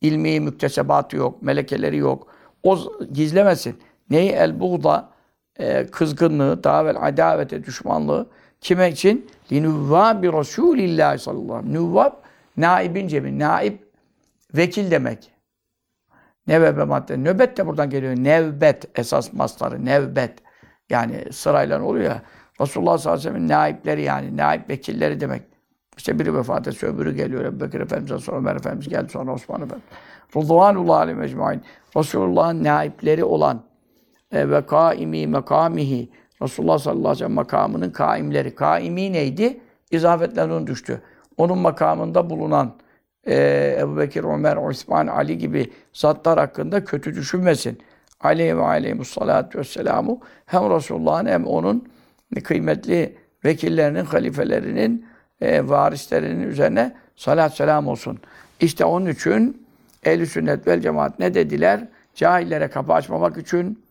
ilmi 0.00 0.40
müktesebatı 0.40 1.16
yok. 1.16 1.42
Melekeleri 1.42 1.96
yok. 1.96 2.26
O 2.62 2.78
gizlemesin. 3.12 3.78
Neyi? 4.10 4.30
El 4.30 4.60
buğda 4.60 5.08
e, 5.58 5.86
kızgınlığı, 5.86 6.64
davel 6.64 6.96
adavete, 7.08 7.64
düşmanlığı 7.64 8.26
kime 8.60 8.90
için? 8.90 9.30
Linuvvabi 9.52 10.32
Resulillah 10.32 11.18
sallallahu 11.18 11.54
aleyhi 11.54 11.68
ve 11.68 11.72
sellem. 11.72 11.92
Nuvvab, 11.92 12.12
naibin 12.56 13.08
cemi. 13.08 13.38
Naib, 13.38 13.78
vekil 14.54 14.90
demek. 14.90 15.30
Nevebe 16.46 16.84
madde. 16.84 17.16
Nöbet 17.16 17.56
de 17.56 17.66
buradan 17.66 17.90
geliyor. 17.90 18.14
Nevbet 18.16 18.98
esas 18.98 19.32
mastarı. 19.32 19.84
Nevbet. 19.84 20.32
Yani 20.90 21.32
sırayla 21.32 21.82
oluyor 21.82 22.04
ya. 22.04 22.22
Resulullah 22.60 22.98
sallallahu 22.98 23.20
aleyhi 23.20 23.34
ve 23.34 23.38
sellem'in 23.38 23.48
naipleri 23.48 24.02
yani. 24.02 24.36
Naip 24.36 24.70
vekilleri 24.70 25.20
demek. 25.20 25.42
İşte 25.96 26.18
biri 26.18 26.34
vefat 26.34 26.68
etse 26.68 26.86
öbürü 26.86 27.16
geliyor. 27.16 27.44
Ebu 27.44 27.60
Bekir 27.60 27.80
Efendimiz'e 27.80 28.18
sonra 28.18 28.36
Ömer 28.36 28.56
Efendimiz 28.56 28.88
geldi 28.88 29.12
sonra 29.12 29.32
Osman 29.32 29.62
Efendimiz. 29.62 29.84
Rıdvanullah 30.36 30.98
aleyhi 30.98 31.18
mecmuin. 31.18 31.62
Resulullah'ın 31.96 32.64
naipleri 32.64 33.24
olan 33.24 33.62
e, 34.32 34.50
ve 34.50 34.66
kaimi 34.66 35.26
mekamihi 35.26 36.08
Resulullah 36.42 36.78
sallallahu 36.78 37.00
aleyhi 37.00 37.14
ve 37.14 37.18
sellem 37.18 37.32
makamının 37.32 37.90
kaimleri. 37.90 38.54
Kaimi 38.54 39.12
neydi? 39.12 39.60
İzafetlerinin 39.90 40.66
düştü. 40.66 41.02
Onun 41.36 41.58
makamında 41.58 42.30
bulunan 42.30 42.74
e, 43.26 43.76
Ebu 43.80 43.96
Bekir, 43.96 44.24
Ömer, 44.24 44.56
Osman, 44.56 45.06
Ali 45.06 45.38
gibi 45.38 45.72
zatlar 45.92 46.38
hakkında 46.38 46.84
kötü 46.84 47.14
düşünmesin. 47.14 47.78
Aleyhi 48.20 48.58
ve 48.58 48.62
aleyhimussalatu 48.62 49.58
vesselamu 49.58 50.20
hem 50.46 50.70
Resulullah'ın 50.70 51.26
hem 51.26 51.46
onun 51.46 51.88
kıymetli 52.44 53.16
vekillerinin, 53.44 54.04
halifelerinin, 54.04 55.06
e, 55.40 55.68
varislerinin 55.68 56.48
üzerine 56.48 56.94
salat 57.16 57.56
selam 57.56 57.88
olsun. 57.88 58.18
İşte 58.60 58.84
onun 58.84 59.06
için 59.06 59.66
ehl 60.04 60.26
sünnet 60.26 60.66
vel 60.66 60.80
cemaat 60.80 61.18
ne 61.18 61.34
dediler? 61.34 61.88
Cahillere 62.14 62.68
kapı 62.68 62.92
açmamak 62.92 63.38
için 63.38 63.84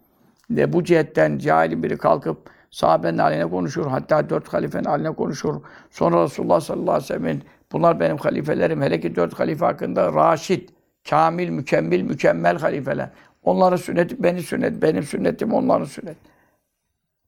de 0.49 0.73
bu 0.73 0.83
cihetten 0.83 1.37
cahilin 1.37 1.83
biri 1.83 1.97
kalkıp 1.97 2.37
sahabenin 2.71 3.17
haline 3.17 3.45
konuşur. 3.45 3.87
Hatta 3.87 4.29
dört 4.29 4.53
halifenin 4.53 4.83
haline 4.83 5.11
konuşur. 5.11 5.61
Sonra 5.91 6.23
Resulullah 6.23 6.59
sallallahu 6.59 6.91
aleyhi 6.91 7.03
ve 7.03 7.07
sellem'in 7.07 7.43
bunlar 7.71 7.99
benim 7.99 8.17
halifelerim. 8.17 8.81
Hele 8.81 8.99
ki 8.99 9.15
dört 9.15 9.39
halife 9.39 9.65
hakkında 9.65 10.13
raşit, 10.13 10.69
kamil, 11.09 11.49
mükemmel, 11.49 12.01
mükemmel 12.01 12.59
halifeler. 12.59 13.09
Onların 13.43 13.77
sünneti 13.77 14.23
benim 14.23 14.41
sünnet, 14.41 14.81
benim 14.81 15.03
sünnetim 15.03 15.53
onların 15.53 15.85
sünnet. 15.85 16.17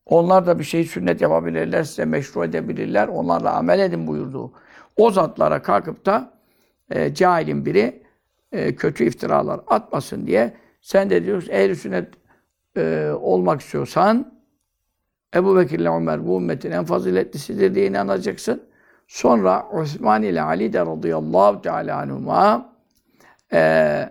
Onlar 0.06 0.48
da 0.48 0.60
bir 0.60 0.64
şey 0.64 0.84
sünnet 0.84 1.22
yapabilirler, 1.22 1.84
size 1.84 2.06
meşru 2.06 2.44
edebilirler. 2.44 3.08
Onlarla 3.08 3.54
amel 3.54 3.80
edin 3.80 4.08
buyurdu. 4.08 4.52
O 4.98 5.12
zatlara 5.12 5.62
kalkıp 5.62 6.06
da 6.06 6.34
e, 6.92 7.14
cahilin 7.14 7.66
biri 7.66 8.04
e, 8.52 8.76
kötü 8.76 9.06
iftiralar 9.06 9.60
atmasın 9.68 10.28
diye 10.28 10.54
sen 10.82 11.10
de 11.10 11.26
diyorsun 11.26 11.52
ehl 11.52 11.76
sünnet 11.76 12.08
e, 12.78 13.12
olmak 13.22 13.62
istiyorsan 13.62 14.36
Ebu 15.36 15.58
Bekir 15.58 15.80
ile 15.80 15.90
Ömer 15.90 16.28
bu 16.28 16.38
ümmetin 16.38 16.72
en 16.72 16.86
faziletlisidir 16.86 17.76
diye 17.76 17.88
inanacaksın. 17.88 18.64
Sonra 19.08 19.68
Osman 19.74 20.24
ile 20.24 20.42
Ali 20.42 20.74
de 20.74 20.80
radıyallahu 20.80 21.62
teala 21.62 21.98
anhuma 21.98 22.74
e, 23.54 24.10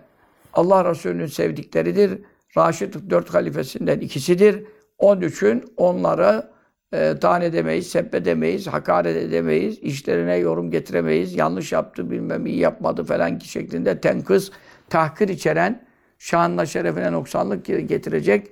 Allah 0.53 0.89
Resulü'nün 0.89 1.25
sevdikleridir. 1.25 2.21
Raşid 2.57 2.93
dört 3.09 3.33
halifesinden 3.33 3.99
ikisidir. 3.99 4.63
Onun 4.97 5.21
için 5.21 5.65
onları 5.77 6.49
e, 6.93 7.19
tane 7.19 7.45
edemeyiz, 7.45 7.87
seppedemeyiz, 7.87 8.67
hakaret 8.67 9.17
edemeyiz, 9.17 9.79
işlerine 9.79 10.35
yorum 10.35 10.71
getiremeyiz, 10.71 11.35
yanlış 11.35 11.71
yaptı, 11.71 12.11
bilmem 12.11 12.45
iyi 12.45 12.57
yapmadı 12.57 13.03
falan 13.03 13.39
şeklinde 13.39 14.01
tenkıs, 14.01 14.51
tahkir 14.89 15.29
içeren, 15.29 15.85
şanına, 16.19 16.65
şerefine 16.65 17.11
noksanlık 17.11 17.65
getirecek 17.65 18.47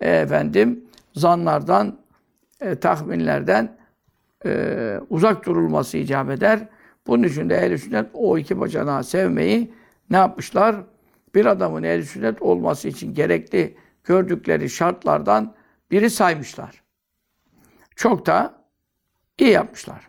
e, 0.00 0.10
efendim 0.10 0.84
zanlardan, 1.14 1.98
e, 2.60 2.74
tahminlerden 2.74 3.76
e, 4.46 5.00
uzak 5.10 5.46
durulması 5.46 5.98
icap 5.98 6.30
eder. 6.30 6.68
Bunun 7.06 7.22
için 7.22 7.50
de 7.50 7.56
ehl 7.56 7.76
sünnet 7.76 8.06
o 8.14 8.38
iki 8.38 8.60
bacanağı 8.60 9.04
sevmeyi 9.04 9.74
ne 10.10 10.16
yapmışlar? 10.16 10.76
Bir 11.34 11.46
adamın 11.46 11.82
ehl 11.82 12.02
sünnet 12.02 12.42
olması 12.42 12.88
için 12.88 13.14
gerekli 13.14 13.76
gördükleri 14.04 14.70
şartlardan 14.70 15.54
biri 15.90 16.10
saymışlar. 16.10 16.82
Çok 17.96 18.26
da 18.26 18.64
iyi 19.38 19.50
yapmışlar. 19.50 20.08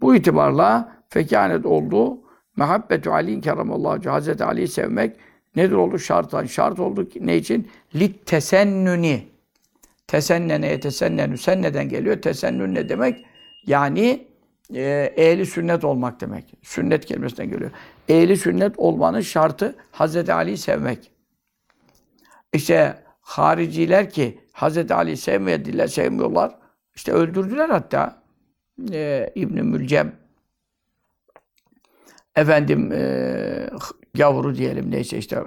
Bu 0.00 0.14
itibarla 0.14 1.02
fekanet 1.08 1.66
oldu. 1.66 2.18
Mehabbetu 2.56 3.12
Ali 3.12 3.40
keramallahu 3.40 4.10
Hazreti 4.10 4.44
Ali'yi 4.44 4.68
sevmek 4.68 5.16
nedir 5.56 5.74
oldu? 5.74 5.98
Şartan. 5.98 6.44
Şart 6.46 6.80
oldu 6.80 7.08
ne 7.20 7.36
için? 7.36 7.70
Lit 7.94 8.26
tesennüni. 8.26 9.28
Tesennene 10.06 10.80
tesennenü. 10.80 11.38
Sen 11.38 11.62
neden 11.62 11.88
geliyor? 11.88 12.22
Tesennün 12.22 12.74
ne 12.74 12.88
demek? 12.88 13.26
Yani 13.66 14.26
e, 14.74 15.12
ehli 15.16 15.46
sünnet 15.46 15.84
olmak 15.84 16.20
demek. 16.20 16.44
Sünnet 16.62 17.04
kelimesinden 17.04 17.50
geliyor. 17.50 17.70
Ehli 18.08 18.36
sünnet 18.36 18.78
olmanın 18.78 19.20
şartı 19.20 19.76
Hazreti 19.92 20.32
Ali'yi 20.32 20.56
sevmek. 20.56 21.10
İşte 22.56 23.02
hariciler 23.20 24.10
ki 24.10 24.40
Hazreti 24.52 24.94
Ali 24.94 25.16
sevmediler, 25.16 25.86
sevmiyorlar. 25.86 26.58
İşte 26.94 27.12
öldürdüler 27.12 27.68
hatta. 27.68 28.22
Ee, 28.92 29.32
İbn-i 29.34 29.62
Mülcem 29.62 30.12
efendim 32.36 32.92
e, 32.92 33.70
gavuru 34.14 34.54
diyelim 34.54 34.90
neyse 34.90 35.18
işte 35.18 35.42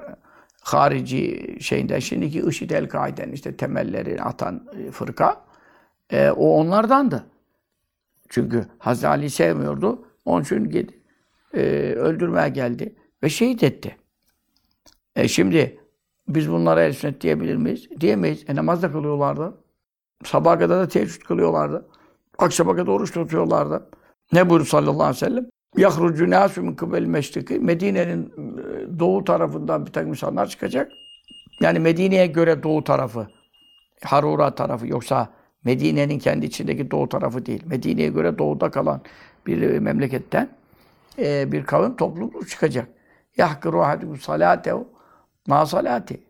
harici 0.61 1.57
şeyinde 1.59 2.01
şimdiki 2.01 2.39
IŞİD 2.39 2.69
El-Kaide'nin 2.69 3.31
işte 3.31 3.57
temelleri 3.57 4.21
atan 4.21 4.67
fırka 4.91 5.45
E, 6.11 6.29
o 6.29 6.49
onlardandı. 6.49 7.25
Çünkü 8.29 8.65
Hazreti 8.79 9.07
Ali 9.07 9.29
sevmiyordu. 9.29 10.07
Onun 10.25 10.43
için 10.43 10.91
e, 11.53 11.59
öldürmeye 11.95 12.49
geldi 12.49 12.95
ve 13.23 13.29
şehit 13.29 13.63
etti. 13.63 13.97
E 15.15 15.27
şimdi 15.27 15.78
biz 16.29 16.51
bunlara 16.51 16.83
el 16.83 16.93
sünnet 16.93 17.21
diyebilir 17.21 17.55
miyiz? 17.55 17.89
Diyemeyiz. 18.01 18.45
E 18.47 18.55
namaz 18.55 18.83
da 18.83 18.91
kılıyorlardı. 18.91 19.53
Sabaha 20.23 20.59
kadar 20.59 20.79
da 20.79 20.87
teheccüd 20.87 21.21
kılıyorlardı. 21.21 21.85
Akşama 22.37 22.75
kadar 22.75 22.91
oruç 22.91 23.11
tutuyorlardı. 23.11 23.89
Ne 24.33 24.49
buyurdu 24.49 24.65
sallallahu 24.65 25.03
aleyhi 25.03 25.15
ve 25.15 25.19
sellem? 25.19 25.45
Yahrucu 25.77 26.29
nâsü 26.29 26.61
min 26.61 26.75
kıbel 26.75 27.05
meşriki. 27.05 27.59
Medine'nin 27.59 28.25
e, 28.25 28.99
doğu 28.99 29.23
tarafından 29.23 29.85
bir 29.85 29.91
takım 29.91 30.09
insanlar 30.09 30.47
çıkacak. 30.47 30.91
Yani 31.61 31.79
Medine'ye 31.79 32.27
göre 32.27 32.63
doğu 32.63 32.83
tarafı. 32.83 33.27
Harura 34.03 34.55
tarafı 34.55 34.87
yoksa 34.87 35.29
Medine'nin 35.63 36.19
kendi 36.19 36.45
içindeki 36.45 36.91
doğu 36.91 37.09
tarafı 37.09 37.45
değil. 37.45 37.63
Medine'ye 37.65 38.07
göre 38.09 38.37
doğuda 38.37 38.71
kalan 38.71 39.01
bir 39.47 39.79
memleketten 39.79 40.49
e, 41.19 41.51
bir 41.51 41.63
kavim 41.63 41.95
topluluk 41.95 42.49
çıkacak. 42.49 42.87
Yahkıru 43.37 43.81
ahadukum 43.81 44.17
salatehu 44.19 44.87
ma 45.49 45.65
salati. 45.65 46.23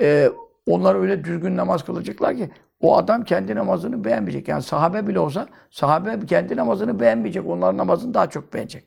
E, 0.00 0.30
onlar 0.66 0.94
öyle 0.94 1.24
düzgün 1.24 1.56
namaz 1.56 1.84
kılacaklar 1.84 2.36
ki 2.36 2.50
o 2.80 2.96
adam 2.96 3.24
kendi 3.24 3.54
namazını 3.54 4.04
beğenmeyecek. 4.04 4.48
Yani 4.48 4.62
sahabe 4.62 5.06
bile 5.06 5.18
olsa 5.18 5.46
sahabe 5.70 6.26
kendi 6.26 6.56
namazını 6.56 7.00
beğenmeyecek. 7.00 7.46
Onların 7.46 7.76
namazını 7.76 8.14
daha 8.14 8.30
çok 8.30 8.54
beğenecek. 8.54 8.84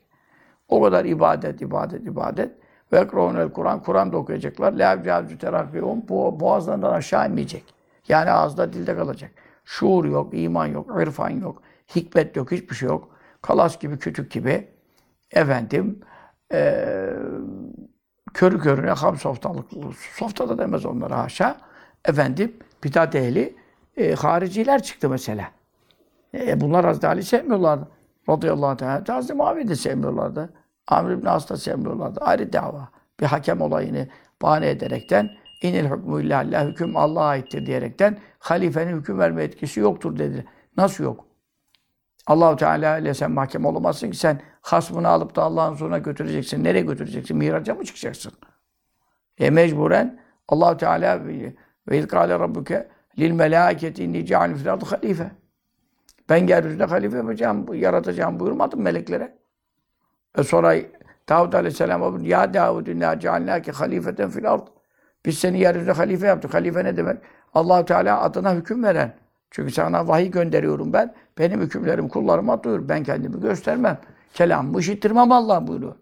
O 0.68 0.82
kadar 0.82 1.06
ibadet, 1.06 1.62
ibadet, 1.62 2.08
ibadet. 2.08 2.52
Ve 2.94 3.00
ekravunel 3.00 3.50
Kur'an, 3.50 3.84
Kur'an 3.84 4.12
da 4.12 4.18
okuyacaklar. 4.18 4.74
La 4.74 4.94
evcâzü 4.94 5.38
terakkiyum. 5.38 6.08
Bu 6.10 6.40
boğazlarından 6.40 6.94
aşağı 6.94 7.28
inmeyecek. 7.28 7.64
Yani 8.08 8.32
ağızda 8.32 8.74
dilde 8.74 8.96
kalacak. 8.96 9.32
Şuur 9.66 10.06
yok, 10.06 10.30
iman 10.34 10.66
yok, 10.66 11.02
irfan 11.02 11.30
yok, 11.30 11.62
hikmet 11.96 12.36
yok, 12.36 12.52
hiçbir 12.52 12.76
şey 12.76 12.90
yok. 12.90 13.10
Kalas 13.42 13.80
gibi, 13.80 14.00
kütük 14.00 14.32
gibi. 14.32 14.68
Efendim, 15.32 16.00
eee 16.54 17.14
körü 18.34 18.60
körüne 18.60 18.92
ham 18.92 19.18
softalık, 19.18 19.66
softa 20.16 20.50
da 20.50 20.58
demez 20.58 20.86
onlara 20.86 21.18
haşa. 21.18 21.58
Efendim, 22.06 22.54
bidat 22.84 23.16
ehli, 23.16 23.56
e, 23.98 24.14
hariciler 24.14 24.84
çıktı 24.84 25.10
mesela. 25.10 25.52
E, 26.34 26.62
bunlar 26.62 26.86
Hazreti 26.86 27.08
Ali 27.08 27.24
sevmiyorlardı. 27.24 27.88
Radıyallahu 28.30 28.78
teala. 28.78 29.04
Hazreti 29.08 29.34
Muaviye 29.34 29.68
de 29.68 29.76
sevmiyorlardı. 29.76 30.50
Amr 30.88 31.12
ibn 31.12 31.26
As 31.26 31.50
da 31.50 31.58
sevmiyorlardı. 31.58 32.20
Ayrı 32.20 32.54
dava. 32.54 32.90
Bir 33.20 33.26
hakem 33.26 33.62
olayını 33.62 34.08
bahane 34.42 34.70
ederekten 34.70 35.30
inil 35.62 35.86
hükmü 35.86 36.26
illallah 36.26 36.66
hüküm 36.66 36.98
Allah'a 36.98 37.28
aittir 37.28 37.66
diyerekten 37.66 38.18
halifenin 38.40 39.00
hüküm 39.00 39.20
verme 39.20 39.44
etkisi 39.44 39.80
yoktur 39.80 40.20
dedi. 40.20 40.46
Nasıl 40.78 41.04
yok? 41.04 41.26
Allahu 42.30 42.56
Teala 42.56 42.98
ile 42.98 43.14
sen 43.14 43.32
mahkem 43.32 43.66
olamazsın 43.66 44.12
ki 44.12 44.18
sen 44.18 44.42
hasmını 44.62 45.08
alıp 45.08 45.36
da 45.36 45.44
Allah'ın 45.44 45.72
huzuruna 45.72 45.98
götüreceksin. 45.98 46.64
Nereye 46.64 46.82
götüreceksin? 46.82 47.38
Miraca 47.38 47.76
mı 47.76 47.86
çıkacaksın? 47.86 48.34
E 49.38 49.50
mecburen 49.50 50.20
Allahu 50.48 50.78
Teala 50.78 51.20
ve 51.88 51.98
izkâle 51.98 52.40
rabbuke 52.40 52.90
lil 53.20 53.32
melâketi 53.32 54.04
inni 54.04 54.26
cealin 54.26 54.56
fil 54.56 54.68
halife. 54.68 55.32
Ben 56.30 56.48
yeryüzünde 56.48 56.86
halife 56.86 57.18
yapacağım, 57.18 57.74
yaratacağım 57.74 58.40
buyurmadım 58.40 58.82
meleklere. 58.82 59.38
E 60.38 60.44
sonra 60.44 60.76
Davud 61.30 61.54
Aleyhisselam 61.54 62.26
ya 62.26 62.54
Davud 62.54 62.88
inna 62.88 63.20
cealnâke 63.20 63.72
halifeten 63.72 64.30
fil 64.30 64.52
ard. 64.52 64.68
Biz 65.26 65.38
seni 65.38 65.60
yeryüzünde 65.60 65.92
halife 65.92 66.28
yaptık. 66.28 66.54
Halife 66.54 66.84
ne 66.84 66.98
demek? 66.98 67.18
Allahu 67.54 67.86
Teala 67.86 68.22
adına 68.22 68.54
hüküm 68.56 68.84
veren. 68.84 69.14
Çünkü 69.52 69.72
sana 69.72 70.08
vahiy 70.08 70.32
gönderiyorum 70.32 70.94
ben. 70.94 71.16
Benim 71.40 71.62
hükümlerim 71.62 72.10
kullarıma 72.10 72.64
duyur. 72.64 72.90
Ben 72.90 73.04
kendimi 73.04 73.42
göstermem. 73.42 73.98
Kelamımı 74.34 74.80
işittirmem 74.80 75.32
Allah 75.32 75.68
buyuruyor. 75.68 75.96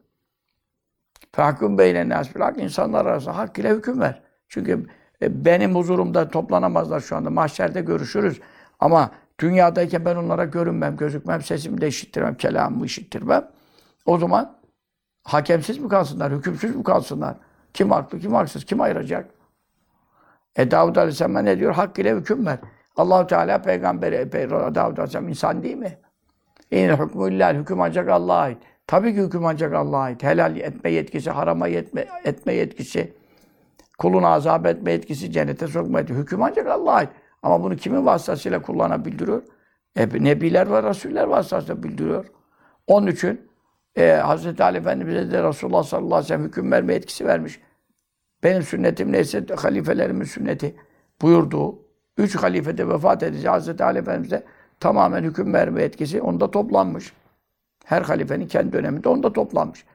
Fahkum 1.32 1.78
beyne 1.78 2.10
nas 2.10 2.36
bil 2.36 2.42
hak. 2.42 2.58
İnsanlar 2.58 3.06
arasında 3.06 3.38
hak 3.38 3.60
ile 3.60 3.70
hüküm 3.70 4.02
ver. 4.02 4.22
Çünkü 4.48 4.86
e, 5.22 5.46
benim 5.46 5.76
huzurumda 5.76 6.30
toplanamazlar 6.30 7.00
şu 7.00 7.16
anda. 7.16 7.30
Mahşerde 7.30 7.82
görüşürüz. 7.82 8.42
Ama 8.80 9.12
dünyadayken 9.40 10.06
ben 10.06 10.16
onlara 10.16 10.46
görünmem, 10.46 10.98
gözükmem, 10.98 11.42
sesimi 11.42 11.82
de 11.82 11.88
işittirmem, 11.88 12.36
kelamımı 12.36 12.86
işittirmem. 12.86 13.48
O 14.06 14.18
zaman 14.18 14.58
hakemsiz 15.24 15.78
mi 15.78 15.90
kalsınlar, 15.90 16.34
hükümsüz 16.34 16.76
mü 16.76 16.84
kalsınlar? 16.84 17.36
Kim 17.74 17.92
haklı, 17.92 18.20
kim 18.20 18.34
haksız, 18.34 18.66
kim 18.66 18.82
ayıracak? 18.82 19.30
E 20.56 20.72
Davud 20.72 20.96
Aleyhisselam 20.96 21.46
ne 21.46 21.60
diyor? 21.60 21.74
Hak 21.74 22.00
ile 22.00 22.16
hüküm 22.16 22.46
ver. 22.46 22.60
Allahu 22.98 23.28
Teala 23.28 23.62
peygamberi, 23.62 24.30
Peygamber 24.30 24.76
Davud 24.76 24.98
Aleyhisselam 24.98 25.30
insan 25.30 25.64
değil 25.64 25.78
mi? 25.78 25.98
İn 26.72 26.90
hükmü 26.90 27.34
illal, 27.34 27.56
hüküm 27.56 27.82
ancak 27.82 28.10
Allah'a 28.10 28.38
ait. 28.38 28.58
Tabii 28.88 29.16
ki 29.16 29.22
hüküm 29.22 29.46
ancak 29.46 29.74
Allah'a 29.74 30.02
ait. 30.02 30.24
Helal 30.24 30.58
etme 30.58 30.92
yetkisi, 30.92 31.32
harama 31.32 31.68
yetme, 31.68 32.06
etme 32.24 32.54
yetkisi, 32.54 33.14
kuluna 33.98 34.28
azap 34.28 34.66
etme 34.66 34.92
yetkisi, 34.92 35.32
cennete 35.32 35.68
sokma 35.68 36.00
yetkisi. 36.00 36.20
Hüküm 36.20 36.44
ancak 36.44 36.68
Allah'a 36.68 36.96
ait. 36.96 37.10
Ama 37.44 37.64
bunu 37.64 37.76
kimin 37.76 38.06
vasıtasıyla 38.06 38.62
kullanabildiriyor? 38.62 39.44
E, 39.96 40.24
Nebiler 40.24 40.72
ve 40.72 40.84
Rasuller 40.84 41.24
vasıtasıyla 41.24 41.84
bildiriyor. 41.84 42.26
Onun 42.88 43.08
için 43.08 43.42
e, 43.96 44.22
Hz. 44.22 44.62
Ali 44.62 44.78
Efendimiz'e 44.78 45.32
de 45.32 45.44
Resulullah 45.44 45.84
sallallahu 45.84 46.16
aleyhi 46.16 46.24
ve 46.24 46.28
sellem 46.28 46.44
hüküm 46.44 46.72
verme 46.72 46.94
etkisi 46.94 47.26
vermiş. 47.26 47.60
Benim 48.44 48.64
sünnetim 48.64 49.12
neyse 49.12 49.46
halifelerimin 49.56 50.26
sünneti 50.26 50.76
buyurduğu 51.22 51.87
üç 52.18 52.36
halifede 52.36 52.90
vefat 52.90 53.24
edici 53.24 53.50
Hz. 53.50 53.82
Ali 53.82 54.00
Efendimiz'e 54.00 54.44
tamamen 54.80 55.24
hüküm 55.24 55.54
verme 55.54 55.84
etkisi 55.84 56.22
onda 56.22 56.52
toplanmış. 56.52 57.14
Her 57.86 58.02
halifenin 58.02 58.48
kendi 58.48 58.74
döneminde 58.74 59.10
onda 59.10 59.34
toplanmış. 59.34 59.86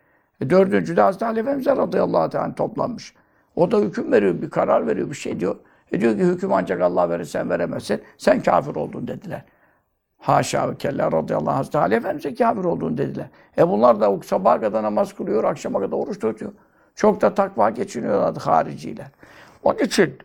E, 0.40 0.50
dördüncü 0.50 0.96
de 0.96 1.02
Hz. 1.02 1.22
Ali 1.22 1.40
Efendimiz'e 1.40 1.76
radıyallahu 1.76 2.30
teala 2.30 2.54
toplanmış. 2.54 3.14
O 3.56 3.70
da 3.70 3.78
hüküm 3.78 4.12
veriyor, 4.12 4.42
bir 4.42 4.50
karar 4.50 4.86
veriyor, 4.86 5.10
bir 5.10 5.14
şey 5.14 5.40
diyor. 5.40 5.56
E 5.92 6.00
diyor 6.00 6.16
ki 6.16 6.24
hüküm 6.24 6.52
ancak 6.52 6.80
Allah 6.80 7.10
verir, 7.10 7.24
sen 7.24 7.50
veremezsin. 7.50 8.02
Sen 8.18 8.42
kafir 8.42 8.74
oldun 8.74 9.08
dediler. 9.08 9.44
Haşa 10.18 10.70
ve 10.70 10.76
kella 10.76 11.12
radıyallahu 11.12 11.50
anh 11.50 11.56
Hazreti 11.56 11.78
Ali 11.78 11.94
Efendimiz'e 11.94 12.34
kafir 12.34 12.64
olduğunu 12.64 12.98
dediler. 12.98 13.26
E 13.58 13.68
bunlar 13.68 14.00
da 14.00 14.22
sabaha 14.24 14.60
kadar 14.60 14.82
namaz 14.82 15.12
kılıyor, 15.12 15.44
akşama 15.44 15.80
kadar 15.80 15.96
oruç 15.96 16.18
tutuyor. 16.18 16.52
Çok 16.94 17.20
da 17.20 17.34
takva 17.34 17.70
geçiniyorlardı 17.70 18.40
hariciler. 18.40 19.06
Onun 19.62 19.78
için 19.78 20.18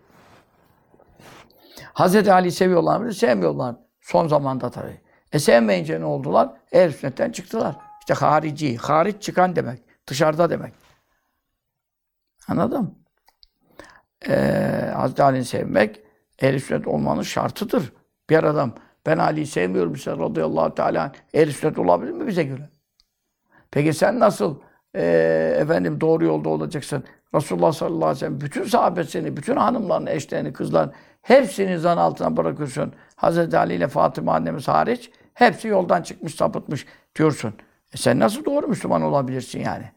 Hazreti 1.98 2.34
Ali 2.34 2.52
seviyorlar 2.52 3.00
mı? 3.00 3.14
Sevmiyorlar. 3.14 3.76
Son 4.02 4.28
zamanda 4.28 4.70
tabii. 4.70 5.02
E 5.32 5.40
sevmeyince 5.40 6.00
ne 6.00 6.06
oldular? 6.06 6.50
Ehl 6.72 6.92
sünnetten 6.92 7.32
çıktılar. 7.32 7.76
İşte 8.00 8.14
harici, 8.14 8.78
hariç 8.78 9.22
çıkan 9.22 9.56
demek. 9.56 9.80
Dışarıda 10.08 10.50
demek. 10.50 10.74
Anladın 12.48 12.82
mı? 12.82 12.96
Ee, 14.28 14.92
Hazreti 14.96 15.24
Ali'yi 15.24 15.46
sevmek 15.46 16.02
ehl 16.40 16.60
sünnet 16.60 16.88
olmanın 16.88 17.22
şartıdır. 17.22 17.94
Bir 18.30 18.44
adam 18.44 18.74
ben 19.06 19.18
Ali'yi 19.18 19.48
sevmiyorum 19.48 19.94
işte 19.94 20.12
radıyallahu 20.12 20.76
teala 20.76 21.12
ehl 21.34 21.52
sünnet 21.52 21.80
olabilir 21.80 22.12
mi 22.12 22.28
bize 22.28 22.44
göre? 22.44 22.70
Peki 23.72 23.94
sen 23.94 24.20
nasıl 24.20 24.60
e, 24.96 25.04
efendim 25.60 26.02
doğru 26.02 26.26
yolda 26.26 26.50
olacaksın? 26.50 27.04
Resulullah 27.36 27.72
sallallahu 27.72 28.06
aleyhi 28.06 28.16
ve 28.16 28.20
sellem 28.20 28.42
bütün 28.42 28.64
sahabesini, 28.64 29.38
bütün 29.38 29.56
hanımlarını, 29.56 30.10
eşlerini, 30.10 30.54
kızlarını 30.54 30.94
hepsini 31.28 31.80
zan 31.80 31.98
altına 31.98 32.38
bırakıyorsun. 32.38 32.94
Hazreti 33.16 33.58
Ali 33.58 33.74
ile 33.74 33.88
Fatıma 33.88 34.36
annemiz 34.36 34.68
hariç 34.68 35.12
hepsi 35.34 35.68
yoldan 35.68 36.02
çıkmış, 36.02 36.36
sapıtmış 36.36 36.86
diyorsun. 37.16 37.54
E 37.94 37.98
sen 37.98 38.20
nasıl 38.20 38.46
doğru 38.46 38.68
Müslüman 38.68 39.02
olabilirsin 39.02 39.60
yani? 39.60 39.92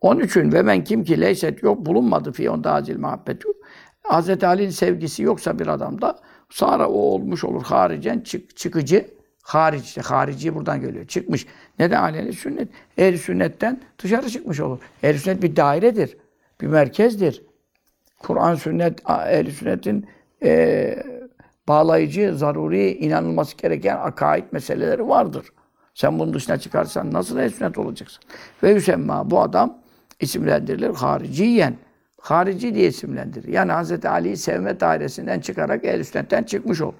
Onun 0.00 0.20
için 0.20 0.52
ve 0.52 0.62
men 0.62 0.84
kim 0.84 1.04
ki 1.04 1.20
leyset 1.20 1.62
yok 1.62 1.86
bulunmadı 1.86 2.32
fi 2.32 2.50
onda 2.50 2.72
acil 2.72 2.98
muhabbet 2.98 3.44
yok. 3.44 3.56
Hz. 4.04 4.44
Ali'nin 4.44 4.70
sevgisi 4.70 5.22
yoksa 5.22 5.58
bir 5.58 5.66
adamda 5.66 6.18
sonra 6.50 6.88
o 6.88 6.92
olmuş 6.92 7.44
olur 7.44 7.62
haricen 7.62 8.20
çık, 8.20 8.56
çıkıcı 8.56 9.10
hariç 9.42 9.84
işte 9.84 10.00
harici 10.00 10.54
buradan 10.54 10.80
geliyor. 10.80 11.06
Çıkmış. 11.06 11.46
Neden 11.78 12.02
aleyhi 12.02 12.32
sünnet? 12.32 12.68
Ehli 12.98 13.18
sünnetten 13.18 13.80
dışarı 14.02 14.30
çıkmış 14.30 14.60
olur. 14.60 14.78
Ehli 15.02 15.18
sünnet 15.18 15.42
bir 15.42 15.56
dairedir. 15.56 16.16
Bir 16.60 16.66
merkezdir. 16.66 17.47
Kur'an 18.18 18.54
sünnet 18.54 19.00
ehli 19.28 19.52
sünnetin 19.52 20.06
e, 20.42 21.02
bağlayıcı, 21.68 22.34
zaruri, 22.36 22.92
inanılması 22.92 23.56
gereken 23.56 23.96
akaid 23.96 24.44
meseleleri 24.52 25.08
vardır. 25.08 25.46
Sen 25.94 26.18
bunun 26.18 26.34
dışına 26.34 26.58
çıkarsan 26.58 27.12
nasıl 27.12 27.38
ehli 27.38 27.50
sünnet 27.50 27.78
olacaksın? 27.78 28.24
Ve 28.62 28.70
yüsemma 28.70 29.30
bu 29.30 29.40
adam 29.40 29.78
isimlendirilir 30.20 30.90
hariciyen. 30.90 31.74
Harici 32.20 32.74
diye 32.74 32.88
isimlendirir. 32.88 33.48
Yani 33.48 33.72
Hz. 33.72 34.04
Ali'yi 34.04 34.36
sevme 34.36 34.80
dairesinden 34.80 35.40
çıkarak 35.40 35.84
ehl 35.84 36.02
sünnetten 36.02 36.42
çıkmış 36.42 36.80
ol. 36.80 36.92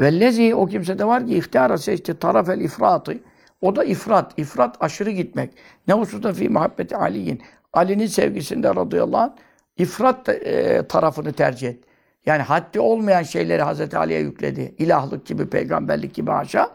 Vellezi 0.00 0.54
o 0.54 0.66
kimse 0.66 0.98
de 0.98 1.04
var 1.04 1.26
ki 1.26 1.36
ihtiyara 1.36 1.78
seçti 1.78 2.18
tarafel 2.18 2.60
ifratı. 2.60 3.18
O 3.60 3.76
da 3.76 3.84
ifrat. 3.84 4.38
ifrat 4.38 4.76
aşırı 4.80 5.10
gitmek. 5.10 5.50
Ne 5.88 5.94
hususta 5.94 6.32
fi 6.32 6.48
muhabbeti 6.48 6.96
Ali'yin. 6.96 7.42
Ali'nin 7.72 8.06
sevgisinde 8.06 8.68
radıyallahu 8.68 9.22
anh 9.22 9.32
ifrat 9.80 10.28
e, 10.28 10.82
tarafını 10.88 11.32
tercih 11.32 11.68
et. 11.68 11.84
Yani 12.26 12.42
haddi 12.42 12.80
olmayan 12.80 13.22
şeyleri 13.22 13.62
Hazreti 13.62 13.98
Ali'ye 13.98 14.20
yükledi. 14.20 14.74
İlahlık 14.78 15.26
gibi, 15.26 15.50
peygamberlik 15.50 16.14
gibi 16.14 16.30
haşa. 16.30 16.70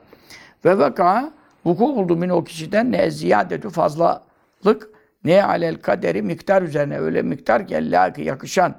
Ve 0.66 0.80
veka 0.80 1.32
vuku 1.66 1.95
buldu 1.95 2.16
min 2.16 2.30
o 2.30 2.43
kişiden 2.43 2.91
ne 2.91 3.12
ziyadetü 3.12 3.70
fazlalık 3.70 4.89
ne 5.24 5.43
alel 5.43 5.76
kaderi 5.76 6.22
miktar 6.22 6.62
üzerine 6.62 6.99
öyle 6.99 7.22
miktar 7.22 7.68
ki 7.68 7.76
ellâki 7.76 8.22
yakışan. 8.22 8.76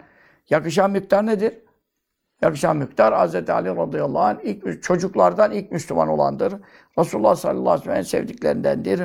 Yakışan 0.50 0.90
miktar 0.90 1.26
nedir? 1.26 1.54
Yakışan 2.42 2.76
miktar 2.76 3.28
Hz. 3.28 3.50
Ali 3.50 3.76
radıyallahu 3.76 4.22
anh 4.22 4.38
ilk, 4.42 4.82
çocuklardan 4.82 5.52
ilk 5.52 5.72
Müslüman 5.72 6.08
olandır. 6.08 6.54
Resulullah 6.98 7.36
sallallahu 7.36 7.70
aleyhi 7.70 7.80
ve 7.80 7.84
sellem 7.84 7.96
en 7.96 8.02
sevdiklerindendir. 8.02 9.02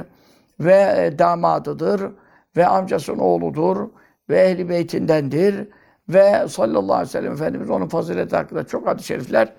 Ve 0.60 0.96
e, 0.98 1.20
damadıdır. 1.20 2.02
Ve 2.58 2.68
amcasının 2.68 3.20
oğludur. 3.20 3.90
Ve 4.32 4.40
ehli 4.40 4.70
beytindendir. 4.70 5.68
Ve 6.10 6.48
sallallahu 6.48 6.94
aleyhi 6.94 7.08
ve 7.08 7.12
sellem 7.12 7.34
Efendimiz 7.34 7.70
onun 7.70 7.88
fazileti 7.88 8.36
hakkında 8.36 8.64
çok 8.64 8.88
hadis-i 8.88 9.08
şerifler 9.08 9.54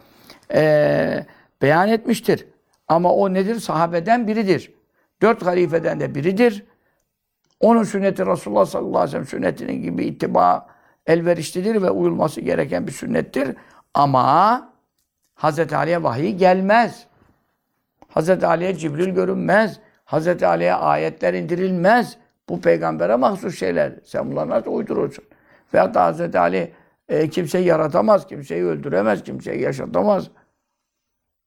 e, 0.55 1.27
beyan 1.63 1.89
etmiştir. 1.89 2.47
Ama 2.89 3.13
o 3.15 3.35
nedir? 3.35 3.61
Sahabeden 3.61 4.29
biridir. 4.29 4.73
Dört 5.23 5.47
halifeden 5.47 6.01
de 6.01 6.15
biridir. 6.15 6.65
Onun 7.61 7.83
sünneti 7.83 8.27
Resulullah 8.27 8.67
sallallahu 8.67 8.99
aleyhi 8.99 9.07
ve 9.07 9.11
sellem 9.11 9.27
sünnetinin 9.27 9.83
gibi 9.83 10.05
ittiba 10.05 10.67
elverişlidir 11.07 11.83
ve 11.83 11.91
uyulması 11.91 12.41
gereken 12.41 12.87
bir 12.87 12.93
sünnettir. 12.93 13.57
Ama 13.95 14.73
Hz. 15.37 15.73
Ali'ye 15.73 16.03
vahiy 16.03 16.33
gelmez. 16.33 17.07
Hz. 18.17 18.31
Ali'ye 18.31 18.77
Cibril 18.77 19.09
görünmez. 19.09 19.81
Hz. 20.07 20.43
Ali'ye 20.43 20.75
ayetler 20.75 21.35
indirilmez. 21.35 22.17
Bu 22.49 22.61
peygambere 22.61 23.17
mahsus 23.17 23.59
şeyler. 23.59 23.93
Sen 24.05 24.31
bunları 24.31 24.51
nasıl 24.51 24.73
uydurursun? 24.73 25.25
Veyahut 25.75 25.95
da 25.95 26.13
Hz. 26.13 26.35
Ali 26.37 26.73
e, 27.09 27.29
kimseyi 27.29 27.67
yaratamaz, 27.67 28.27
kimseyi 28.27 28.65
öldüremez, 28.65 29.23
kimseyi 29.23 29.61
yaşatamaz. 29.61 30.31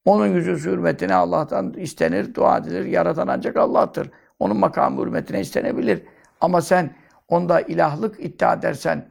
Onun 0.04 0.26
yüzü 0.26 0.70
hürmetine 0.70 1.14
Allah'tan 1.14 1.72
istenir, 1.72 2.34
dua 2.34 2.58
edilir. 2.58 2.84
Yaratan 2.84 3.28
ancak 3.28 3.56
Allah'tır. 3.56 4.10
Onun 4.38 4.56
makamı 4.56 5.02
hürmetine 5.02 5.40
istenebilir. 5.40 6.02
Ama 6.40 6.60
sen 6.60 6.94
onda 7.28 7.60
ilahlık 7.60 8.24
iddia 8.24 8.54
edersen, 8.54 9.08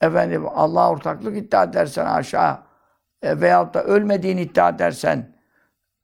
efendim 0.00 0.44
Allah'a 0.54 0.90
ortaklık 0.90 1.36
iddia 1.36 1.64
edersen 1.64 2.06
aşağı 2.06 2.58
e, 3.22 3.40
veyahut 3.40 3.74
da 3.74 3.84
ölmediğini 3.84 4.42
iddia 4.42 4.68
edersen, 4.68 5.34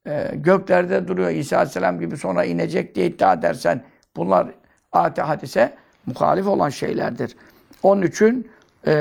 e, 0.06 0.30
göklerde 0.34 1.08
duruyor 1.08 1.30
İsa 1.30 1.56
Aleyhisselam 1.56 2.00
gibi 2.00 2.16
sonra 2.16 2.44
inecek 2.44 2.94
diye 2.94 3.06
iddia 3.06 3.32
edersen, 3.32 3.84
bunlar 4.16 4.48
ayet 4.92 5.18
hadise 5.18 5.76
muhalif 6.06 6.46
olan 6.46 6.68
şeylerdir. 6.68 7.36
Onun 7.82 8.02
için 8.02 8.50
e, 8.86 8.94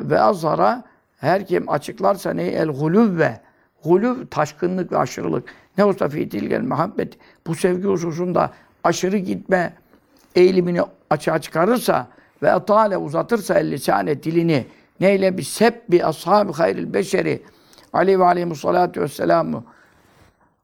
ve 0.00 0.20
azhara 0.20 0.82
her 1.16 1.46
kim 1.46 1.70
açıklarsa 1.70 2.32
ne 2.32 2.42
el 2.42 2.68
hulüvve 2.68 3.40
Hulüv, 3.82 4.26
taşkınlık 4.26 4.92
ve 4.92 4.98
aşırılık. 4.98 5.48
Ne 5.78 5.84
olsa 5.84 6.08
fi 6.08 6.28
tilgel 6.28 6.60
muhabbet. 6.60 7.18
Bu 7.46 7.54
sevgi 7.54 7.88
hususunda 7.88 8.50
aşırı 8.84 9.16
gitme 9.16 9.72
eğilimini 10.34 10.80
açığa 11.10 11.38
çıkarırsa 11.38 12.08
ve 12.42 12.52
atale 12.52 12.96
uzatırsa 12.96 13.54
el 13.54 13.70
lisane 13.70 14.22
dilini 14.22 14.66
neyle 15.00 15.38
bir 15.38 15.42
sebbi 15.42 16.04
ashab-ı 16.04 16.52
hayril 16.52 16.94
beşeri 16.94 17.42
aleyhi 17.92 18.20
ve 18.20 18.24
aleyhimussalatu 18.24 19.00
vesselamu 19.00 19.64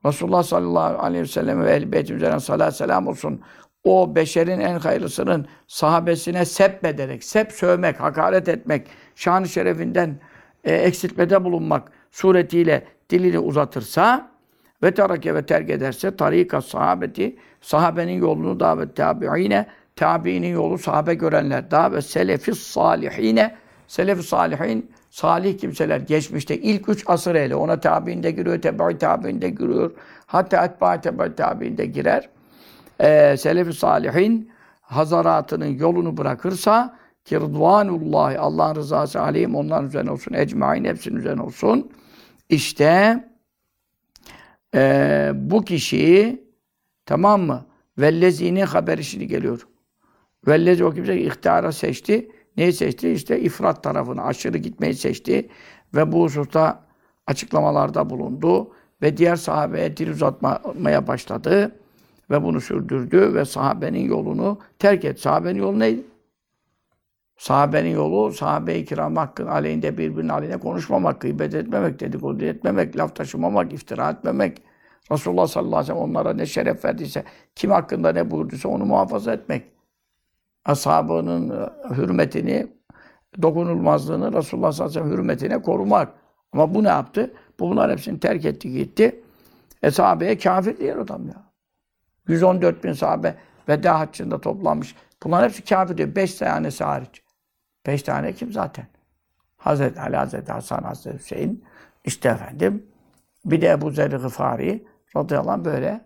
Resulullah 0.07 0.43
sallallahu 0.43 0.99
aleyhi 0.99 1.23
ve 1.23 1.29
sellem 1.29 1.65
ve 1.65 1.71
ehl-i 1.71 1.93
beytim 1.93 2.17
üzerine 2.17 2.41
salat 2.41 2.77
selam 2.77 3.07
olsun. 3.07 3.41
O 3.87 4.15
beşerin 4.15 4.61
en 4.61 4.79
hayırlısının 4.79 5.47
sahabesine 5.67 6.45
sebbederek, 6.45 7.25
sep 7.25 7.53
sövmek, 7.53 8.01
hakaret 8.01 8.49
etmek, 8.49 8.87
şanı 9.15 9.49
şerefinden 9.49 10.19
e, 10.65 10.75
eksiltmede 10.75 11.45
bulunmak 11.45 11.93
suretiyle 12.11 12.85
dilini 13.11 13.39
uzatırsa 13.39 14.31
ve 14.83 14.95
terake 14.95 15.35
ve 15.35 15.47
terk 15.47 15.71
ederse 15.71 16.17
tarika 16.17 16.63
sahabeti 16.63 17.37
sahabenin 17.61 18.21
yolunu 18.21 18.61
davet 18.61 18.97
tabiine 18.97 19.67
tabiinin 19.97 20.53
yolu 20.53 20.79
sahabe 20.79 21.15
görenler 21.15 21.71
davet 21.71 22.05
selefi 22.05 22.55
salihine 22.55 23.57
selefi 23.89 24.23
salihin 24.23 24.91
salih 25.11 25.59
kimseler 25.59 26.01
geçmişte 26.01 26.57
ilk 26.57 26.89
üç 26.89 27.05
asır 27.07 27.35
ehli 27.35 27.55
ona 27.55 27.81
tabiinde 27.81 28.31
giriyor 28.31 28.63
tebai 28.63 28.99
tabiinde 28.99 29.51
giriyor 29.51 29.91
hatta 30.27 30.65
etbai 30.65 31.01
tebai 31.01 31.35
tabiinde 31.35 31.87
girer 31.87 32.29
ee, 33.01 33.37
selefi 33.39 33.73
salihin 33.73 34.51
hazaratının 34.81 35.79
yolunu 35.79 36.17
bırakırsa 36.17 36.99
ki 37.25 37.37
rıdvanullahi 37.37 38.39
Allah'ın 38.39 38.75
rızası 38.75 39.21
aleyhim 39.21 39.55
onların 39.55 39.89
üzerine 39.89 40.11
olsun 40.11 40.35
ecmain 40.35 40.85
hepsinin 40.85 41.17
üzerine 41.17 41.43
olsun 41.43 41.91
işte 42.49 43.25
e, 44.75 45.33
bu 45.35 45.65
kişi 45.65 46.45
tamam 47.07 47.43
mı? 47.43 47.67
Vellezine 47.99 48.65
haber 48.65 48.99
işini 48.99 49.27
geliyor. 49.27 49.69
Vellezi 50.47 50.85
o 50.85 50.91
kimse 50.91 51.21
ihtiyara 51.21 51.73
seçti. 51.73 52.31
Neyi 52.57 52.73
seçti? 52.73 53.11
İşte 53.11 53.41
ifrat 53.41 53.83
tarafını, 53.83 54.25
aşırı 54.25 54.59
gitmeyi 54.59 54.95
seçti. 54.95 55.49
Ve 55.95 56.13
bu 56.13 56.23
hususta 56.23 56.85
açıklamalarda 57.27 58.11
bulundu. 58.11 58.73
Ve 59.03 59.17
diğer 59.17 59.37
sahabeye 59.37 59.97
dil 59.97 60.11
uzatmaya 60.11 61.07
başladı. 61.07 61.79
Ve 62.31 62.43
bunu 62.43 62.61
sürdürdü 62.61 63.35
ve 63.35 63.45
sahabenin 63.45 64.09
yolunu 64.09 64.59
terk 64.79 65.05
etti. 65.05 65.21
Sahabenin 65.21 65.59
yolu 65.59 65.79
neydi? 65.79 66.03
Sahabenin 67.37 67.91
yolu, 67.91 68.33
sahabe-i 68.33 68.85
kiram 68.85 69.17
hakkın 69.17 69.47
aleyhinde 69.47 69.99
birbirinin 69.99 70.29
aleyhine 70.29 70.59
konuşmamak, 70.59 71.21
gıybet 71.21 71.55
etmemek, 71.55 72.01
dedikodu 72.01 72.45
etmemek, 72.45 72.97
laf 72.97 73.17
taşımamak, 73.17 73.73
iftira 73.73 74.11
etmemek. 74.11 74.63
Resulullah 75.13 75.47
sallallahu 75.47 75.77
aleyhi 75.77 75.93
ve 75.93 75.95
sellem 75.95 76.11
onlara 76.11 76.33
ne 76.33 76.47
şeref 76.47 76.85
verdiyse, 76.85 77.25
kim 77.55 77.71
hakkında 77.71 78.13
ne 78.13 78.31
buyurduysa 78.31 78.69
onu 78.69 78.85
muhafaza 78.85 79.33
etmek. 79.33 79.63
Ashabının 80.65 81.51
e, 81.51 81.95
hürmetini, 81.95 82.67
dokunulmazlığını 83.43 84.33
Resulullah 84.33 84.73
sallallahu 84.73 84.99
aleyhi 84.99 85.05
ve 85.05 85.11
sellem 85.11 85.25
hürmetine 85.25 85.63
korumak. 85.63 86.13
Ama 86.53 86.75
bu 86.75 86.85
ne 86.85 86.89
yaptı? 86.89 87.35
Bu 87.61 87.71
bunlar 87.71 87.93
hepsini 87.93 88.21
terk 88.21 88.45
etti 88.45 88.73
gitti. 88.73 89.23
E 89.83 89.91
sahabeye 89.91 90.39
kafir 90.39 90.79
diyor 90.79 90.99
adam 90.99 91.29
ya. 91.29 91.46
114 92.29 92.85
bin 92.85 92.93
sahabe 92.93 93.35
veda 93.69 94.01
haccında 94.01 94.41
toplanmış. 94.41 94.95
Bunlar 95.25 95.45
hepsi 95.45 95.65
kafir 95.65 95.99
diyor. 95.99 96.15
Beş 96.15 96.35
tanesi 96.35 96.85
hariç. 96.85 97.23
Beş 97.87 98.03
tane 98.03 98.33
kim 98.33 98.53
zaten? 98.53 98.87
Hazreti 99.57 100.01
Ali, 100.01 100.17
Hazreti 100.17 100.53
Hasan, 100.53 100.83
Hazreti 100.83 101.19
Hüseyin. 101.19 101.65
İşte 102.05 102.29
efendim. 102.29 102.87
Bir 103.45 103.61
de 103.61 103.69
Ebu 103.69 103.91
Zer-i 103.91 104.17
Gıfari 104.17 104.87
radıyallahu 105.17 105.51
anh 105.51 105.65
böyle 105.65 106.01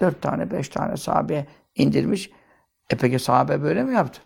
dört 0.00 0.22
tane, 0.22 0.50
beş 0.50 0.68
tane 0.68 0.96
sahabe 0.96 1.46
indirmiş. 1.74 2.30
E 2.90 2.96
peki 2.96 3.18
sahabe 3.18 3.62
böyle 3.62 3.82
mi 3.82 3.94
yaptı? 3.94 4.20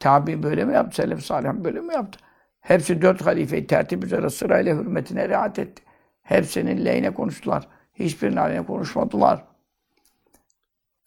Tabi 0.00 0.42
böyle 0.42 0.64
mi 0.64 0.74
yaptı? 0.74 0.96
Selef 0.96 1.24
Salih 1.24 1.52
böyle 1.52 1.80
mi 1.80 1.94
yaptı? 1.94 2.18
Hepsi 2.60 3.02
dört 3.02 3.26
halifeyi 3.26 3.66
tertip 3.66 4.04
üzere 4.04 4.30
sırayla 4.30 4.74
hürmetine 4.76 5.28
riayet 5.28 5.58
etti. 5.58 5.82
Hepsinin 6.22 6.84
lehine 6.84 7.14
konuştular. 7.14 7.68
Hiçbirinin 7.94 8.36
aleyhine 8.36 8.66
konuşmadılar. 8.66 9.44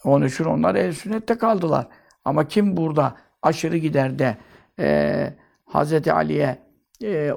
Onun 0.08 0.26
için 0.28 0.44
onlar 0.44 0.76
el 0.76 0.94
sünnette 0.94 1.38
kaldılar. 1.38 1.88
Ama 2.26 2.48
kim 2.48 2.78
burada 2.78 3.16
aşırı 3.42 3.78
gider 3.78 4.20
de 4.20 4.38
e, 4.80 5.34
Hz. 5.66 6.08
Ali'ye 6.08 6.60
e, 7.04 7.32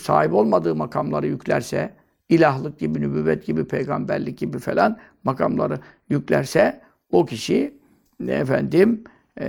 sahip 0.00 0.34
olmadığı 0.34 0.74
makamları 0.74 1.26
yüklerse, 1.26 1.94
ilahlık 2.28 2.78
gibi, 2.78 3.00
nübüvvet 3.00 3.46
gibi, 3.46 3.64
peygamberlik 3.64 4.38
gibi 4.38 4.58
falan 4.58 4.98
makamları 5.24 5.78
yüklerse 6.08 6.80
o 7.12 7.26
kişi 7.26 7.78
efendim 8.28 9.04
e, 9.40 9.46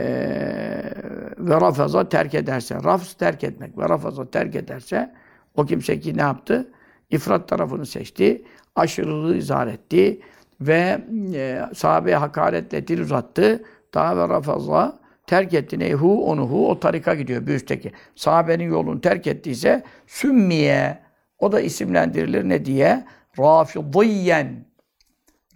ve 1.37 1.61
rafaza 1.61 2.09
terk 2.09 2.33
ederse, 2.33 2.75
rafz 2.83 3.13
terk 3.13 3.43
etmek 3.43 3.77
ve 3.77 3.89
rafaza 3.89 4.29
terk 4.29 4.55
ederse 4.55 5.13
o 5.55 5.65
kimse 5.65 5.99
ki 5.99 6.17
ne 6.17 6.21
yaptı? 6.21 6.71
İfrat 7.09 7.47
tarafını 7.47 7.85
seçti, 7.85 8.45
aşırılığı 8.75 9.37
izah 9.37 9.67
etti 9.67 10.21
ve 10.61 11.01
e, 11.33 11.61
sahabeye 11.75 12.15
hakaretle 12.15 12.87
dil 12.87 12.99
uzattı. 12.99 13.63
Daha 13.93 14.17
ve 14.17 14.29
rafaza 14.29 14.99
terk 15.27 15.53
etti 15.53 15.79
neyhu 15.79 16.25
onu 16.25 16.49
hu 16.49 16.69
o 16.69 16.79
tarika 16.79 17.15
gidiyor 17.15 17.47
bir 17.47 17.55
üstteki. 17.55 17.91
Sahabenin 18.15 18.71
yolunu 18.71 19.01
terk 19.01 19.27
ettiyse 19.27 19.83
sümmiye 20.07 20.99
o 21.39 21.51
da 21.51 21.61
isimlendirilir 21.61 22.49
ne 22.49 22.65
diye? 22.65 23.05
Rafidiyyen. 23.39 24.65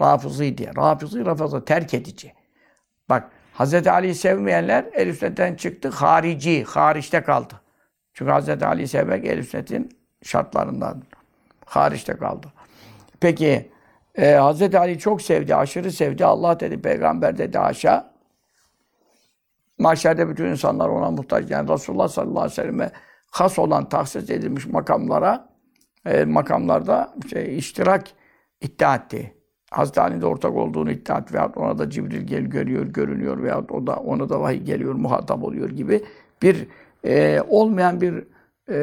Rafizi 0.01 0.57
diye. 0.57 0.71
Rafizi 0.77 1.25
rafaza 1.25 1.65
terk 1.65 1.93
edici. 1.93 2.33
Bak 3.09 3.31
Hz. 3.53 3.87
Ali'yi 3.87 4.15
sevmeyenler 4.15 4.85
el 4.93 5.57
çıktı. 5.57 5.89
Harici, 5.89 6.63
hariçte 6.63 7.21
kaldı. 7.21 7.53
Çünkü 8.13 8.31
Hz. 8.31 8.63
Ali'yi 8.63 8.87
sevmek 8.87 9.25
el 9.25 9.43
sünnetin 9.43 9.89
şartlarından. 10.23 11.03
Hariçte 11.65 12.13
kaldı. 12.13 12.47
Peki 13.19 13.71
e, 14.15 14.37
Hz. 14.37 14.75
Ali 14.75 14.99
çok 14.99 15.21
sevdi, 15.21 15.55
aşırı 15.55 15.91
sevdi. 15.91 16.25
Allah 16.25 16.59
dedi, 16.59 16.81
peygamber 16.81 17.37
dedi 17.37 17.59
aşağı. 17.59 18.11
Mahşerde 19.79 20.29
bütün 20.29 20.45
insanlar 20.45 20.89
ona 20.89 21.11
muhtaç. 21.11 21.51
Yani 21.51 21.69
Resulullah 21.69 22.07
sallallahu 22.07 22.39
aleyhi 22.39 22.51
ve 22.51 22.55
selleme 22.55 22.91
has 23.31 23.59
olan 23.59 23.89
tahsis 23.89 24.29
edilmiş 24.29 24.65
makamlara 24.65 25.49
e, 26.05 26.25
makamlarda 26.25 27.13
şey, 27.29 27.57
iştirak 27.57 28.07
iddia 28.61 28.95
etti. 28.95 29.33
Hazreti 29.71 30.01
Ali'nin 30.01 30.21
de 30.21 30.25
ortak 30.25 30.55
olduğunu 30.55 30.91
iddia 30.91 31.17
etti. 31.17 31.33
Veyahut 31.33 31.57
ona 31.57 31.77
da 31.77 31.89
Cibril 31.89 32.21
gel 32.21 32.43
görüyor, 32.43 32.85
görünüyor 32.85 33.43
veyahut 33.43 33.71
o 33.71 33.87
da 33.87 33.95
ona 33.95 34.29
da 34.29 34.41
vahiy 34.41 34.59
geliyor, 34.59 34.93
muhatap 34.93 35.43
oluyor 35.43 35.69
gibi 35.69 36.03
bir 36.41 36.67
e, 37.05 37.41
olmayan 37.47 38.01
bir 38.01 38.23
e, 38.69 38.77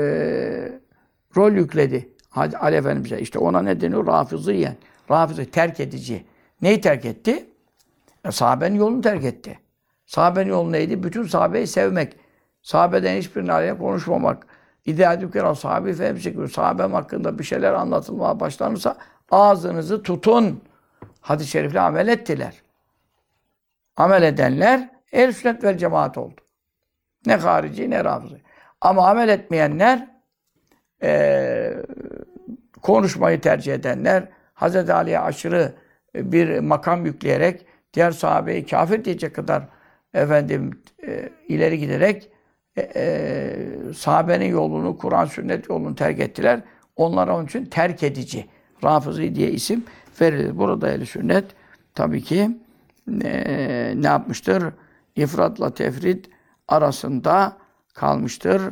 rol 1.36 1.52
yükledi. 1.52 2.08
Hadi 2.30 2.56
Ali 2.56 2.76
Efendimiz'e. 2.76 3.20
İşte 3.20 3.38
ona 3.38 3.62
ne 3.62 3.80
deniyor? 3.80 4.06
Rafızıyen. 4.06 4.76
Rafızı 5.10 5.50
terk 5.50 5.80
edici. 5.80 6.24
Neyi 6.62 6.80
terk 6.80 7.04
etti? 7.04 7.46
E, 8.24 8.32
sahabenin 8.32 8.76
yolunu 8.76 9.00
terk 9.00 9.24
etti. 9.24 9.58
Sahabenin 10.06 10.50
yolu 10.50 10.72
neydi? 10.72 11.02
Bütün 11.02 11.22
sahabeyi 11.26 11.66
sevmek. 11.66 12.16
Sahabeden 12.62 13.16
hiçbirinin 13.16 13.48
aleyhine 13.48 13.78
konuşmamak. 13.78 14.46
İdeal 14.84 15.32
kere 15.32 15.54
sahabe 15.54 15.90
efendim 15.90 16.48
sahabem 16.48 16.92
hakkında 16.92 17.38
bir 17.38 17.44
şeyler 17.44 17.72
anlatılmaya 17.72 18.40
başlanırsa 18.40 18.96
ağzınızı 19.30 20.02
tutun. 20.02 20.62
Hadis-i 21.20 21.50
şerifle 21.50 21.80
amel 21.80 22.08
ettiler. 22.08 22.62
Amel 23.96 24.22
edenler 24.22 24.90
el 25.12 25.32
sünnet 25.32 25.64
vel 25.64 25.78
cemaat 25.78 26.18
oldu. 26.18 26.40
Ne 27.26 27.36
harici 27.36 27.90
ne 27.90 28.04
rafızı. 28.04 28.40
Ama 28.80 29.08
amel 29.08 29.28
etmeyenler 29.28 30.08
eee 31.02 31.82
konuşmayı 32.82 33.40
tercih 33.40 33.74
edenler, 33.74 34.28
Hz. 34.60 34.90
Ali'ye 34.90 35.20
aşırı 35.20 35.72
bir 36.14 36.58
makam 36.58 37.06
yükleyerek 37.06 37.66
diğer 37.94 38.10
sahabeyi 38.10 38.66
kafir 38.66 39.04
diyecek 39.04 39.34
kadar 39.34 39.62
efendim 40.14 40.82
e, 41.06 41.28
ileri 41.48 41.78
giderek 41.78 42.30
e, 42.76 42.80
e, 42.96 43.56
sahabenin 43.96 44.50
yolunu, 44.50 44.98
Kur'an 44.98 45.24
sünnet 45.24 45.68
yolunu 45.68 45.94
terk 45.94 46.20
ettiler. 46.20 46.60
Onlara 46.96 47.36
onun 47.36 47.46
için 47.46 47.64
terk 47.64 48.02
edici, 48.02 48.46
Rafızi 48.84 49.34
diye 49.34 49.50
isim 49.50 49.84
verilir. 50.20 50.58
Burada 50.58 50.92
ehl 50.92 51.04
sünnet 51.04 51.44
tabii 51.94 52.22
ki 52.22 52.50
e, 53.24 53.92
ne 53.96 54.06
yapmıştır? 54.06 54.64
İfratla 55.16 55.74
tefrit 55.74 56.30
arasında 56.68 57.56
kalmıştır. 57.94 58.62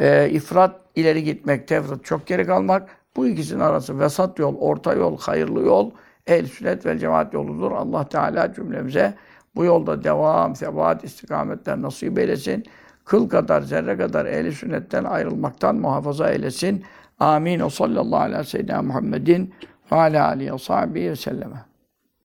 E, 0.00 0.30
ifrat 0.30 0.80
ileri 0.94 1.24
gitmek, 1.24 1.68
tefrit 1.68 2.04
çok 2.04 2.26
geri 2.26 2.46
kalmak. 2.46 2.99
Bu 3.16 3.26
ikisinin 3.26 3.60
arası 3.60 3.98
vesat 3.98 4.38
yol, 4.38 4.56
orta 4.58 4.94
yol, 4.94 5.18
hayırlı 5.18 5.60
yol, 5.60 5.90
ehl 6.26 6.46
sünnet 6.46 6.86
ve 6.86 6.98
cemaat 6.98 7.34
yoludur. 7.34 7.72
Allah 7.72 8.08
Teala 8.08 8.54
cümlemize 8.54 9.14
bu 9.56 9.64
yolda 9.64 10.04
devam, 10.04 10.56
sebat, 10.56 11.04
istikametler 11.04 11.82
nasip 11.82 12.18
eylesin. 12.18 12.64
Kıl 13.04 13.28
kadar, 13.28 13.62
zerre 13.62 13.96
kadar 13.96 14.26
ehli 14.26 14.52
sünnetten 14.52 15.04
ayrılmaktan 15.04 15.76
muhafaza 15.76 16.30
eylesin. 16.30 16.84
Amin. 17.20 17.60
O 17.60 17.70
sallallahu 17.70 18.20
aleyhi 18.20 18.40
ve 18.40 18.44
sellem 18.44 18.86
Muhammedin 18.86 19.54
ve 19.92 19.96
ala 19.96 20.26
aleyhi 20.26 20.52
ve 20.52 20.58
sahbihi 20.58 21.10
ve 21.10 21.16
selleme. 21.16 21.69